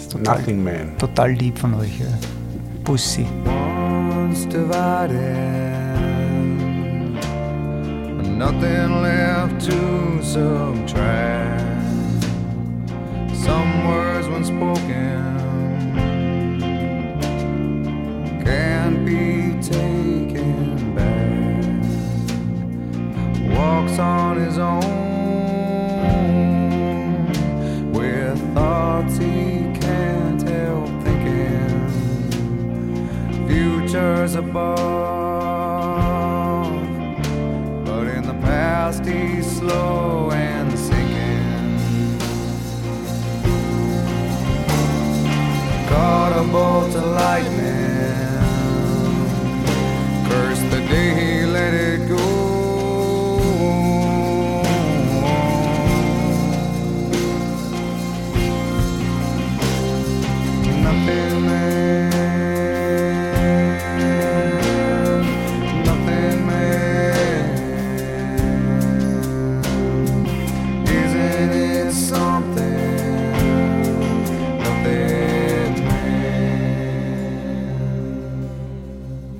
total, 0.10 0.40
Nothing 0.40 0.64
Man. 0.64 0.98
total 0.98 1.32
lieb 1.34 1.60
von 1.60 1.74
euch, 1.74 2.00
ja. 2.00 2.06
Bussi. 2.86 3.26
once 3.46 4.46
divided, 4.46 5.18
nothing 8.38 9.02
left 9.02 9.60
to 9.60 10.24
subtract. 10.24 11.60
Some 13.34 13.88
words 13.90 14.30
when 14.30 14.46
spoken 14.46 15.18
can't 18.46 19.06
be 19.06 19.39
Walks 23.60 24.00
on 24.00 24.38
his 24.38 24.58
own 24.58 24.86
with 27.92 28.40
thoughts 28.54 29.18
he 29.18 29.68
can't 29.82 30.42
help 30.42 30.88
thinking 31.04 31.90
futures 33.50 34.36
above. 34.36 34.78
But 37.84 38.08
in 38.08 38.24
the 38.26 38.38
past, 38.48 39.06
he's 39.06 39.46
slow 39.58 40.32
and 40.32 40.72
sinking. 40.80 42.18
Caught 45.90 46.32
a 46.32 46.44
bolt 46.50 46.96
of 46.96 47.04
lightning. 47.04 47.79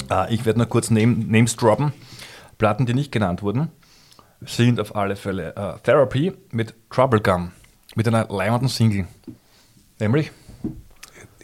Ah, 0.10 0.28
ich 0.30 0.46
werde 0.46 0.60
noch 0.60 0.70
kurz 0.70 0.90
Name, 0.90 1.16
Names 1.16 1.56
droppen. 1.56 1.94
Platten, 2.58 2.86
die 2.86 2.94
nicht 2.94 3.12
genannt 3.12 3.42
wurden, 3.42 3.70
sind 4.42 4.80
auf 4.80 4.96
alle 4.96 5.16
Fälle 5.16 5.56
äh, 5.56 5.80
Therapy 5.84 6.34
mit 6.52 6.74
Trouble 6.90 7.22
Gum, 7.22 7.52
mit 7.96 8.08
einer 8.08 8.28
leimenden 8.28 8.68
Single. 8.68 9.08
Nämlich? 10.00 10.32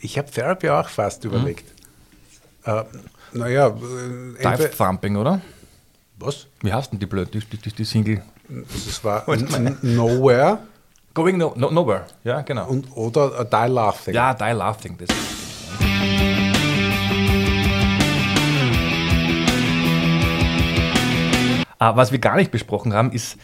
Ich 0.02 0.18
habe 0.18 0.30
Therapy 0.30 0.70
auch 0.70 0.90
fast 0.90 1.24
überlegt. 1.24 1.66
Äh, 2.64 2.84
naja, 3.34 3.68
äh, 3.68 4.42
Dive 4.58 4.72
Thumping, 4.76 5.16
oder? 5.16 5.42
was? 6.18 6.48
Wie 6.62 6.74
heißt 6.74 6.92
denn 6.92 7.00
die 7.00 7.06
blöd, 7.06 7.34
die, 7.34 7.40
die, 7.40 7.72
die 7.72 7.86
Single? 7.86 8.22
Das 8.48 9.04
war 9.04 9.26
Nowhere 9.82 10.60
Going 11.14 11.38
no, 11.38 11.54
no, 11.56 11.72
Nowhere. 11.72 12.06
Ja, 12.26 12.42
genau. 12.42 12.68
und, 12.68 12.88
oder 12.96 13.40
A 13.40 13.44
Die 13.46 13.72
Laughing. 13.72 14.14
ja, 14.14 14.34
Die 14.34 14.52
Laughing. 14.52 14.98
Das 14.98 15.10
Ah, 15.10 15.35
was 21.80 22.12
wir 22.12 22.20
gar 22.20 22.36
nicht 22.38 22.52
besprochen 22.52 22.94
haben, 22.94 23.12
ist 23.12 23.38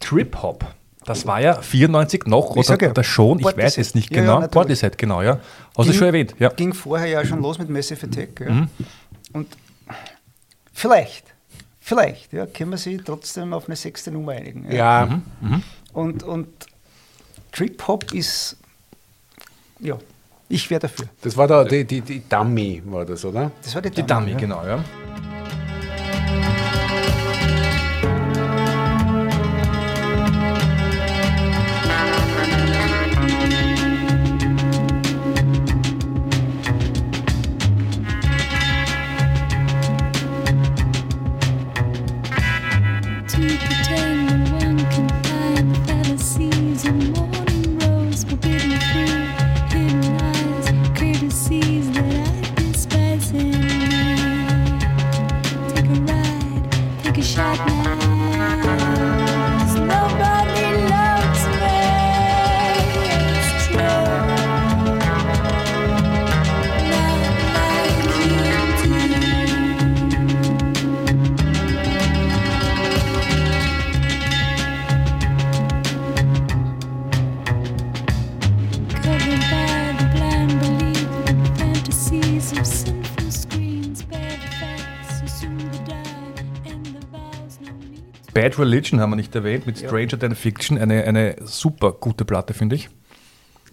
Trip 0.00 0.42
Hop. 0.42 0.64
Das 1.04 1.24
war 1.26 1.40
ja 1.40 1.54
94 1.62 2.26
noch 2.26 2.50
oder, 2.50 2.62
sag 2.64 2.82
ja, 2.82 2.90
oder 2.90 3.04
schon, 3.04 3.38
ich 3.38 3.44
Portishead. 3.44 3.64
weiß 3.66 3.78
es 3.78 3.94
nicht 3.94 4.10
Ja, 4.10 4.16
ja, 4.16 4.22
genau. 4.22 4.34
natürlich. 4.40 4.50
Portishead, 4.52 4.98
genau, 4.98 5.22
ja. 5.22 5.38
Hast 5.76 5.76
du 5.76 5.82
Ging- 5.84 5.92
schon 5.94 6.06
erwähnt? 6.08 6.34
Ja. 6.40 6.48
Ging 6.48 6.72
vorher 6.74 7.06
ja 7.06 7.24
schon 7.24 7.40
los 7.42 7.58
mit 7.58 7.68
Massive 7.70 8.06
Attack. 8.06 8.40
Ja. 8.40 8.50
Mhm. 8.50 8.68
Und 9.32 9.56
vielleicht, 10.72 11.32
vielleicht, 11.80 12.32
ja, 12.32 12.46
können 12.46 12.70
wir 12.72 12.78
sie 12.78 12.96
trotzdem 12.98 13.52
auf 13.52 13.66
eine 13.66 13.76
sechste 13.76 14.10
Nummer 14.10 14.32
einigen. 14.32 14.70
Ja, 14.70 15.20
Mhm. 15.40 15.62
Und, 15.92 16.22
und 16.24 16.48
Trip 17.52 17.86
Hop 17.86 18.12
ist, 18.12 18.56
ja, 19.78 19.96
ich 20.48 20.68
wäre 20.70 20.80
dafür. 20.80 21.06
das 21.22 21.36
war 21.36 21.46
da 21.46 21.64
die, 21.64 21.84
die, 21.84 22.00
die 22.00 22.22
Dummy, 22.28 22.82
war 22.84 23.04
das, 23.04 23.24
oder? 23.24 23.50
Das 23.62 23.74
war 23.74 23.82
die, 23.82 23.90
Die 23.90 24.02
Dame, 24.04 24.20
Dummy, 24.26 24.32
ja. 24.32 24.38
genau, 24.38 24.66
ja. 24.66 24.84
Bad 88.46 88.60
Religion 88.60 89.00
haben 89.00 89.10
wir 89.10 89.16
nicht 89.16 89.34
erwähnt, 89.34 89.66
mit 89.66 89.76
Stranger 89.78 90.16
Than 90.20 90.36
Fiction. 90.36 90.78
Eine, 90.78 91.02
eine 91.02 91.34
super 91.44 91.90
gute 91.90 92.24
Platte, 92.24 92.54
finde 92.54 92.76
ich. 92.76 92.88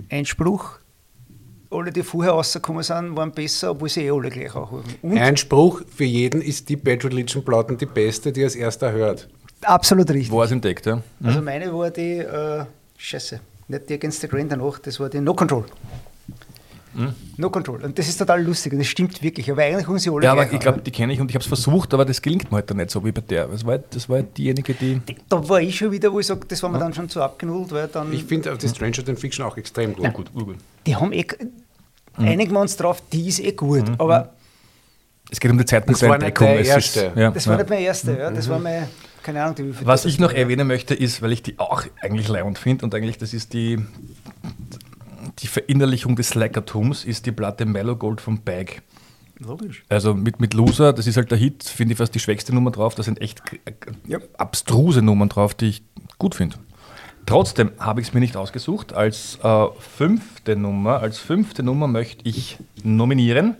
Einspruch, 0.09 0.79
alle, 1.69 1.91
die 1.91 2.01
vorher 2.01 2.31
rausgekommen 2.31 2.81
sind, 2.81 3.15
waren 3.15 3.31
besser, 3.31 3.69
obwohl 3.69 3.89
sie 3.89 4.01
eh 4.05 4.09
alle 4.09 4.31
gleich 4.31 4.55
auch 4.55 4.71
haben. 4.71 5.17
Ein 5.17 5.37
Spruch 5.37 5.83
für 5.95 6.05
jeden 6.05 6.41
ist 6.41 6.69
die 6.69 6.75
Bad 6.75 7.05
Religion 7.05 7.45
Platten 7.45 7.77
die 7.77 7.85
beste, 7.85 8.31
die 8.31 8.41
er 8.41 8.45
als 8.45 8.55
erster 8.55 8.91
hört. 8.91 9.29
absolut 9.61 10.09
richtig. 10.09 10.31
Wo 10.31 10.39
er 10.41 10.45
es 10.45 10.51
entdeckt, 10.51 10.87
ja. 10.87 11.03
Also 11.23 11.43
meine 11.43 11.71
war 11.71 11.91
die, 11.91 12.17
äh, 12.17 12.65
scheiße, 12.97 13.41
nicht 13.67 13.89
die 13.89 13.93
Against 13.93 14.21
the 14.21 14.27
Grain 14.27 14.49
danach, 14.49 14.79
das 14.79 14.99
war 14.99 15.07
die 15.07 15.19
No 15.19 15.35
Control. 15.35 15.65
No 17.37 17.49
Control. 17.49 17.83
Und 17.83 17.97
das 17.97 18.07
ist 18.07 18.17
total 18.17 18.43
lustig 18.43 18.73
und 18.73 18.79
das 18.79 18.87
stimmt 18.87 19.21
wirklich, 19.21 19.49
aber 19.51 19.63
eigentlich 19.63 19.87
haben 19.87 19.99
sie 19.99 20.09
alle 20.09 20.23
Ja, 20.23 20.31
aber 20.33 20.51
ich 20.51 20.59
glaube, 20.59 20.81
die 20.81 20.91
kenne 20.91 21.13
ich 21.13 21.19
und 21.19 21.29
ich 21.29 21.35
habe 21.35 21.41
es 21.41 21.47
versucht, 21.47 21.93
aber 21.93 22.05
das 22.05 22.21
gelingt 22.21 22.51
mir 22.51 22.57
halt 22.57 22.69
dann 22.69 22.77
nicht 22.77 22.91
so 22.91 23.03
wie 23.03 23.11
bei 23.11 23.21
der. 23.21 23.47
Das 23.47 23.65
war, 23.65 23.77
das 23.77 24.07
war 24.09 24.21
diejenige, 24.21 24.73
die. 24.73 25.01
Da 25.29 25.47
war 25.47 25.61
ich 25.61 25.77
schon 25.77 25.91
wieder, 25.91 26.11
wo 26.13 26.19
ich 26.19 26.27
sage, 26.27 26.41
das 26.47 26.61
war 26.61 26.69
mir 26.69 26.79
dann 26.79 26.93
schon 26.93 27.09
zu 27.09 27.21
abgenudelt, 27.21 27.71
weil 27.71 27.87
dann. 27.87 28.13
Ich 28.13 28.23
finde 28.23 28.55
die 28.57 28.67
Stranger 28.67 29.03
Than 29.03 29.17
Fiction 29.17 29.45
auch 29.45 29.57
extrem 29.57 29.95
gut. 29.95 30.13
Gut, 30.13 30.57
die 30.85 30.95
haben 30.95 31.11
eh. 31.13 31.25
Einigen 32.15 32.51
wir 32.51 32.59
uns 32.59 32.77
drauf, 32.77 33.01
die 33.11 33.27
ist 33.27 33.39
eh 33.39 33.53
gut. 33.53 33.85
Aber 33.97 34.33
Es 35.31 35.39
geht 35.39 35.49
um 35.49 35.57
die 35.57 35.65
Zeitpunkt 35.65 36.01
Das 36.01 36.07
war 36.07 36.17
nicht 36.17 36.39
es 36.39 36.67
erste. 36.67 36.99
Ist, 36.99 37.17
ja, 37.17 37.31
das 37.31 37.47
war 37.47 37.53
ja. 37.55 37.57
nicht 37.63 37.69
mein 37.69 37.81
erster, 37.81 38.19
ja. 38.19 38.29
Das 38.29 38.47
war 38.49 38.59
mein, 38.59 38.87
keine 39.23 39.41
Ahnung, 39.41 39.55
die 39.55 39.85
Was 39.85 40.03
das 40.03 40.11
ich 40.11 40.19
noch 40.19 40.31
erwähnen 40.31 40.67
möchte, 40.67 40.93
ist, 40.93 41.21
weil 41.21 41.31
ich 41.31 41.41
die 41.41 41.57
auch 41.57 41.83
eigentlich 42.01 42.27
leibend 42.27 42.59
finde 42.59 42.85
und 42.85 42.93
eigentlich 42.93 43.17
das 43.17 43.33
ist 43.33 43.53
die, 43.53 43.79
die 45.39 45.47
Verinnerlichung 45.47 46.15
des 46.15 46.29
Slackertums, 46.29 47.05
ist 47.05 47.25
die 47.25 47.31
Platte 47.31 47.65
Mellow 47.65 47.95
Gold 47.95 48.21
von 48.21 48.41
Bag. 48.41 48.81
Logisch. 49.39 49.83
Also 49.89 50.13
mit, 50.13 50.39
mit 50.39 50.53
Loser, 50.53 50.93
das 50.93 51.07
ist 51.07 51.17
halt 51.17 51.31
der 51.31 51.37
Hit, 51.37 51.63
finde 51.63 51.93
ich 51.93 51.97
fast 51.97 52.13
die 52.15 52.19
schwächste 52.19 52.53
Nummer 52.53 52.71
drauf. 52.71 52.95
Da 52.95 53.03
sind 53.03 53.19
echt 53.21 53.41
äh, 53.65 53.71
Ja. 54.07 54.19
abstruse 54.37 55.01
Nummern 55.01 55.29
drauf, 55.29 55.53
die 55.53 55.67
ich 55.69 55.83
gut 56.17 56.35
finde. 56.35 56.57
Trotzdem 57.25 57.71
habe 57.79 58.01
ich 58.01 58.07
es 58.07 58.13
mir 58.13 58.19
nicht 58.19 58.35
ausgesucht. 58.37 58.93
Als 58.93 59.39
äh, 59.43 59.65
fünfte 59.79 60.55
Nummer, 60.55 60.99
als 60.99 61.19
fünfte 61.19 61.63
Nummer 61.63 61.87
möchte 61.87 62.27
ich 62.27 62.57
nominieren 62.83 63.55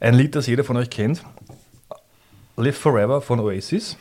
ein 0.00 0.14
Lied, 0.14 0.34
das 0.34 0.46
jeder 0.46 0.64
von 0.64 0.76
euch 0.76 0.90
kennt. 0.90 1.22
Live 2.56 2.78
Forever 2.78 3.20
von 3.20 3.40
Oasis. 3.40 3.96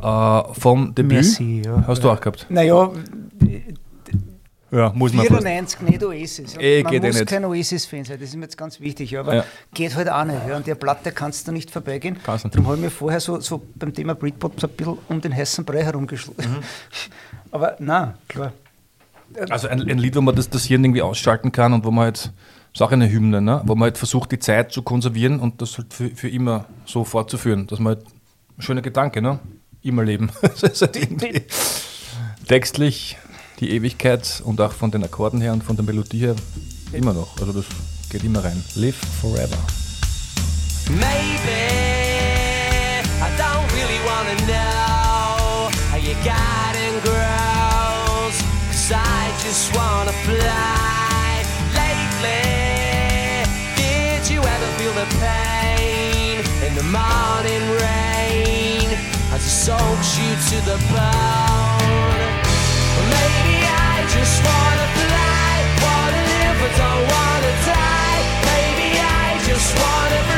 Äh, 0.00 0.42
vom 0.52 0.94
Debüt. 0.94 1.12
Merci, 1.12 1.62
ja. 1.64 1.84
Hast 1.86 2.04
du 2.04 2.10
auch 2.10 2.20
gehabt? 2.20 2.46
Naja, 2.48 2.90
Ja, 4.72 4.90
muss 4.94 5.12
man 5.12 5.26
fast. 5.26 5.42
94 5.42 5.80
nicht 5.82 6.02
Oasis. 6.02 6.56
Eh, 6.58 6.82
man 6.82 6.92
geht 6.92 7.04
eh 7.04 7.06
muss 7.08 7.26
kein 7.26 7.44
Oasis-Fan 7.44 8.04
sein, 8.04 8.18
das 8.18 8.30
ist 8.30 8.36
mir 8.36 8.44
jetzt 8.44 8.56
ganz 8.56 8.80
wichtig. 8.80 9.18
Aber 9.18 9.34
Ja. 9.34 9.44
geht 9.74 9.94
halt 9.94 10.08
auch 10.08 10.24
nicht. 10.24 10.38
Ja. 10.48 10.56
An 10.56 10.64
der 10.64 10.76
Platte 10.76 11.12
kannst 11.12 11.46
du 11.46 11.52
nicht 11.52 11.70
vorbeigehen. 11.70 12.16
Kannst 12.24 12.46
nicht. 12.46 12.54
Darum 12.54 12.68
habe 12.68 12.76
ich 12.76 12.82
mir 12.84 12.90
vorher 12.90 13.20
so, 13.20 13.38
so 13.40 13.60
beim 13.74 13.92
Thema 13.92 14.14
Britpop 14.14 14.58
so 14.58 14.66
ein 14.66 14.72
bisschen 14.72 14.98
um 15.08 15.20
den 15.20 15.36
heißen 15.36 15.66
Brei 15.66 15.84
herumgeschlagen. 15.84 16.50
Mhm. 16.52 16.62
Aber 17.50 17.76
nein, 17.80 18.14
klar. 18.28 18.52
Also 19.50 19.68
ein, 19.68 19.82
ein 19.88 19.98
Lied, 19.98 20.16
wo 20.16 20.22
man 20.22 20.34
das, 20.34 20.48
das 20.48 20.64
Hirn 20.64 20.84
irgendwie 20.84 21.02
ausschalten 21.02 21.52
kann 21.52 21.74
und 21.74 21.84
wo 21.84 21.90
man 21.90 22.04
halt, 22.04 22.32
ist 22.72 22.80
auch 22.80 22.92
eine 22.92 23.10
Hymne, 23.10 23.42
ne? 23.42 23.60
wo 23.66 23.74
man 23.74 23.84
halt 23.84 23.98
versucht, 23.98 24.32
die 24.32 24.38
Zeit 24.38 24.72
zu 24.72 24.80
konservieren 24.82 25.38
und 25.38 25.60
das 25.60 25.76
halt 25.76 25.92
für, 25.92 26.08
für 26.10 26.28
immer 26.30 26.64
so 26.86 27.04
fortzuführen. 27.04 27.66
Dass 27.66 27.78
man 27.78 27.96
halt, 27.96 28.06
schöner 28.58 28.80
Gedanke, 28.82 29.20
ne? 29.20 29.38
Immer 29.82 30.04
leben. 30.04 30.30
Das 30.42 30.62
ist 30.62 30.80
halt 30.80 30.98
textlich 32.46 33.18
die 33.60 33.70
Ewigkeit 33.70 34.42
und 34.44 34.60
auch 34.60 34.72
von 34.72 34.90
den 34.90 35.04
Akkorden 35.04 35.40
her 35.40 35.52
und 35.52 35.62
von 35.62 35.76
der 35.76 35.84
Melodie 35.84 36.18
her 36.18 36.36
immer 36.92 37.12
noch. 37.12 37.38
Also 37.40 37.52
das 37.52 37.64
geht 38.10 38.24
immer 38.24 38.44
rein. 38.44 38.62
Live 38.74 38.96
forever. 39.20 39.56
Maybe 40.90 41.92
I 43.20 43.30
don't 43.38 43.72
really 43.72 44.00
wanna 44.04 44.36
know 44.46 45.70
how 45.90 45.98
your 45.98 46.18
garden 46.24 47.00
grows. 47.02 48.36
Cause 48.70 48.92
I 48.92 49.32
just 49.44 49.74
wanna 49.74 50.12
fly. 50.26 51.44
Lately, 51.72 53.44
did 53.76 54.28
you 54.28 54.40
ever 54.40 54.68
feel 54.76 54.92
the 54.92 55.06
pain 55.20 56.44
in 56.66 56.74
the 56.74 56.82
morning 56.82 57.62
rain 57.80 58.98
as 59.32 59.46
it 59.46 59.50
soaks 59.50 60.18
you 60.18 60.34
to 60.50 60.64
the 60.66 60.78
bone? 60.92 61.71
Or 64.22 64.26
maybe 68.46 68.98
I 69.00 69.42
just 69.44 69.74
wanna 69.76 70.31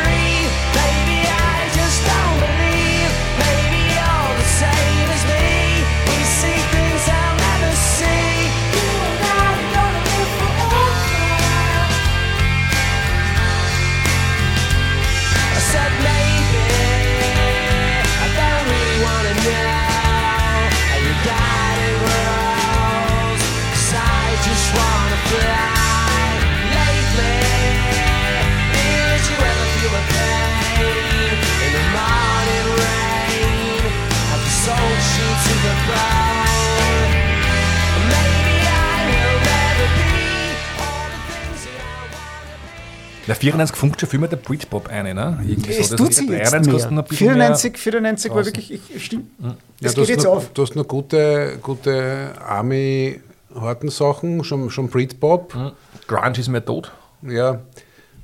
Der 43.27 43.35
94 43.35 43.77
funkt 43.77 44.01
schon 44.01 44.09
viel 44.11 44.19
mehr 44.21 44.29
der 44.29 44.37
Britpop 44.37 44.89
ein, 44.89 45.15
ne? 45.15 45.43
Irgendwie 45.47 45.71
Es 45.73 45.89
das 45.89 45.97
tut 45.99 46.11
ist 46.11 46.17
sich 46.17 46.29
jetzt 46.29 46.53
93 46.53 46.67
mehr. 46.67 46.73
kostet 46.75 46.91
noch 46.93 47.03
ein 47.05 47.09
bisschen 47.09 47.29
94, 47.29 47.79
94 47.79 48.35
war 48.35 48.45
wirklich, 48.45 48.71
ich, 48.73 48.81
ich 48.95 49.05
stimmt. 49.05 49.27
Ja, 49.41 49.57
Das 49.81 49.95
du, 49.95 50.01
geht 50.01 50.03
hast 50.03 50.09
jetzt 50.11 50.25
noch, 50.25 50.33
auf. 50.37 50.53
du 50.53 50.63
hast 50.63 50.77
noch 50.77 50.87
gute, 50.89 51.59
gute 51.63 52.33
Army-Horten-Sachen, 52.47 54.45
schon, 54.45 54.71
schon 54.71 54.89
Britpop. 54.89 55.55
mehr. 55.55 55.73
Grunge 56.07 56.39
ist 56.39 56.49
mehr 56.49 56.65
tot. 56.65 56.93
Ja, 57.23 57.61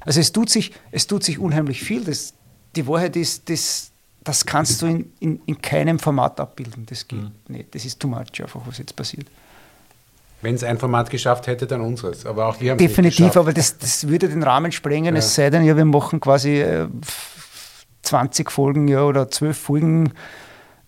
Also 0.01 0.20
es 0.20 0.32
tut 0.32 0.51
sich, 0.51 0.72
es 0.90 1.07
tut 1.07 1.24
sich 1.24 1.38
unheimlich 1.38 1.82
viel. 1.82 2.05
Das, 2.05 2.34
die 2.76 2.86
Wahrheit 2.86 3.16
ist, 3.16 3.48
das, 3.48 3.90
das 4.22 4.44
kannst 4.44 4.82
du 4.82 4.86
in, 4.86 5.12
in, 5.20 5.40
in 5.46 5.61
keinem 5.62 5.98
Format 5.98 6.38
abbilden. 6.40 6.84
Das 6.86 7.07
geht 7.09 7.20
nicht. 7.48 7.74
Das 7.74 7.84
ist 7.84 7.98
too 8.01 8.09
much 8.09 8.40
einfach, 8.42 8.61
was 8.66 8.78
jetzt 8.78 8.94
passiert. 8.96 9.26
Wenn 10.43 10.55
es 10.55 10.64
ein 10.64 10.78
Format 10.78 11.11
geschafft 11.11 11.47
hätte, 11.47 11.66
dann 11.66 11.80
unseres. 11.80 12.26
Aber 12.26 12.47
auch 12.47 12.61
wir 12.61 12.72
haben 12.72 12.78
Definitiv, 12.78 13.36
aber 13.36 13.53
das, 13.53 13.78
das 13.78 14.09
würde 14.09 14.28
den 14.28 14.43
Rahmen 14.43 14.72
sprengen, 14.72 15.16
es 15.16 15.34
sei 15.34 15.51
denn, 15.51 15.64
ja, 15.64 15.76
wir 15.76 15.84
machen 15.84 16.20
quasi 16.20 16.61
äh, 16.61 16.88
20 18.03 18.51
Folgen 18.51 18.88
ja, 18.88 19.03
oder 19.03 19.30
12 19.30 19.59
Folgen 19.59 20.12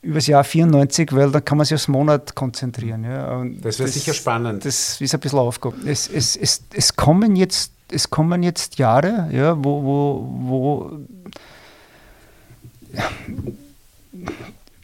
übers 0.00 0.26
Jahr 0.26 0.42
94, 0.42 1.12
weil 1.12 1.30
dann 1.30 1.44
kann 1.44 1.58
man 1.58 1.64
sich 1.64 1.74
aufs 1.74 1.88
Monat 1.88 2.34
konzentrieren. 2.34 3.04
Ja. 3.04 3.44
Das 3.62 3.78
wäre 3.78 3.88
sicher 3.88 4.14
spannend. 4.14 4.64
Das 4.64 5.00
ist 5.00 5.14
ein 5.14 5.20
bisschen 5.20 5.38
Aufgabe. 5.38 5.76
Es, 5.86 6.08
es, 6.08 6.34
es, 6.34 6.64
es, 6.74 6.96
kommen, 6.96 7.36
jetzt, 7.36 7.72
es 7.90 8.10
kommen 8.10 8.42
jetzt 8.42 8.78
Jahre, 8.78 9.28
ja, 9.30 9.56
wo, 9.56 9.82
wo, 9.84 10.28
wo 10.40 10.90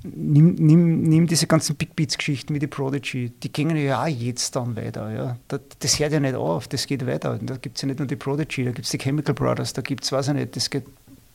nimm, 0.03 0.55
nimm, 0.55 1.03
nimm 1.03 1.27
diese 1.27 1.47
ganzen 1.47 1.77
Big 1.77 1.97
Beats-Geschichten 1.97 2.55
wie 2.55 2.59
die 2.59 2.67
Prodigy, 2.67 3.31
die 3.31 3.53
gingen 3.53 3.77
ja 3.77 4.03
auch 4.03 4.07
jetzt 4.07 4.55
dann 4.57 4.77
weiter. 4.77 5.11
Ja. 5.13 5.37
Das, 5.49 5.61
das 5.79 5.99
hört 5.99 6.13
ja 6.13 6.21
nicht 6.21 6.35
auf, 6.35 6.69
das 6.69 6.87
geht 6.87 7.07
weiter. 7.07 7.39
Da 7.41 7.57
gibt 7.57 7.77
es 7.77 7.83
ja 7.83 7.87
nicht 7.87 7.99
nur 7.99 8.09
die 8.09 8.17
Prodigy, 8.17 8.65
da 8.65 8.71
gibt 8.71 8.85
es 8.85 8.91
die 8.91 8.99
Chemical 8.99 9.35
Brothers, 9.35 9.73
da 9.73 9.83
gibt 9.83 10.05
es, 10.05 10.13
weiß 10.13 10.29
ich 10.29 10.35
nicht, 10.35 10.57
das 10.57 10.71
geht 10.71 10.85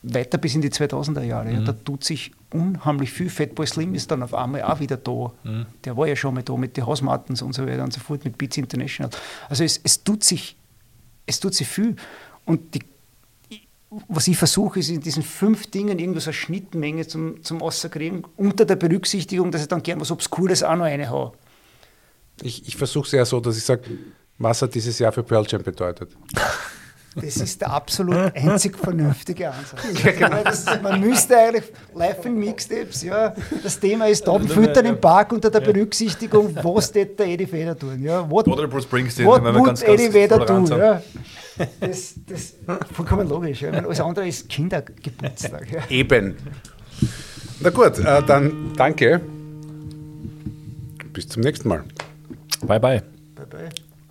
weiter 0.03 0.37
bis 0.37 0.55
in 0.55 0.61
die 0.61 0.69
2000er 0.69 1.23
Jahre. 1.23 1.51
Ja. 1.51 1.61
Da 1.61 1.71
tut 1.73 2.03
sich 2.03 2.31
unheimlich 2.51 3.11
viel. 3.11 3.29
Fatboy 3.29 3.65
Slim 3.65 3.95
ist 3.95 4.11
dann 4.11 4.21
auf 4.21 4.33
einmal 4.33 4.63
auch 4.63 4.79
wieder 4.79 4.97
da. 4.97 5.31
Der 5.85 5.95
war 5.95 6.07
ja 6.07 6.15
schon 6.15 6.33
mal 6.35 6.43
da 6.43 6.55
mit 6.57 6.75
den 6.75 6.85
House 6.85 7.01
Martins 7.01 7.41
und 7.41 7.53
so 7.53 7.65
weiter 7.65 7.83
und 7.83 7.93
so 7.93 8.01
fort, 8.01 8.25
mit 8.25 8.37
Beats 8.37 8.57
International. 8.57 9.09
Also 9.49 9.63
es, 9.63 9.79
es, 9.83 10.03
tut, 10.03 10.23
sich, 10.23 10.57
es 11.25 11.39
tut 11.39 11.53
sich 11.55 11.67
viel. 11.67 11.95
Und 12.45 12.75
die 12.75 12.81
was 14.07 14.27
ich 14.27 14.37
versuche, 14.37 14.79
ist 14.79 14.89
in 14.89 15.01
diesen 15.01 15.23
fünf 15.23 15.67
Dingen 15.69 15.99
irgendwo 15.99 16.19
so 16.19 16.29
eine 16.29 16.33
Schnittmenge 16.33 17.07
zum, 17.07 17.43
zum 17.43 17.61
Außerkriegen, 17.61 18.25
unter 18.37 18.65
der 18.65 18.75
Berücksichtigung, 18.75 19.51
dass 19.51 19.61
ich 19.61 19.67
dann 19.67 19.83
gern 19.83 19.99
was 19.99 20.11
Obskures 20.11 20.63
auch 20.63 20.75
noch 20.75 20.85
reinhaue. 20.85 21.33
Ich, 22.41 22.67
ich 22.67 22.75
versuche 22.75 23.05
es 23.05 23.11
ja 23.11 23.25
so, 23.25 23.39
dass 23.39 23.57
ich 23.57 23.63
sage, 23.63 23.83
was 24.37 24.61
hat 24.61 24.73
dieses 24.73 24.97
Jahr 24.99 25.11
für 25.11 25.23
Pearl 25.23 25.45
Jam 25.47 25.61
bedeutet? 25.61 26.11
Das 27.15 27.37
ist 27.37 27.61
der 27.61 27.71
absolut 27.71 28.17
einzig 28.35 28.77
vernünftige 28.77 29.51
Ansatz. 29.51 29.83
Weil 30.03 30.43
das, 30.43 30.65
man 30.81 30.99
müsste 30.99 31.37
eigentlich 31.37 31.65
Laughing 31.93 32.35
Mixtapes, 32.39 33.03
ja, 33.03 33.35
das 33.61 33.79
Thema 33.79 34.07
ist 34.07 34.25
Taubenfüttern 34.25 34.85
im 34.85 34.99
Park 34.99 35.31
unter 35.31 35.51
der 35.51 35.59
Berücksichtigung, 35.59 36.55
was 36.61 36.91
tät 36.91 37.19
der 37.19 37.27
Eddie 37.27 37.51
Vedder 37.51 37.77
tun? 37.77 38.01
Ja, 38.01 38.29
what, 38.29 38.47
Oder 38.47 38.67
Bruce 38.67 38.83
Springsteen, 38.83 39.27
what 39.27 39.43
wenn 39.43 39.53
wir 39.53 39.59
would 39.59 39.67
ganz, 39.67 39.81
ganz 39.81 40.01
Eddie 40.01 40.27
tolerant 40.27 40.69
tun? 40.69 40.79
Ja. 40.79 41.03
Das, 41.79 42.15
das 42.25 42.55
vollkommen 42.93 43.29
logisch. 43.29 43.61
Ja. 43.61 43.71
Meine, 43.71 43.85
alles 43.85 43.99
andere 43.99 44.27
ist 44.27 44.49
Kindergeburtstag. 44.49 45.71
Ja. 45.71 45.81
Eben. 45.89 46.35
Na 47.59 47.69
gut, 47.69 47.99
äh, 47.99 48.23
dann 48.23 48.73
danke. 48.75 49.21
Bis 51.13 51.27
zum 51.27 51.43
nächsten 51.43 51.69
Mal. 51.69 51.83
Bye, 52.65 52.79
bye. 52.79 53.03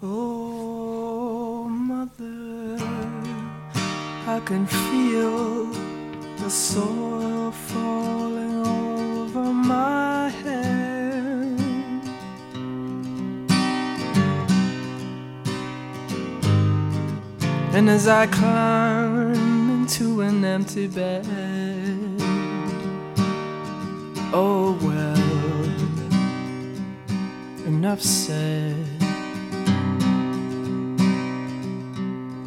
Oh, 0.01 1.68
mother, 1.68 2.76
I 4.26 4.40
can 4.45 4.66
feel 4.66 5.68
the 6.38 6.51
soil 6.51 7.53
falling 7.68 8.66
over 8.66 9.53
my 9.53 10.28
head. 10.28 10.41
And 17.75 17.89
as 17.89 18.07
I 18.07 18.27
climb 18.27 19.70
into 19.70 20.20
an 20.20 20.45
empty 20.45 20.87
bed, 20.89 21.27
oh 24.35 24.79
well, 24.83 25.16
enough 27.66 28.03
said. 28.03 28.77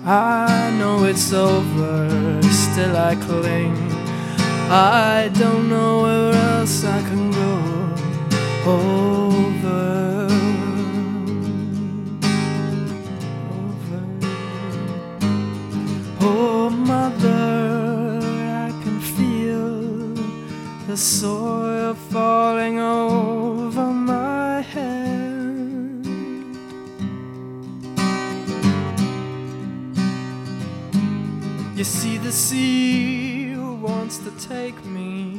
I 0.05 0.69
know 0.77 1.05
it's 1.05 1.33
over, 1.33 2.39
still 2.43 2.95
I 2.95 3.15
cling. 3.15 3.75
I 4.69 5.31
don't 5.33 5.67
know 5.67 6.03
where 6.03 6.33
else 6.33 6.83
I 6.83 7.01
can 7.01 7.31
go. 7.31 7.55
Over, 8.69 10.27
Oh, 16.27 16.71
mother, 16.71 18.19
I 18.67 18.71
can 18.81 18.99
feel 18.99 20.15
the 20.87 20.97
soil 20.97 21.93
falling 21.93 22.79
over 22.79 23.85
my 23.93 24.61
head. 24.61 25.05
You 31.75 31.83
see, 31.83 32.17
the 32.17 32.31
sea 32.31 33.55
wants 33.55 34.17
to 34.17 34.31
take 34.49 34.83
me. 34.83 35.37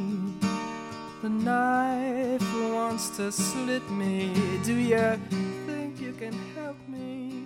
The 1.22 1.30
knife 1.30 2.48
wants 2.72 3.10
to 3.16 3.32
slit 3.32 3.90
me. 3.90 4.32
Do 4.62 4.74
you 4.74 5.18
think 5.66 6.00
you 6.00 6.12
can 6.12 6.34
help 6.54 6.76
me? 6.86 7.45